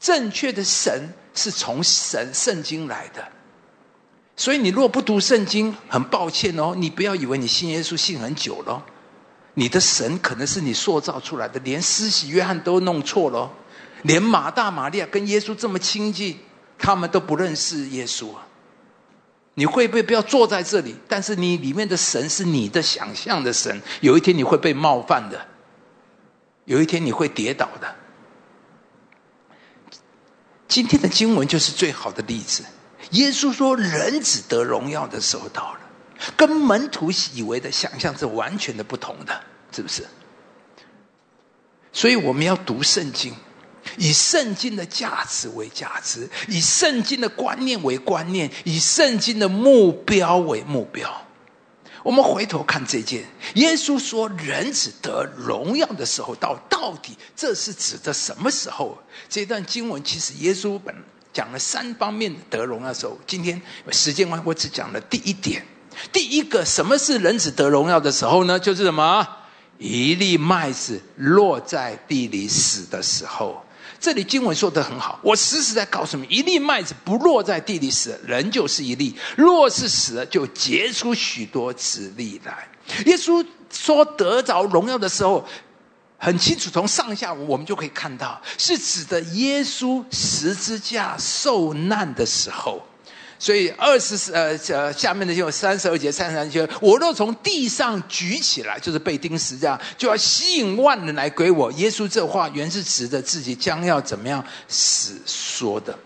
[0.00, 3.26] 正确的神是从神圣经来的，
[4.34, 8.82] 所以你如果不读圣经，很抱歉哦，你不要以为你信耶稣信很久了，
[9.54, 13.52] 你的神可能是你塑造出来的，连施洗约翰都弄错了，
[14.02, 16.38] 连马大、玛利亚跟耶稣这么亲近，
[16.78, 18.46] 他们都不认识耶稣啊！
[19.54, 20.96] 你会不会不要坐在这里？
[21.06, 25.46] 但是你里面的神是你的想象的神，有一天你会被冒犯的，
[26.64, 27.94] 有一天你会跌倒的。
[30.66, 32.64] 今天的经文就是最好的例子。
[33.12, 35.80] 耶稣说：“人只得荣耀的时候到了，
[36.36, 39.40] 跟门徒以为的想象是完全的不同的，
[39.74, 40.06] 是不是？”
[41.92, 43.34] 所以我们要读圣经，
[43.98, 51.22] 以圣经的价值为价值，以圣经的观念为观念，以圣经的目标为目标。
[52.02, 53.24] 我们回头看这件，
[53.56, 58.98] 耶稣说人只得荣耀的时候到，到底这是指的什么时候？
[59.28, 60.92] 这段经文其实耶稣本
[61.32, 63.18] 讲了三方面得荣耀的时候。
[63.26, 63.60] 今天
[63.90, 65.64] 时间关系，我只讲了第一点。
[66.12, 68.58] 第一个，什么是人子得荣耀的时候呢？
[68.58, 69.26] 就是什么？
[69.78, 73.64] 一粒麦子落在地里死的时候。
[73.98, 82.68] 这里经文说的很好，我实实在告诉你，一粒麦子不落在地里死，人就是一粒；若是死了，就结出许多子粒来。
[83.06, 85.46] 耶稣说得着荣耀的时候，
[86.24, 92.80] 很清楚，从上下我们就可以看到，是指的耶稣十字架受难的时候。
[93.40, 101.72] 所以二十呃呃下面的就三十二节三十三节，我若从地上举起来，就是被钉十这样，就要吸引万人来归我。
[101.72, 105.98] 耶稣这话原是指的自己将要怎么样死说的。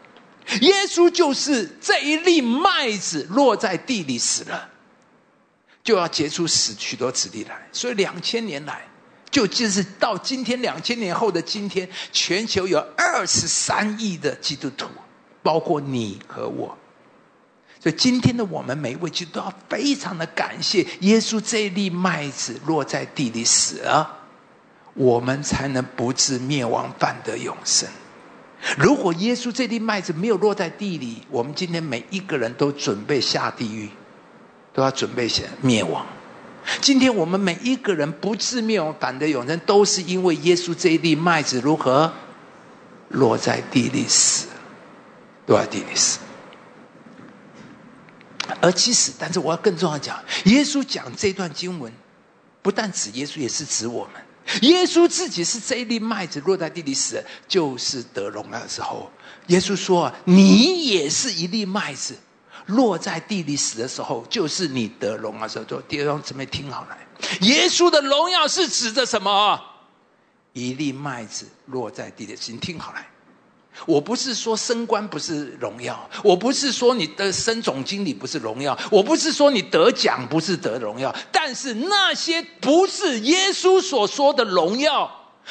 [0.62, 4.66] 耶稣就是这一粒麦子落在地里死了，
[5.84, 7.68] 就要结出死许多子弟来。
[7.70, 8.88] 所以两千年来，
[9.36, 14.86] 就就是到今天两千年后的今天，全球有二十三亿的基督徒，
[15.42, 16.74] 包括你和我。
[17.78, 24.10] 所以今天的我们每一位基督都要非常的感谢耶稣这粒麦子落在地里死了，
[24.94, 27.86] 我们才能不致灭亡，反得永生。
[28.78, 33.90] 如果耶稣这粒麦子没有落在地里，我们今天每一个人都准备下地狱，
[34.72, 36.06] 都要准备先灭亡。
[36.80, 42.12] 今天我们每一个人不致灭亡，反得永生，都是因为耶稣这一粒麦子如何
[43.08, 44.46] 落在地里死，
[45.46, 46.18] 落在地里死。
[48.60, 51.92] 而其实，但是我要更重要讲，耶稣讲这段经文，
[52.62, 54.22] 不但指耶稣，也是指我们。
[54.62, 59.10] 耶稣自己是这一粒麦子落在地里死，就是得荣耀的时候。
[59.48, 62.16] 耶稣说：“你也是一粒麦子，
[62.66, 66.96] 落在地里死的时候，就是你得荣耀的时候。”就弟兄姊妹听好了，
[67.40, 69.60] 耶稣的荣耀是指的什么？
[70.52, 72.98] 一粒麦子落在地里，请听好了。
[73.84, 85.10] 我不是说升官不是荣耀，我不是说你的升总经理不是荣耀，我不是说你得奖不是得荣耀，但是那些不是耶稣所说的荣耀，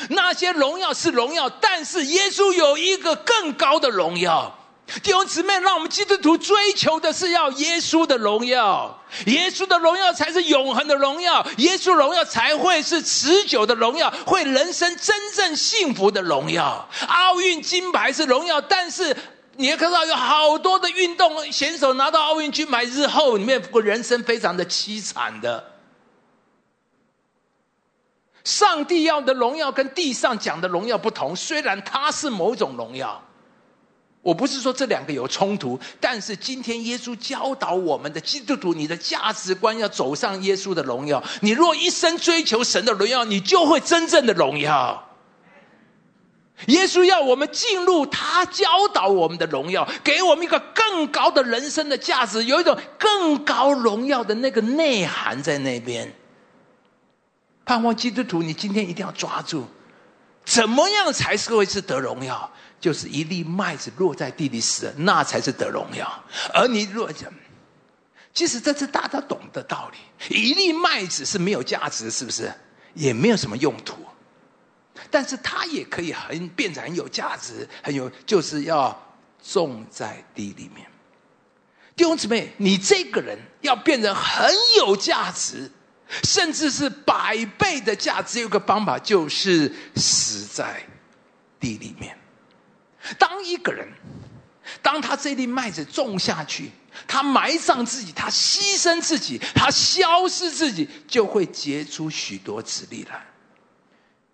[0.09, 4.51] 那些荣耀是荣耀，但是耶稣有一个更高的荣耀。
[5.01, 16.87] 弟兄姊妹，让我们基督徒追求的是要耶稣的荣耀，耶稣的荣耀才是永恒的荣耀，耶稣荣耀才会是持久的荣耀，会人生真正幸福的荣耀。
[17.07, 19.15] 奥运金牌是荣耀，但是
[19.57, 25.71] 你也看到有好多的运动选手拿到奥运金牌之后，里面过人生非常的凄惨的。
[28.43, 33.21] 上帝要的荣耀跟地上讲的荣耀不同，虽然它是某种荣耀。
[34.25, 41.23] 我不是说这两个有冲突，但是今天耶稣教导我们的基督徒，你的价值观要走上耶稣的荣耀。
[41.41, 45.07] 你若一生追求神的荣耀，你就会真正的荣耀。
[46.69, 56.11] 耶稣要我们进入他教导我们的荣耀，给我们一个更高的人生的价值，有一种更高荣耀的那个内涵在那边。
[57.63, 59.67] 盼望基督徒，你今天一定要抓住，
[60.45, 62.51] 怎么样才是会是得荣耀？
[62.85, 66.23] 就是一粒麦子落在地里死了，那才是得荣耀。
[66.53, 67.33] 而你若讲，
[68.31, 70.35] 其实这是大家懂的道理。
[70.37, 72.53] 一粒麦子是没有价值，是不是？
[72.93, 73.97] 也没有什么用途，
[75.09, 78.95] 但是它也可以很变成很有价值，很有就是要
[79.41, 80.87] 种在地里面。
[81.95, 84.47] 弟兄姊妹，你这个人要变成很
[84.77, 85.71] 有价值，
[86.21, 90.85] 甚至是百倍的价值，有个方法就是死在
[91.59, 92.15] 地里面。
[93.17, 93.87] 当一个人，
[94.81, 96.71] 当他这粒麦子种下去，
[97.07, 103.25] 他埋葬自己，他牺牲自己，他消失自己，就会结出许多子粒来。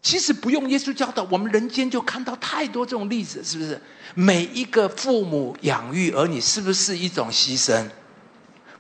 [0.02, 3.80] 其实不用耶稣教导，我们人间就看到太多这种例子，是不是？
[4.16, 7.88] 每一个父母养育儿女，是不是一种牺牲？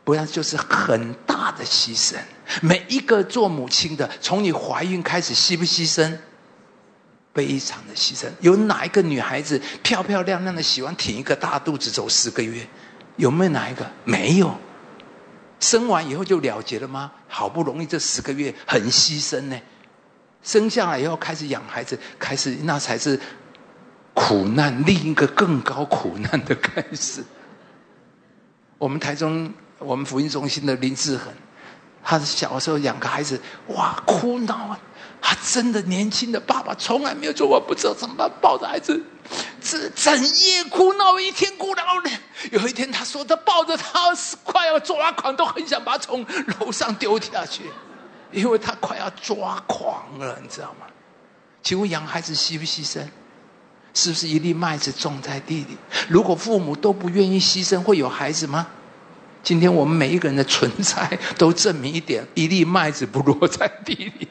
[0.03, 2.15] 不然就是很大的牺牲。
[2.63, 6.17] 每一个做母亲的，从你怀孕开始，牺不牺牲？
[7.33, 12.67] 非常的牺牲，有哪一个女孩子漂漂亮亮的喜欢挺一个大肚子走十个月？
[13.15, 13.89] 有没有哪一个？
[14.03, 14.53] 没有。
[15.59, 17.11] 生完以后就了结了吗？
[17.27, 19.59] 好不容易这十个月很牺牲呢。
[20.43, 23.19] 生下来以后开始养孩子，开始那才是
[24.13, 27.23] 苦难，另一个更高苦难的开始。
[28.77, 31.31] 我们台中我们福音中心的林志恒，
[32.03, 34.79] 他小时候养个孩子，哇，哭闹啊。
[35.21, 39.01] 他真的年轻的爸爸从来没有做过，不知道怎么办，抱着孩子，
[39.61, 42.09] 这整夜哭闹，一天哭闹的。
[42.51, 46.25] 有一天，他说他抱着他是快要抓狂，都很想把他从
[46.59, 47.63] 楼上丢下去，
[48.31, 50.87] 因为他快要抓狂了，你知道吗？
[51.61, 53.05] 请问养孩子牺不牺牲？
[53.93, 55.77] 是不是一粒麦子种在地里？
[56.07, 58.65] 如果父母都不愿意牺牲，会有孩子吗？
[59.43, 64.27] 今天我们每一个人的存在，都证明一点：一粒麦子不落在地里。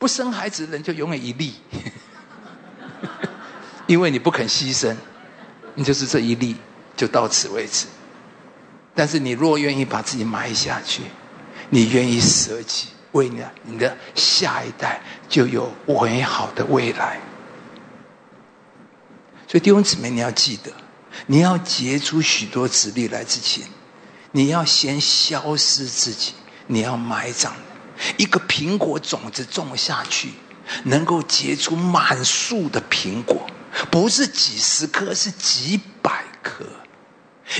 [0.00, 1.52] 不生孩子的人就永远一粒，
[3.86, 4.96] 因为你不肯牺牲，
[5.74, 6.56] 你就是这一粒，
[6.96, 7.86] 就到此为止。
[8.94, 11.02] 但是你若愿意把自己埋下去，
[11.68, 17.20] 你愿意舍弃，为了你的下一代就有美好的未来。
[19.46, 20.72] 所以弟兄姊妹，你要记得，
[21.26, 23.68] 你要结出许多子粒来之前，
[24.32, 26.32] 你要先消失自己，
[26.68, 27.52] 你要埋葬。
[28.16, 30.30] 一个苹果种子种下去，
[30.84, 33.48] 能够结出满树的苹果，
[33.90, 36.64] 不是几十颗，是几百颗。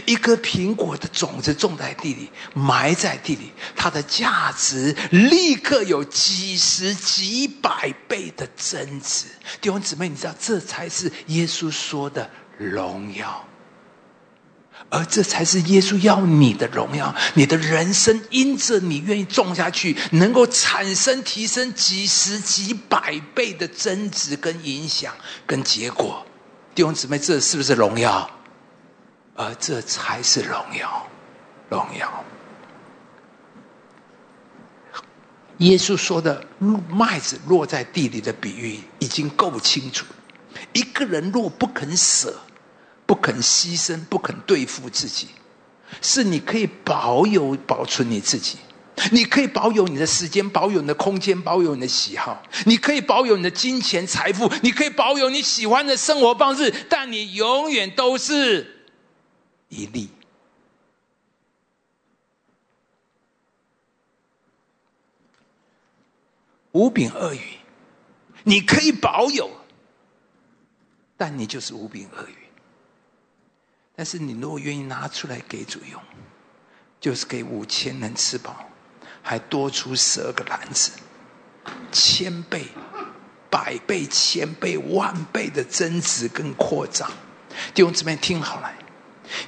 [0.07, 9.25] 一颗苹果的种子种在地里，埋在地里，它的价值立刻有几十、几百倍的增值。
[9.61, 13.45] 弟兄姊妹，你知道，这才是耶稣说的荣耀。
[14.91, 25.15] 而这才是耶稣要你的荣耀，你的人生因着你愿意种下去，能够产生提升几十几百倍的增值跟影响
[25.47, 26.27] 跟结果。
[26.75, 28.29] 弟兄姊妹，这是不是荣耀？
[29.37, 31.07] 而这才是荣耀，
[31.69, 32.25] 荣耀。
[35.59, 36.45] 耶稣说的
[36.89, 40.05] 麦子落在地里的比喻已经够清楚，
[40.73, 42.35] 一个人若不肯舍。
[43.11, 45.27] 不肯牺牲，不肯对付自己，
[46.01, 48.57] 是你可以保有、保存你自己，
[49.11, 58.87] 你可以保有你的时间，保有你的空间，保有你的喜好，你可以保有你的金钱财富，你可以保有你喜欢的生活方式，但你永远都是
[59.71, 60.09] 一粒
[66.71, 67.41] 五柄二鱼。
[68.45, 69.51] 你可以保有，
[71.17, 72.40] 但你就是无病厄运。
[74.01, 76.01] 但是你如果愿意拿出来给主用，
[76.99, 78.57] 就是给五千人吃饱，
[79.21, 80.93] 还多出十二个篮子，
[81.93, 82.65] 千倍、
[83.51, 87.07] 百倍、千倍、万倍的增值跟扩张。
[87.75, 88.73] 弟兄姊妹听好了，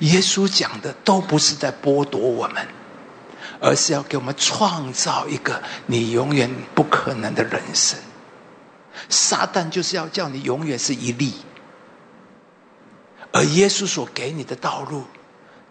[0.01, 2.69] 耶稣讲的都不是在剥夺我们，
[3.59, 7.99] 而是要给我们创造一个你永远不可能的人生。
[9.09, 11.37] 撒旦就是要叫你永远是一粒，
[13.33, 15.05] 而耶稣所给你的道路，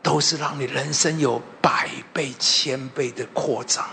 [0.01, 3.87] 都是让你人生有百倍、千倍的扩张。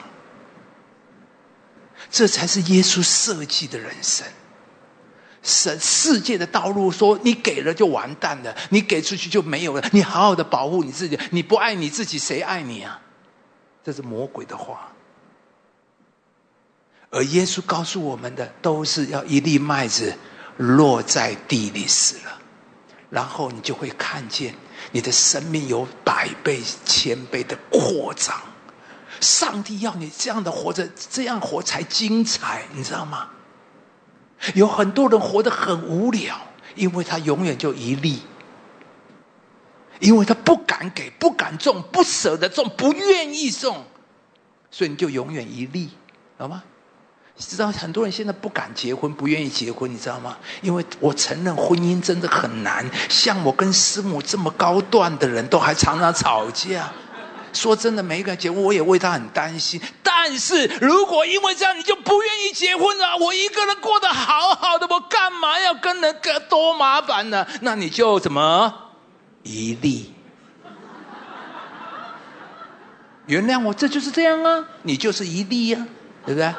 [2.11, 4.27] 这才是耶稣设计的人生。
[5.43, 9.89] 世世界的道路说，你给了就完蛋了，你给出去就没有了。
[9.93, 13.01] 你好好的保护你自己，你不爱你自己，谁爱你啊？
[13.85, 14.93] 这是魔鬼的话。
[17.11, 20.15] 而耶稣告诉我们的，都是要一粒麦子
[20.57, 22.27] 落在地里死了，
[23.10, 24.55] 然后你就会看见
[24.93, 28.36] 你的生命有百倍、千倍的扩张。
[29.20, 33.30] 上帝要你这样的活着，这样活才精彩，你知道吗？
[34.55, 36.39] 有很多人活得很无聊，
[36.76, 38.22] 因为他永远就一粒，
[39.98, 43.85] 因为他不敢给、不敢种、不舍得种、不愿意种，
[44.70, 45.90] 所以你就永远一粒，
[46.36, 46.62] 好吗？
[47.40, 50.36] 你知道很多人现在不敢结婚，不愿意结婚，你知道吗？
[50.60, 52.85] 因为我承认婚姻真的很难。
[53.09, 56.90] 像我跟师母这么高段的人都还常常吵架。
[57.52, 59.81] 说真的，每一个结婚，我也为他很担心。
[60.02, 67.47] 但是如果因为这样你就不愿意结婚了，我一个人过得好好的，我干嘛要跟人个多麻烦呢？
[67.60, 68.74] 那你就怎么
[69.44, 70.12] 一例
[73.27, 75.86] 原谅我，这就是这样啊，你就是一例呀，
[76.27, 76.52] 对不对？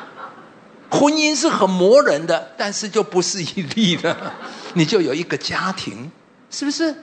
[0.91, 4.33] 婚姻是很磨人的，但是就不是一粒的，
[4.73, 6.11] 你就有一个家庭，
[6.49, 6.95] 是不是？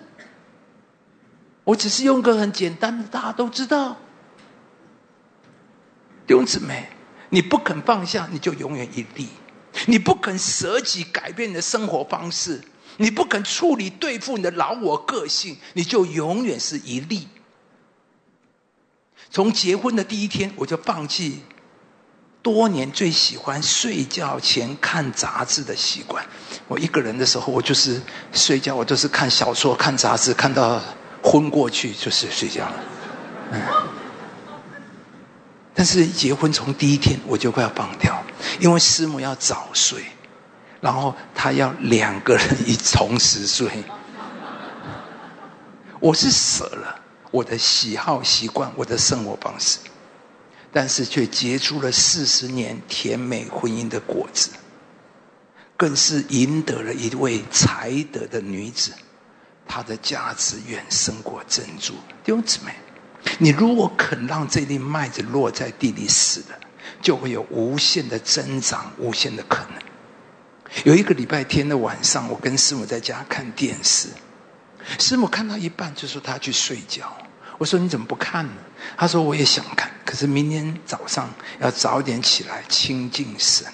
[1.64, 3.96] 我只是用个很简单的，大家都知道。
[6.26, 6.88] 弟兄姊妹，
[7.30, 9.26] 你不肯放下，你就永远一粒；
[9.86, 12.60] 你不肯舍己改变你的生活方式，
[12.96, 17.28] 你不肯处理对付你的老我个性，你就永远是一粒。
[19.30, 21.42] 从结婚的第一天，我就放弃。
[22.47, 26.24] 多年最喜欢睡觉前看杂志的习惯。
[26.68, 28.01] 我一个人的时候，我就是
[28.32, 30.81] 睡觉，我都是看小说、看杂志，看到
[31.24, 32.74] 昏过去就是睡觉了。
[33.51, 33.60] 嗯。
[35.74, 38.16] 但是结婚从第一天我就快要放掉，
[38.60, 40.05] 因为师母要早睡，
[40.81, 43.68] 然后他要两个人一同时睡。
[45.98, 47.01] 我是舍了
[47.32, 49.78] 我的喜好、习惯、我的生活方式。
[50.77, 54.51] 但是却结出了四十年甜美婚姻的果子，
[55.74, 58.93] 更是赢得了一位才德的女子，
[59.66, 61.94] 她的价值远胜过珍珠。
[62.23, 62.74] 弟兄姊妹，
[63.39, 66.61] 你如果肯让这粒麦子落在地里死了，
[67.01, 69.82] 就会有无限的增长，无限的可能。
[70.85, 74.11] 有一个礼拜天的晚上，我跟师母在家看电视，
[74.98, 77.16] 师母看到一半就说她去睡觉。
[77.59, 78.53] 我说你怎么不看呢？
[78.97, 83.66] 他说我也想看，可是明天早上要早点起来亲近神。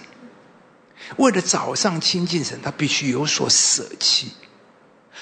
[1.17, 4.33] 为了早上亲近神，他必须有所舍弃。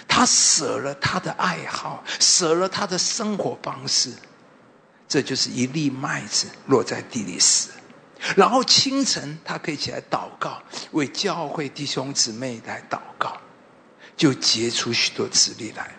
[0.06, 4.12] 他舍了他的爱好，舍了他的生活方式，
[5.08, 7.70] 这就是一粒麦子落在地里死。
[8.36, 10.62] 然后清晨他可以起来祷告，
[10.92, 13.36] 为教会弟兄姊妹来祷告，
[14.16, 15.90] 就结出许多子粒来。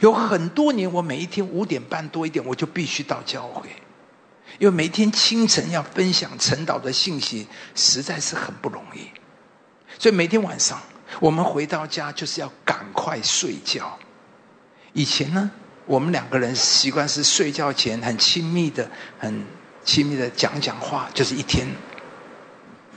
[0.00, 3.68] 有很多年，我每一天五点半多一点，我就必须到教会，
[4.58, 9.08] 因为每天清晨要分享晨祷的信息，实在是很不容易。
[9.98, 10.80] 所以每天晚上，
[11.20, 13.98] 我们回到家就是要赶快睡觉。
[14.92, 15.50] 以前呢，
[15.86, 18.88] 我们两个人习惯是睡觉前很亲密的、
[19.18, 19.44] 很
[19.84, 21.66] 亲密的讲讲话，就是一天。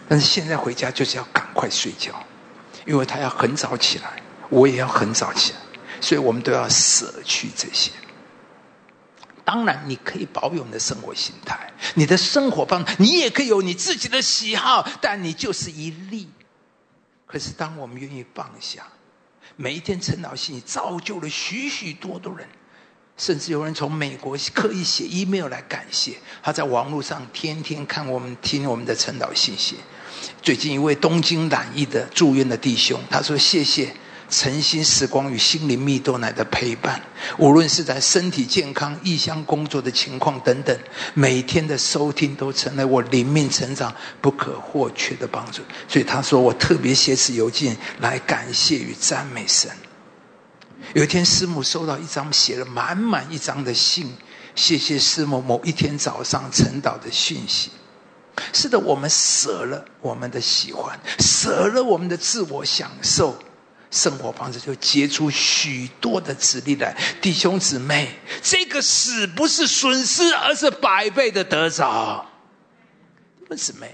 [0.09, 2.11] 但是现在回家就是要赶快睡觉，
[2.85, 5.59] 因为他要很早起来，我也要很早起来。
[6.01, 7.91] 所以我们都要舍去这些。
[9.43, 16.29] 当然，你可以保有你的生活心态，你的生活方，你也可以有你自己的喜好，但你就是一粒。
[17.25, 18.87] 可是，当我们愿意放下，
[19.55, 22.47] 每一天陈老信造就了许许多多人，
[23.17, 29.77] 甚至有人从美国刻意写 email 来感谢，他在网络上天天看我们听我们的陈导信息。
[30.41, 33.93] 最近一位东京染疫的住院的弟兄，他说：“谢谢。”
[34.31, 37.01] 诚心时光与心灵蜜豆奶的陪伴，
[37.37, 40.75] 无论是在身体健康、异乡工作的情况等等，
[41.13, 45.61] 每天的收听都成了我灵命成长不可或缺的帮助。
[45.85, 49.69] 所以他说，我特别写此邮件来感谢与赞美神。
[50.93, 54.15] 有一天，师母收到一张写了满满一张的信，
[54.55, 57.69] 谢谢师母某一天早上晨祷的讯息。
[58.53, 63.37] 是的，我们舍了我们的喜欢，舍了我们的自我享受，
[63.91, 66.95] 生活方式就结出许多的子粒来。
[67.21, 68.07] 弟兄姊妹，
[68.41, 72.25] 这个死不是损失，而是百倍的得着。
[73.41, 73.93] 弟兄姊妹，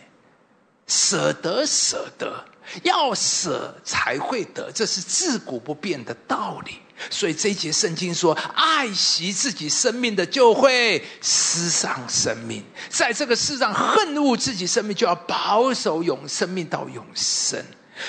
[0.86, 2.46] 舍得舍得，
[2.84, 6.78] 要舍才会得，这是自古不变的道理。
[7.12, 17.64] 所以这一节圣经说：“爱惜自己生命的，就会失丧生命；在这个世上恨恶自己生命，就要保守永生命到永生。”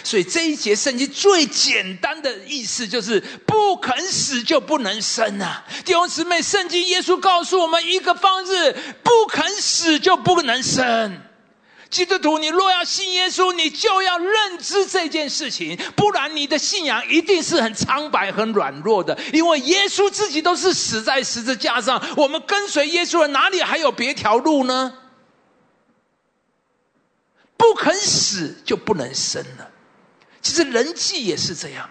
[0.04, 5.64] 所以这一节圣经最简单的意思就是：不肯死就不能生啊！
[5.84, 11.20] 弟兄姊妹，圣经耶稣告诉我们一个方式：不肯死就不能生。
[11.90, 19.18] 基督徒，你若要信耶稣，你就要认知这件事情，不然你的信仰一定是很苍白、很软弱的。
[19.32, 24.92] 因为耶稣自己都是死在十字架上，我们跟随耶稣的，哪里还有别条路呢？
[27.56, 29.70] 不肯死就不能生了。
[30.40, 31.88] 其实人际也是这样。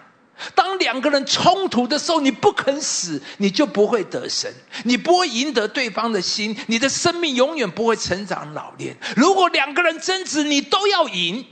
[0.54, 4.48] 当两个人冲突的时候，你不肯死，你就不会得胜，
[4.84, 8.96] 你不会赢得对方的心，你的生命永远不会成长老练。
[9.16, 11.44] 如果两个人争执，你都要赢，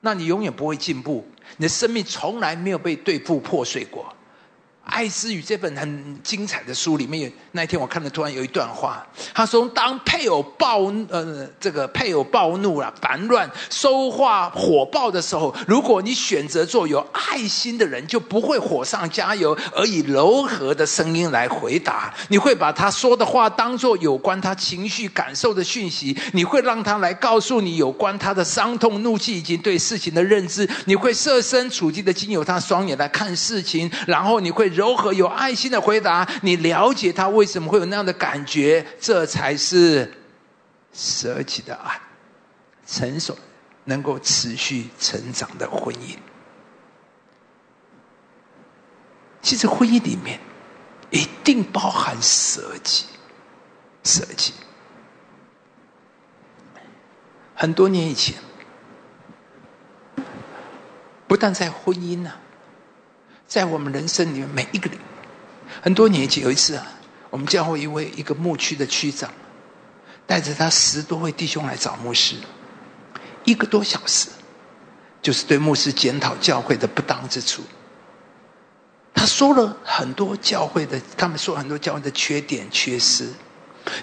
[0.00, 1.26] 那你永远不会进步，
[1.56, 4.04] 你的生命从来没有被对付破碎过。
[4.90, 22.12] 《爱之语》这本很精彩的书里面有，那一天我看到突然有一段话，他说：“当配偶暴呃这个配偶暴怒了、烦乱、说话火爆的时候，如果你选择做有爱心的人，就不会火上加油，而以柔和的声音来回答。
[22.28, 30.68] 你会把他说的话当做有关他情绪感受的讯息，你会让他来告诉你有关他的伤痛、怒气以及对事情的认知。
[30.86, 40.10] 你会设身处地的经由他双眼来看事情，然后你会。”柔和有爱心的回答，你了解他为什么会有那样的感觉，这才是
[40.90, 42.00] 舍己的爱，
[42.86, 43.36] 成熟、
[43.84, 46.16] 能够持续成长的婚姻。
[49.42, 50.40] 其实婚姻里面
[51.10, 53.04] 一定包含舍己，
[54.02, 54.54] 舍己。
[57.54, 58.36] 很多年以前，
[61.28, 62.32] 不但在婚姻呢。
[63.50, 64.96] 在我们人生里面，每一个人，
[65.82, 66.86] 很多年前有一次啊，
[67.30, 69.28] 我们教会一位一个牧区的区长，
[70.24, 72.36] 带着他十多位弟兄来找牧师，
[73.42, 74.28] 一个多小时，
[75.20, 77.64] 就是对牧师检讨教会的不当之处。
[79.12, 83.30] 他说了很多教会的，他们说很多教会的缺点缺失，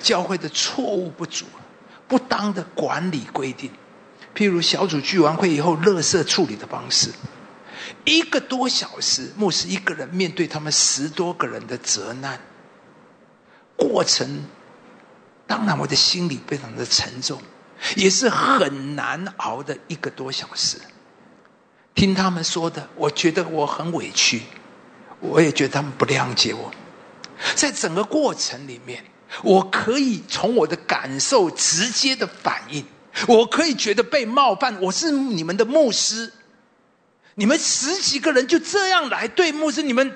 [0.02, 1.45] 教会的错误不足，
[2.10, 3.72] 不当的管理规定，
[4.36, 7.11] 譬如小组聚完会以后，垃圾处理的方式。
[8.05, 12.39] 一个多小时，牧师一个人面对他们十多个人的责难，
[13.76, 14.45] 过程
[15.45, 17.41] 当然我的心里非常的沉重，
[17.95, 20.77] 也是很难熬的一个多小时。
[21.95, 24.43] 听他们说的，我觉得我很委屈，
[25.19, 26.72] 我也觉得他们不谅解我。
[27.55, 29.03] 在整个过程里面，
[29.43, 32.85] 我可以从我的感受直接的反应，
[33.27, 34.80] 我可以觉得被冒犯。
[34.81, 36.31] 我是你们的牧师。
[37.39, 40.15] 你们十几个人就这样来对牧师，你们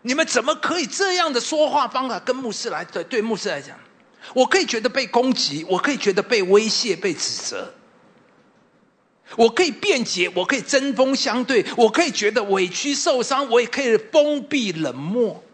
[0.00, 3.78] 你们怎么可以这样的说话方法跟牧师来对对牧师来讲？
[4.32, 7.74] 我可以觉得被攻击，我可以觉得被威胁、被指责，
[9.36, 15.44] 我可以辩解，我可以针锋相对，我可以觉得委屈受伤，我也可以封闭冷漠。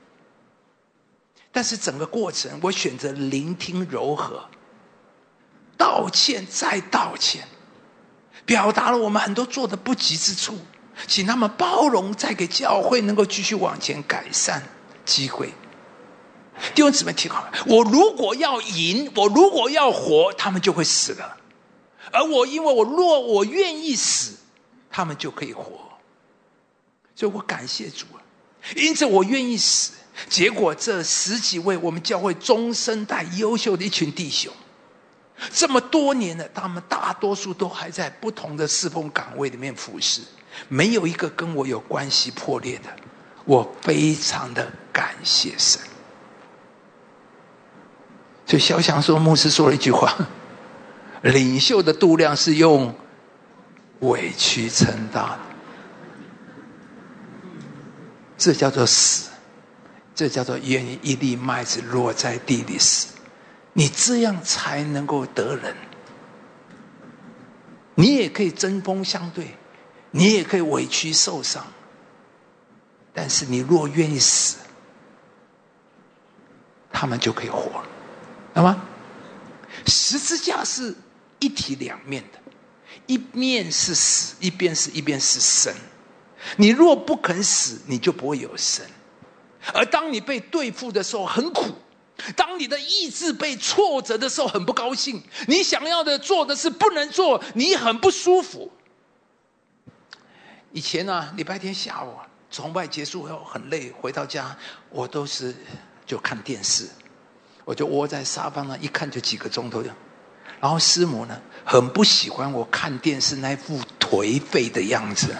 [1.51, 4.49] 但是整个过程，我选择聆听、柔和、
[5.77, 7.49] 道歉再道歉，
[8.47, 10.57] 表达了我们很多做的不及之处。
[11.07, 14.62] 请他们包容，再给教会能够继续往前改善
[15.05, 15.53] 机会。
[16.75, 21.37] 弟兄姊妹听好了，我如果要赢，我如果要活，他们就会死了；
[22.12, 24.37] 而我因为我若我愿意死，
[24.91, 25.81] 他们就可以活。
[27.16, 28.23] 所以我感谢主啊！
[28.77, 29.93] 因此我愿意死。
[30.29, 34.53] 结果这十几位我们教会中生代优秀的一群弟兄，
[35.53, 40.21] 这么多年了，他们大多数都还在不同的侍奉岗位里面服侍。
[40.69, 42.85] 没有一个跟我有关系破裂的，
[43.45, 45.81] 我非常的感谢神。
[48.47, 50.15] 就小翔说，牧师说了一句话
[51.23, 52.95] ：“领袖的度量是用
[54.01, 55.41] 委屈撑大的。”
[58.37, 59.31] 这叫做死，
[60.15, 63.15] 这叫做愿意一粒麦子落在地里死。
[63.73, 65.75] 你这样才能够得人。
[67.95, 69.57] 你也可以针锋相对，
[70.16, 71.66] 你也可以委屈受伤，
[73.12, 74.59] 但是你若愿意死，
[76.93, 77.86] 他们就可以活了，
[78.55, 78.81] 好吗？
[79.89, 80.95] 十字架是
[81.41, 82.39] 一体两面的，
[83.07, 85.74] 一面是死，一边是一边是生。
[86.57, 88.86] 你若不肯死，你就不会有生。
[89.73, 91.74] 而当你被对付的时候，很苦。
[92.36, 95.20] 当你的意志被挫折的时候，很不高兴。
[95.49, 98.70] 你想要的做的是不能做，你很不舒服。
[100.75, 102.13] 以前呢，礼拜天下午
[102.51, 104.57] 崇拜结束后很累，回到家
[104.91, 105.55] 我都是
[106.05, 106.89] 就看电视，
[107.65, 109.85] 我就窝在沙发上一看就几个钟头。
[110.61, 115.33] 然后师母呢，很不喜欢我看电视那副颓废的样子，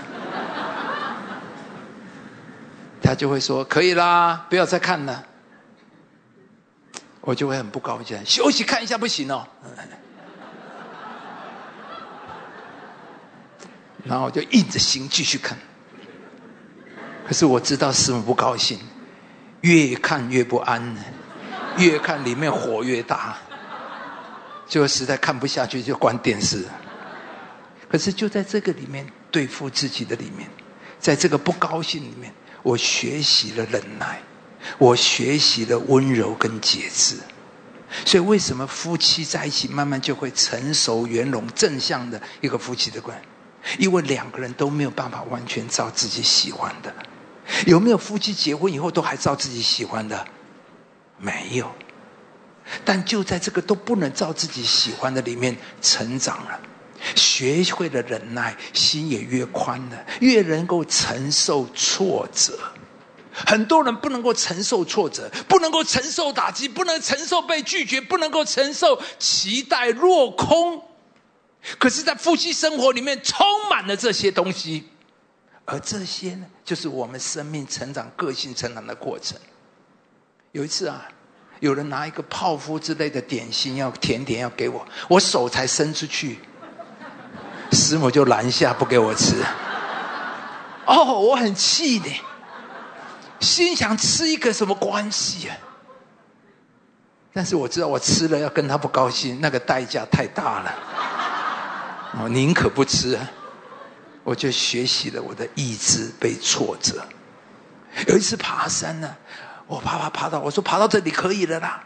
[3.03, 5.27] 他就会说：“可以啦，不要再看了。”
[7.23, 9.45] 我就会很不高兴，休息看一下不行哦。
[14.05, 15.59] 然后我就硬着心继续看。
[17.27, 18.79] 可是我知道师母不高兴，
[19.63, 20.97] 越看越不安，
[21.79, 23.37] 越看里面火越大，
[24.69, 26.65] 就实在看不下去就关电视。
[27.89, 30.49] 可是就在这个里面对付自己的里面，
[30.99, 32.33] 在这个不高兴里面，
[32.63, 34.21] 我学习了忍耐。
[34.79, 37.19] 我学习了温柔跟节制，
[38.07, 43.25] 所以为什么夫妻在一起慢慢就会成熟圆融正向的一个夫妻的关系？
[43.79, 46.95] 因为两个人都没有办法完全照自己喜欢的。
[47.67, 50.27] 有没有夫妻结婚以后都还照自己喜欢的？
[51.19, 51.71] 没有。
[52.85, 56.59] 但就在这个都不能照自己喜欢的里面成长了，
[57.15, 62.59] 学会了忍耐，心也越宽了，越能够承受挫折。
[63.35, 70.83] 很多人不能够承受挫折，不能够承受打击，不能承受被拒绝，不能够承受期待落空。
[71.79, 74.89] 可是，在夫妻生活里面充满了这些东西，
[75.65, 79.39] 而这些呢，就是我们生命成长、个性成长的过程。
[80.53, 81.09] 有一次啊，
[81.61, 86.39] 有人拿一个泡芙之类的点心要甜点要给我，我手才伸出去，
[87.73, 89.43] 师母就拦下不给我吃。
[90.87, 92.11] 哦，我很气的。
[93.41, 95.57] 心想吃一个什么关系啊？
[97.33, 100.75] 但是我知道我吃了要跟他不高兴，那个代价太大了。
[102.23, 103.19] 我宁可不吃，
[104.23, 107.05] 我就学习了我的意志被挫折。
[108.07, 109.15] 有一次爬山呢，
[109.67, 111.83] 我爬爬爬到我说爬到这里可以了啦，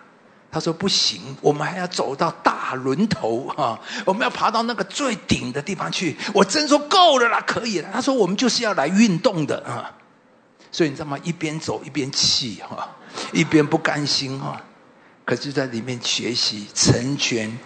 [0.50, 6.16] 他说不行，我们还要走到大轮头哈，我们要爬到那个最顶的地方去。
[6.34, 7.88] 我真说够了啦，可以了。
[7.92, 9.94] 他说我们就是要来运动的啊。
[10.70, 11.18] 所以你知道吗？
[11.22, 12.94] 一边走一边气哈，
[13.32, 14.60] 一边不甘心哈，
[15.24, 17.58] 可是在里面学习成全、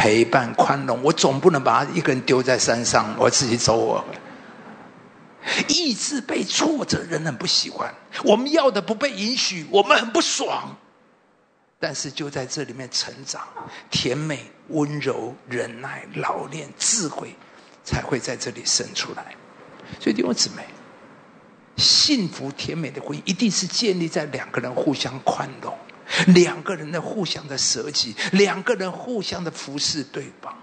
[0.00, 1.02] 陪伴、宽容。
[1.02, 3.76] 我总不能把他一个人丢在山上，我自己走。
[3.76, 4.02] 我
[5.68, 7.94] 意志被挫折，人很不喜欢。
[8.24, 10.74] 我们要的不被允许，我们很不爽。
[11.78, 13.46] 但是就在这里面成长，
[13.90, 17.36] 甜美、温柔、忍耐、老练、智慧，
[17.84, 19.34] 才会在这里生出来。
[20.00, 20.64] 所以弟兄姊妹。
[21.76, 25.74] 幸福甜美的婚姻，一定是建立在两个人互相宽容，
[26.28, 30.56] 两个人的互相的舍己，两个人互相的服侍对方。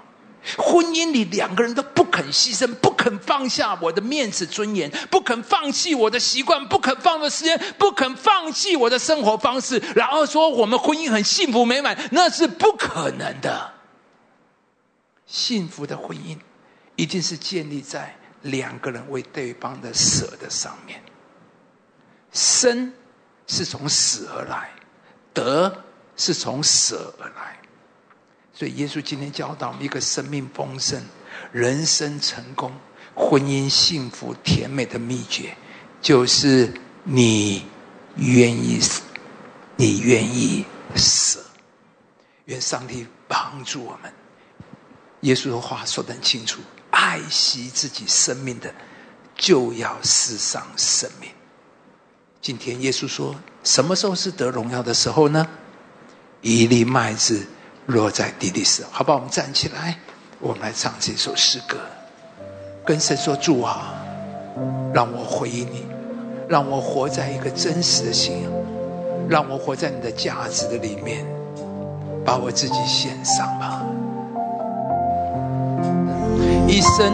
[0.57, 13.74] 婚姻里两个人都不肯牺牲，不肯放下我的面子尊严，不肯放弃我的习惯，不肯放的时间，不肯放弃我的生活方式，然后说我们婚姻很幸福美满，那是不可能的。
[15.26, 16.38] 幸福的婚姻，
[16.95, 18.15] 一定是建立在。
[18.44, 21.02] 两个人为对方的舍的上面，
[22.32, 22.94] 生
[23.48, 24.69] 是从死而来，
[25.38, 25.84] 得
[26.15, 27.59] 是从舍而来。
[28.53, 30.99] 所以耶稣今天教导我们一个生命丰盛、
[31.51, 32.73] 人生成功、
[33.14, 35.55] 婚姻幸福甜美的秘诀，
[36.01, 36.73] 就是
[37.03, 37.68] 你
[38.15, 38.80] 愿意，
[39.76, 40.65] 你愿意
[40.95, 41.39] 舍。
[42.45, 44.11] 愿上帝帮助我们。
[45.22, 46.61] 耶稣的话说得很清楚。
[46.89, 48.73] 爱惜自己生命的，
[49.35, 51.30] 就要世上生命。
[52.48, 55.45] 今天耶稣说：“什么时候是得荣耀的时候呢？
[56.41, 57.45] 一粒麦子
[57.88, 59.99] 落在地里时，好吧，我们站起来，
[60.40, 61.76] 我们来唱这首诗歌，
[62.86, 64.02] 跟神说：主啊，
[64.94, 65.84] 让我回应你，
[66.48, 68.52] 让我活在一个真实的信仰，
[69.28, 71.26] 让我活在你的价值的里面，
[72.24, 73.84] 把我自己献上吧。”
[76.65, 77.11] 一生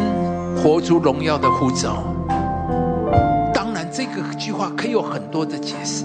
[0.62, 2.04] 活出荣耀的护照，
[3.95, 6.03] 这个句话可以有很多的解释，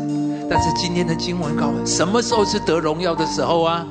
[0.51, 3.87] 但是今天的经文告诉我什么时候是得荣耀的时候啊？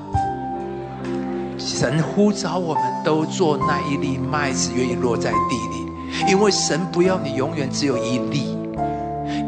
[1.58, 8.56] 神呼召我们都做那一粒麦子，愿意落在地里，因为神不要你永远只有一粒，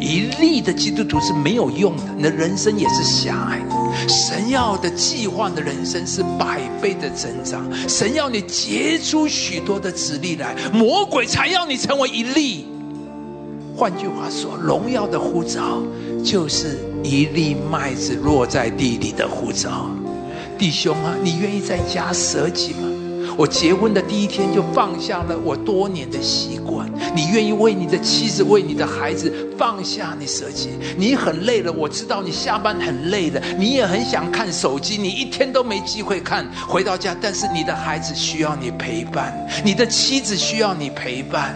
[0.01, 3.75] 一粒的基督徒是没有用的，你的人生也是狭隘的。
[4.07, 12.65] 神要的计划的人生是百倍的增长，神要你结出许多的子粒来，魔鬼才要你成为一粒。
[13.79, 15.81] 换句话说，荣耀的护照
[16.21, 19.89] 就是一粒麦子落在地里的护照。
[20.57, 22.89] 弟兄啊，你愿意在家舍己吗？
[23.37, 26.91] 我结婚的第一天就放下了我多年的习惯。
[27.15, 30.71] 你愿意为你的妻子、为你的孩子放下你舍己？
[30.97, 36.45] 你很累了，我知道你下班很累了，你也很想看手机，你一天都没机会看。
[36.67, 39.33] 回到家，但是你的孩子需要你陪伴，
[39.63, 41.55] 你的妻子需要你陪伴，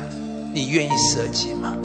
[0.54, 1.76] 你愿意舍己吗？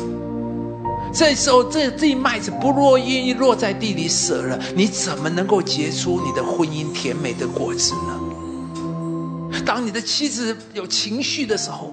[1.12, 9.60] 这时候，这这麦子不落，愿意落在地里死了，你怎么能够结出你的婚姻甜美的果子呢？
[9.64, 11.93] 当你的妻子有情绪的时候，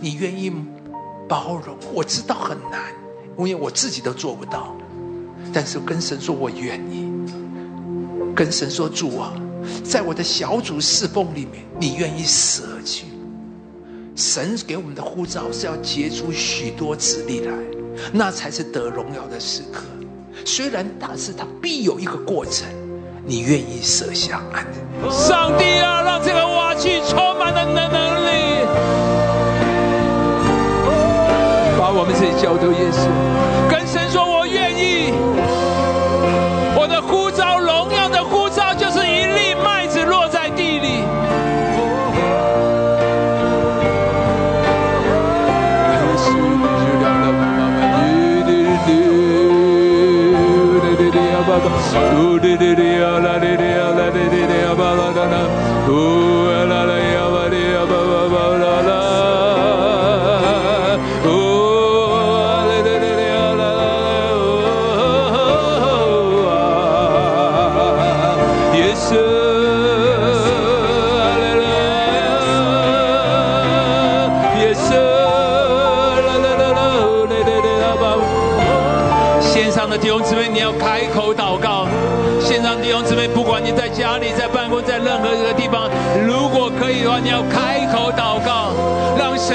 [0.00, 0.52] 你愿意
[1.28, 1.76] 包容？
[1.94, 2.80] 我知道很难，
[3.38, 4.76] 因为我自己都做不到。
[5.52, 7.10] 但是跟神说，我愿意。
[8.34, 9.32] 跟神说，主啊，
[9.82, 13.05] 在我的小组侍奉里面，你愿意舍去？
[14.16, 17.52] 神给我们的护照是要结出许多子粒来。
[18.12, 19.84] 那才是得荣耀的时刻，
[20.44, 22.66] 虽然，但是它必有一个过程。
[23.24, 24.42] 你愿意舍下？
[25.10, 28.64] 上帝啊，让这个瓦器充满了能能力，
[31.78, 33.08] 把我们这些交托耶稣，
[33.68, 34.35] 跟神说我，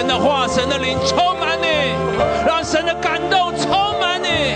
[0.02, 1.68] 神的话、神的灵充满你，
[2.44, 3.70] 让神的感动充
[4.00, 4.56] 满你。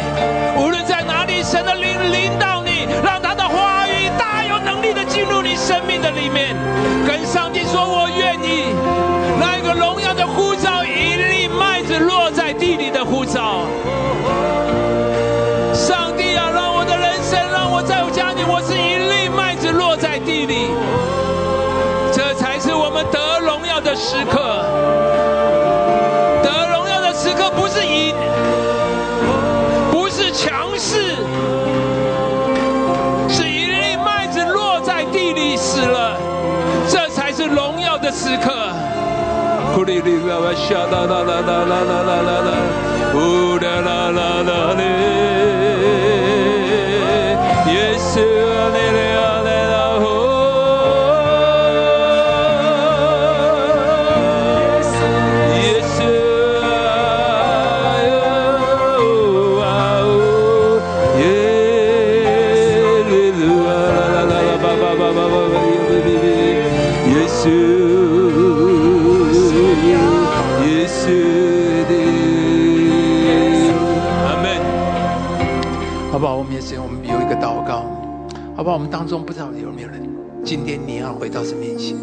[0.58, 6.56] 无论在哪里，神的灵领导你，让他的话语大有能力的进入你生命的里面。
[7.06, 8.74] 跟上帝说：“我愿意。”
[9.40, 13.68] 那一个荣耀的呼召，一粒麦子落在地里的呼召。
[15.76, 20.72] 上帝啊，让我的人生，让我在我家里，我是一粒麦子落在地里，
[23.96, 24.40] 时刻。
[26.44, 28.14] 得荣耀的时刻不是赢，
[29.92, 31.16] 不是强势，
[33.30, 36.18] 是一粒麦子落在地里死了，
[36.90, 38.52] 这才是荣耀的时刻。
[78.74, 80.02] 我们当中不知道有没有人，
[80.44, 81.96] 今天你要回到神面前。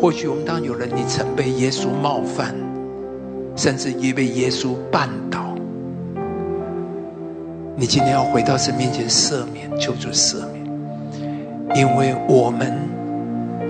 [0.00, 2.54] 或许我们当中有人，你曾被耶稣冒犯，
[3.56, 5.54] 甚至也被耶稣绊倒。
[7.76, 10.66] 你今天要回到神面前赦免，求主赦免，
[11.76, 12.76] 因为我们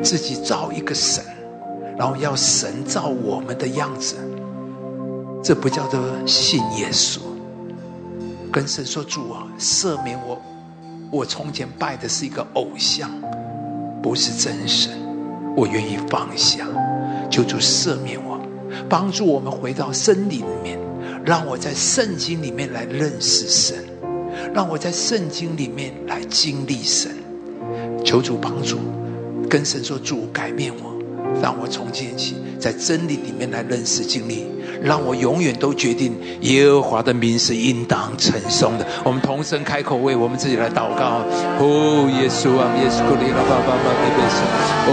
[0.03, 1.23] 自己造一个神，
[1.97, 4.17] 然后要神造我们的样子，
[5.43, 7.21] 这不叫做信耶稣。
[8.51, 10.37] 跟神说：“主啊，赦免我，
[11.13, 13.11] 我从前拜的是一个偶像，
[14.01, 14.93] 不是真神，
[15.57, 16.65] 我愿意放下。
[17.29, 18.41] 求主赦免我，
[18.89, 20.79] 帮助我们回到真理里面，
[21.25, 23.85] 让我在圣经里面来认识神，
[24.55, 27.11] 让我在圣经里面来经历神。
[28.05, 28.79] 求主帮助，
[29.49, 31.00] 跟神说：主改变我，
[31.43, 34.47] 让我从今天起在真理里面来认识经历，
[34.83, 38.87] 让我永远都决定耶和华的名是应当称颂的。
[39.05, 41.25] 我们同声开口为我们自己来祷告。
[41.59, 44.45] 哦，耶稣啊，耶稣，你拉巴巴巴的贝斯。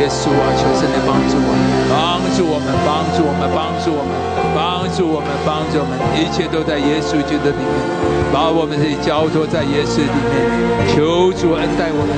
[0.00, 1.52] 耶稣啊，求神来帮助我，
[1.92, 4.12] 帮助我们，帮助我们，帮助我们，
[4.56, 7.68] 帮助我们，帮助我们，一切都在耶稣基督里面，
[8.32, 12.12] 把我们自己交托在耶稣里面，求主恩待我们，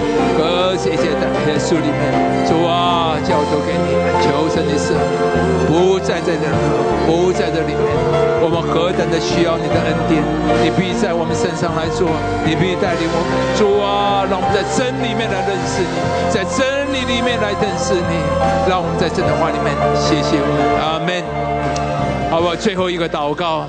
[0.77, 2.03] 谢谢在耶稣里面，
[2.47, 4.93] 主啊，交托给你，求神的赦
[5.69, 6.45] 不在在这，
[7.07, 7.87] 不在这里面，
[8.43, 10.23] 我们何等的需要你的恩典，
[10.63, 12.09] 你必在我们身上来做，
[12.45, 15.97] 你必带领我们，主啊，让我们在真里面来认识你，
[16.29, 18.15] 在真理里面来认识你，
[18.69, 21.23] 让我们在真的话里面，谢谢我们，阿门。
[22.31, 22.57] 好不好？
[22.57, 23.65] 最后一个祷告，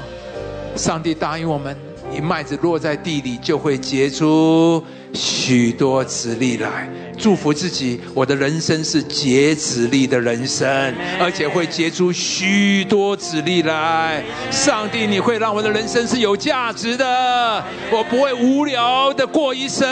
[0.75, 1.75] 上帝答应我们，
[2.15, 4.81] 一麦子落在地里就会结出
[5.13, 6.89] 许多籽粒来。
[7.15, 14.23] 祝福自己，我的人生是结子粒的人生，而且会结出许多子粒来。
[14.51, 19.85] 上帝，你会让我的人生是有价值的，我不会无聊的过一生。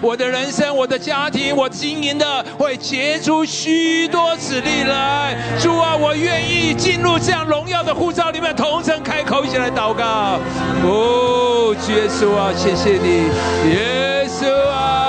[0.00, 5.36] 我的人生，我的家庭，我经营的会结出许多子粒来。
[5.60, 10.38] 主啊，我愿意进入这样荣耀的护照里面，同声开口一起来祷告。
[10.84, 13.28] 哦，耶稣啊，谢谢你，
[13.74, 15.05] 耶稣啊，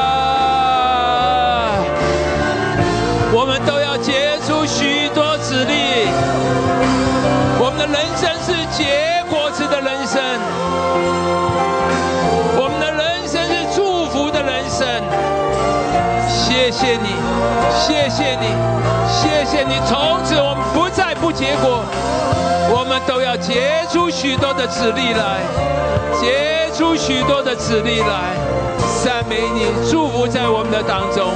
[8.78, 10.22] 结果子的人生，
[12.60, 14.86] 我们的人生是祝福的人生。
[16.30, 17.10] 谢谢你，
[17.74, 18.46] 谢谢你，
[19.10, 19.74] 谢谢你！
[19.88, 21.84] 从此我们不再不结果，
[22.70, 25.42] 我们都要结出许多的子粒来，
[26.22, 28.36] 结出许多的子粒来。
[29.04, 31.34] 赞美你，祝福在我们的当中，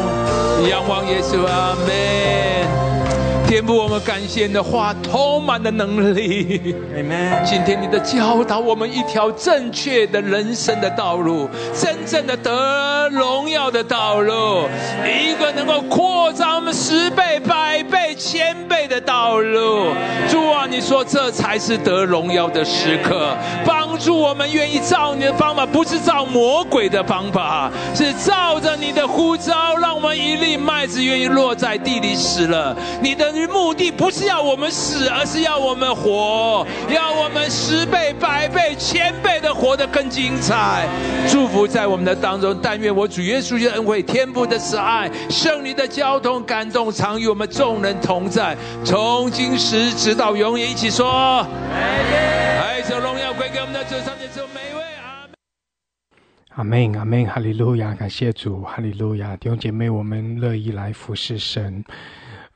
[0.69, 2.90] 仰望耶稣，阿门。
[3.52, 6.73] 天父，我们感谢你的话充满了能力。
[7.44, 14.69] 今天你的教导，我们一条正确的人生的道路，真正的得荣耀的道路，
[15.06, 17.81] 一个能够扩张我们十倍、百
[18.22, 19.88] 千倍的道路。
[20.30, 23.35] 主啊，你说这才是得荣耀的时刻，
[23.65, 32.76] 帮助我们愿意照你的方法，不是照魔鬼的方法，是照着你的呼召，让我们一粒麦子愿意落在地里死了。
[33.02, 33.31] 你的。
[33.52, 40.85] 目的不是要我们死，而是要我们活，要我们十倍、百倍、千倍的活得更精彩。
[41.30, 50.71] 祝福在我们的当中，但愿我主耶稣的恩惠、天父的慈爱、圣灵的交通、感动，常与我们众人同在，从今时直到永远。
[50.71, 54.81] 一起说：爱、这荣耀归给我们的主上帝，主每位。
[56.55, 57.95] 阿门，阿门，哈利路亚！
[57.95, 59.38] 感谢主，哈利路亚！
[59.38, 61.83] 弟兄姐妹，我们乐意来服侍神。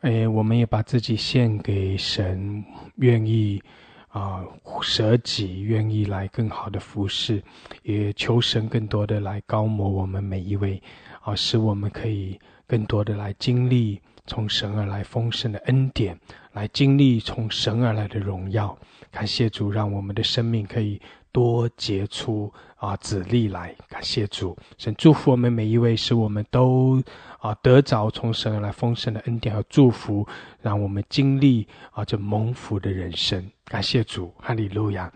[0.02, 2.64] 哎，我们也把自己献给神，
[2.98, 3.64] 愿意
[4.10, 4.44] 啊
[4.82, 7.42] 舍己，愿意来更好的服侍，
[7.84, 10.82] 也求神更多的来高摩我们每一位，
[11.22, 12.38] 啊，使我们可以
[12.68, 16.20] 更多的来经历从神而来丰盛的恩典，
[16.54, 18.78] 来经历从神而来的荣耀。
[19.12, 23.74] 感谢主，让我们的生命可以多结出啊子粒来。
[23.88, 27.02] 感谢主，神祝福我们每一位，使我们都。
[27.40, 30.28] 啊，得着从神而来丰盛的恩典和祝福，
[30.64, 33.52] 让我们经历啊这蒙福的人生。
[33.66, 35.14] 感谢主，哈利路亚！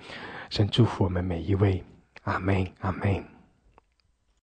[0.52, 1.84] 神祝福我们每一位，
[2.26, 3.39] 阿门，阿门。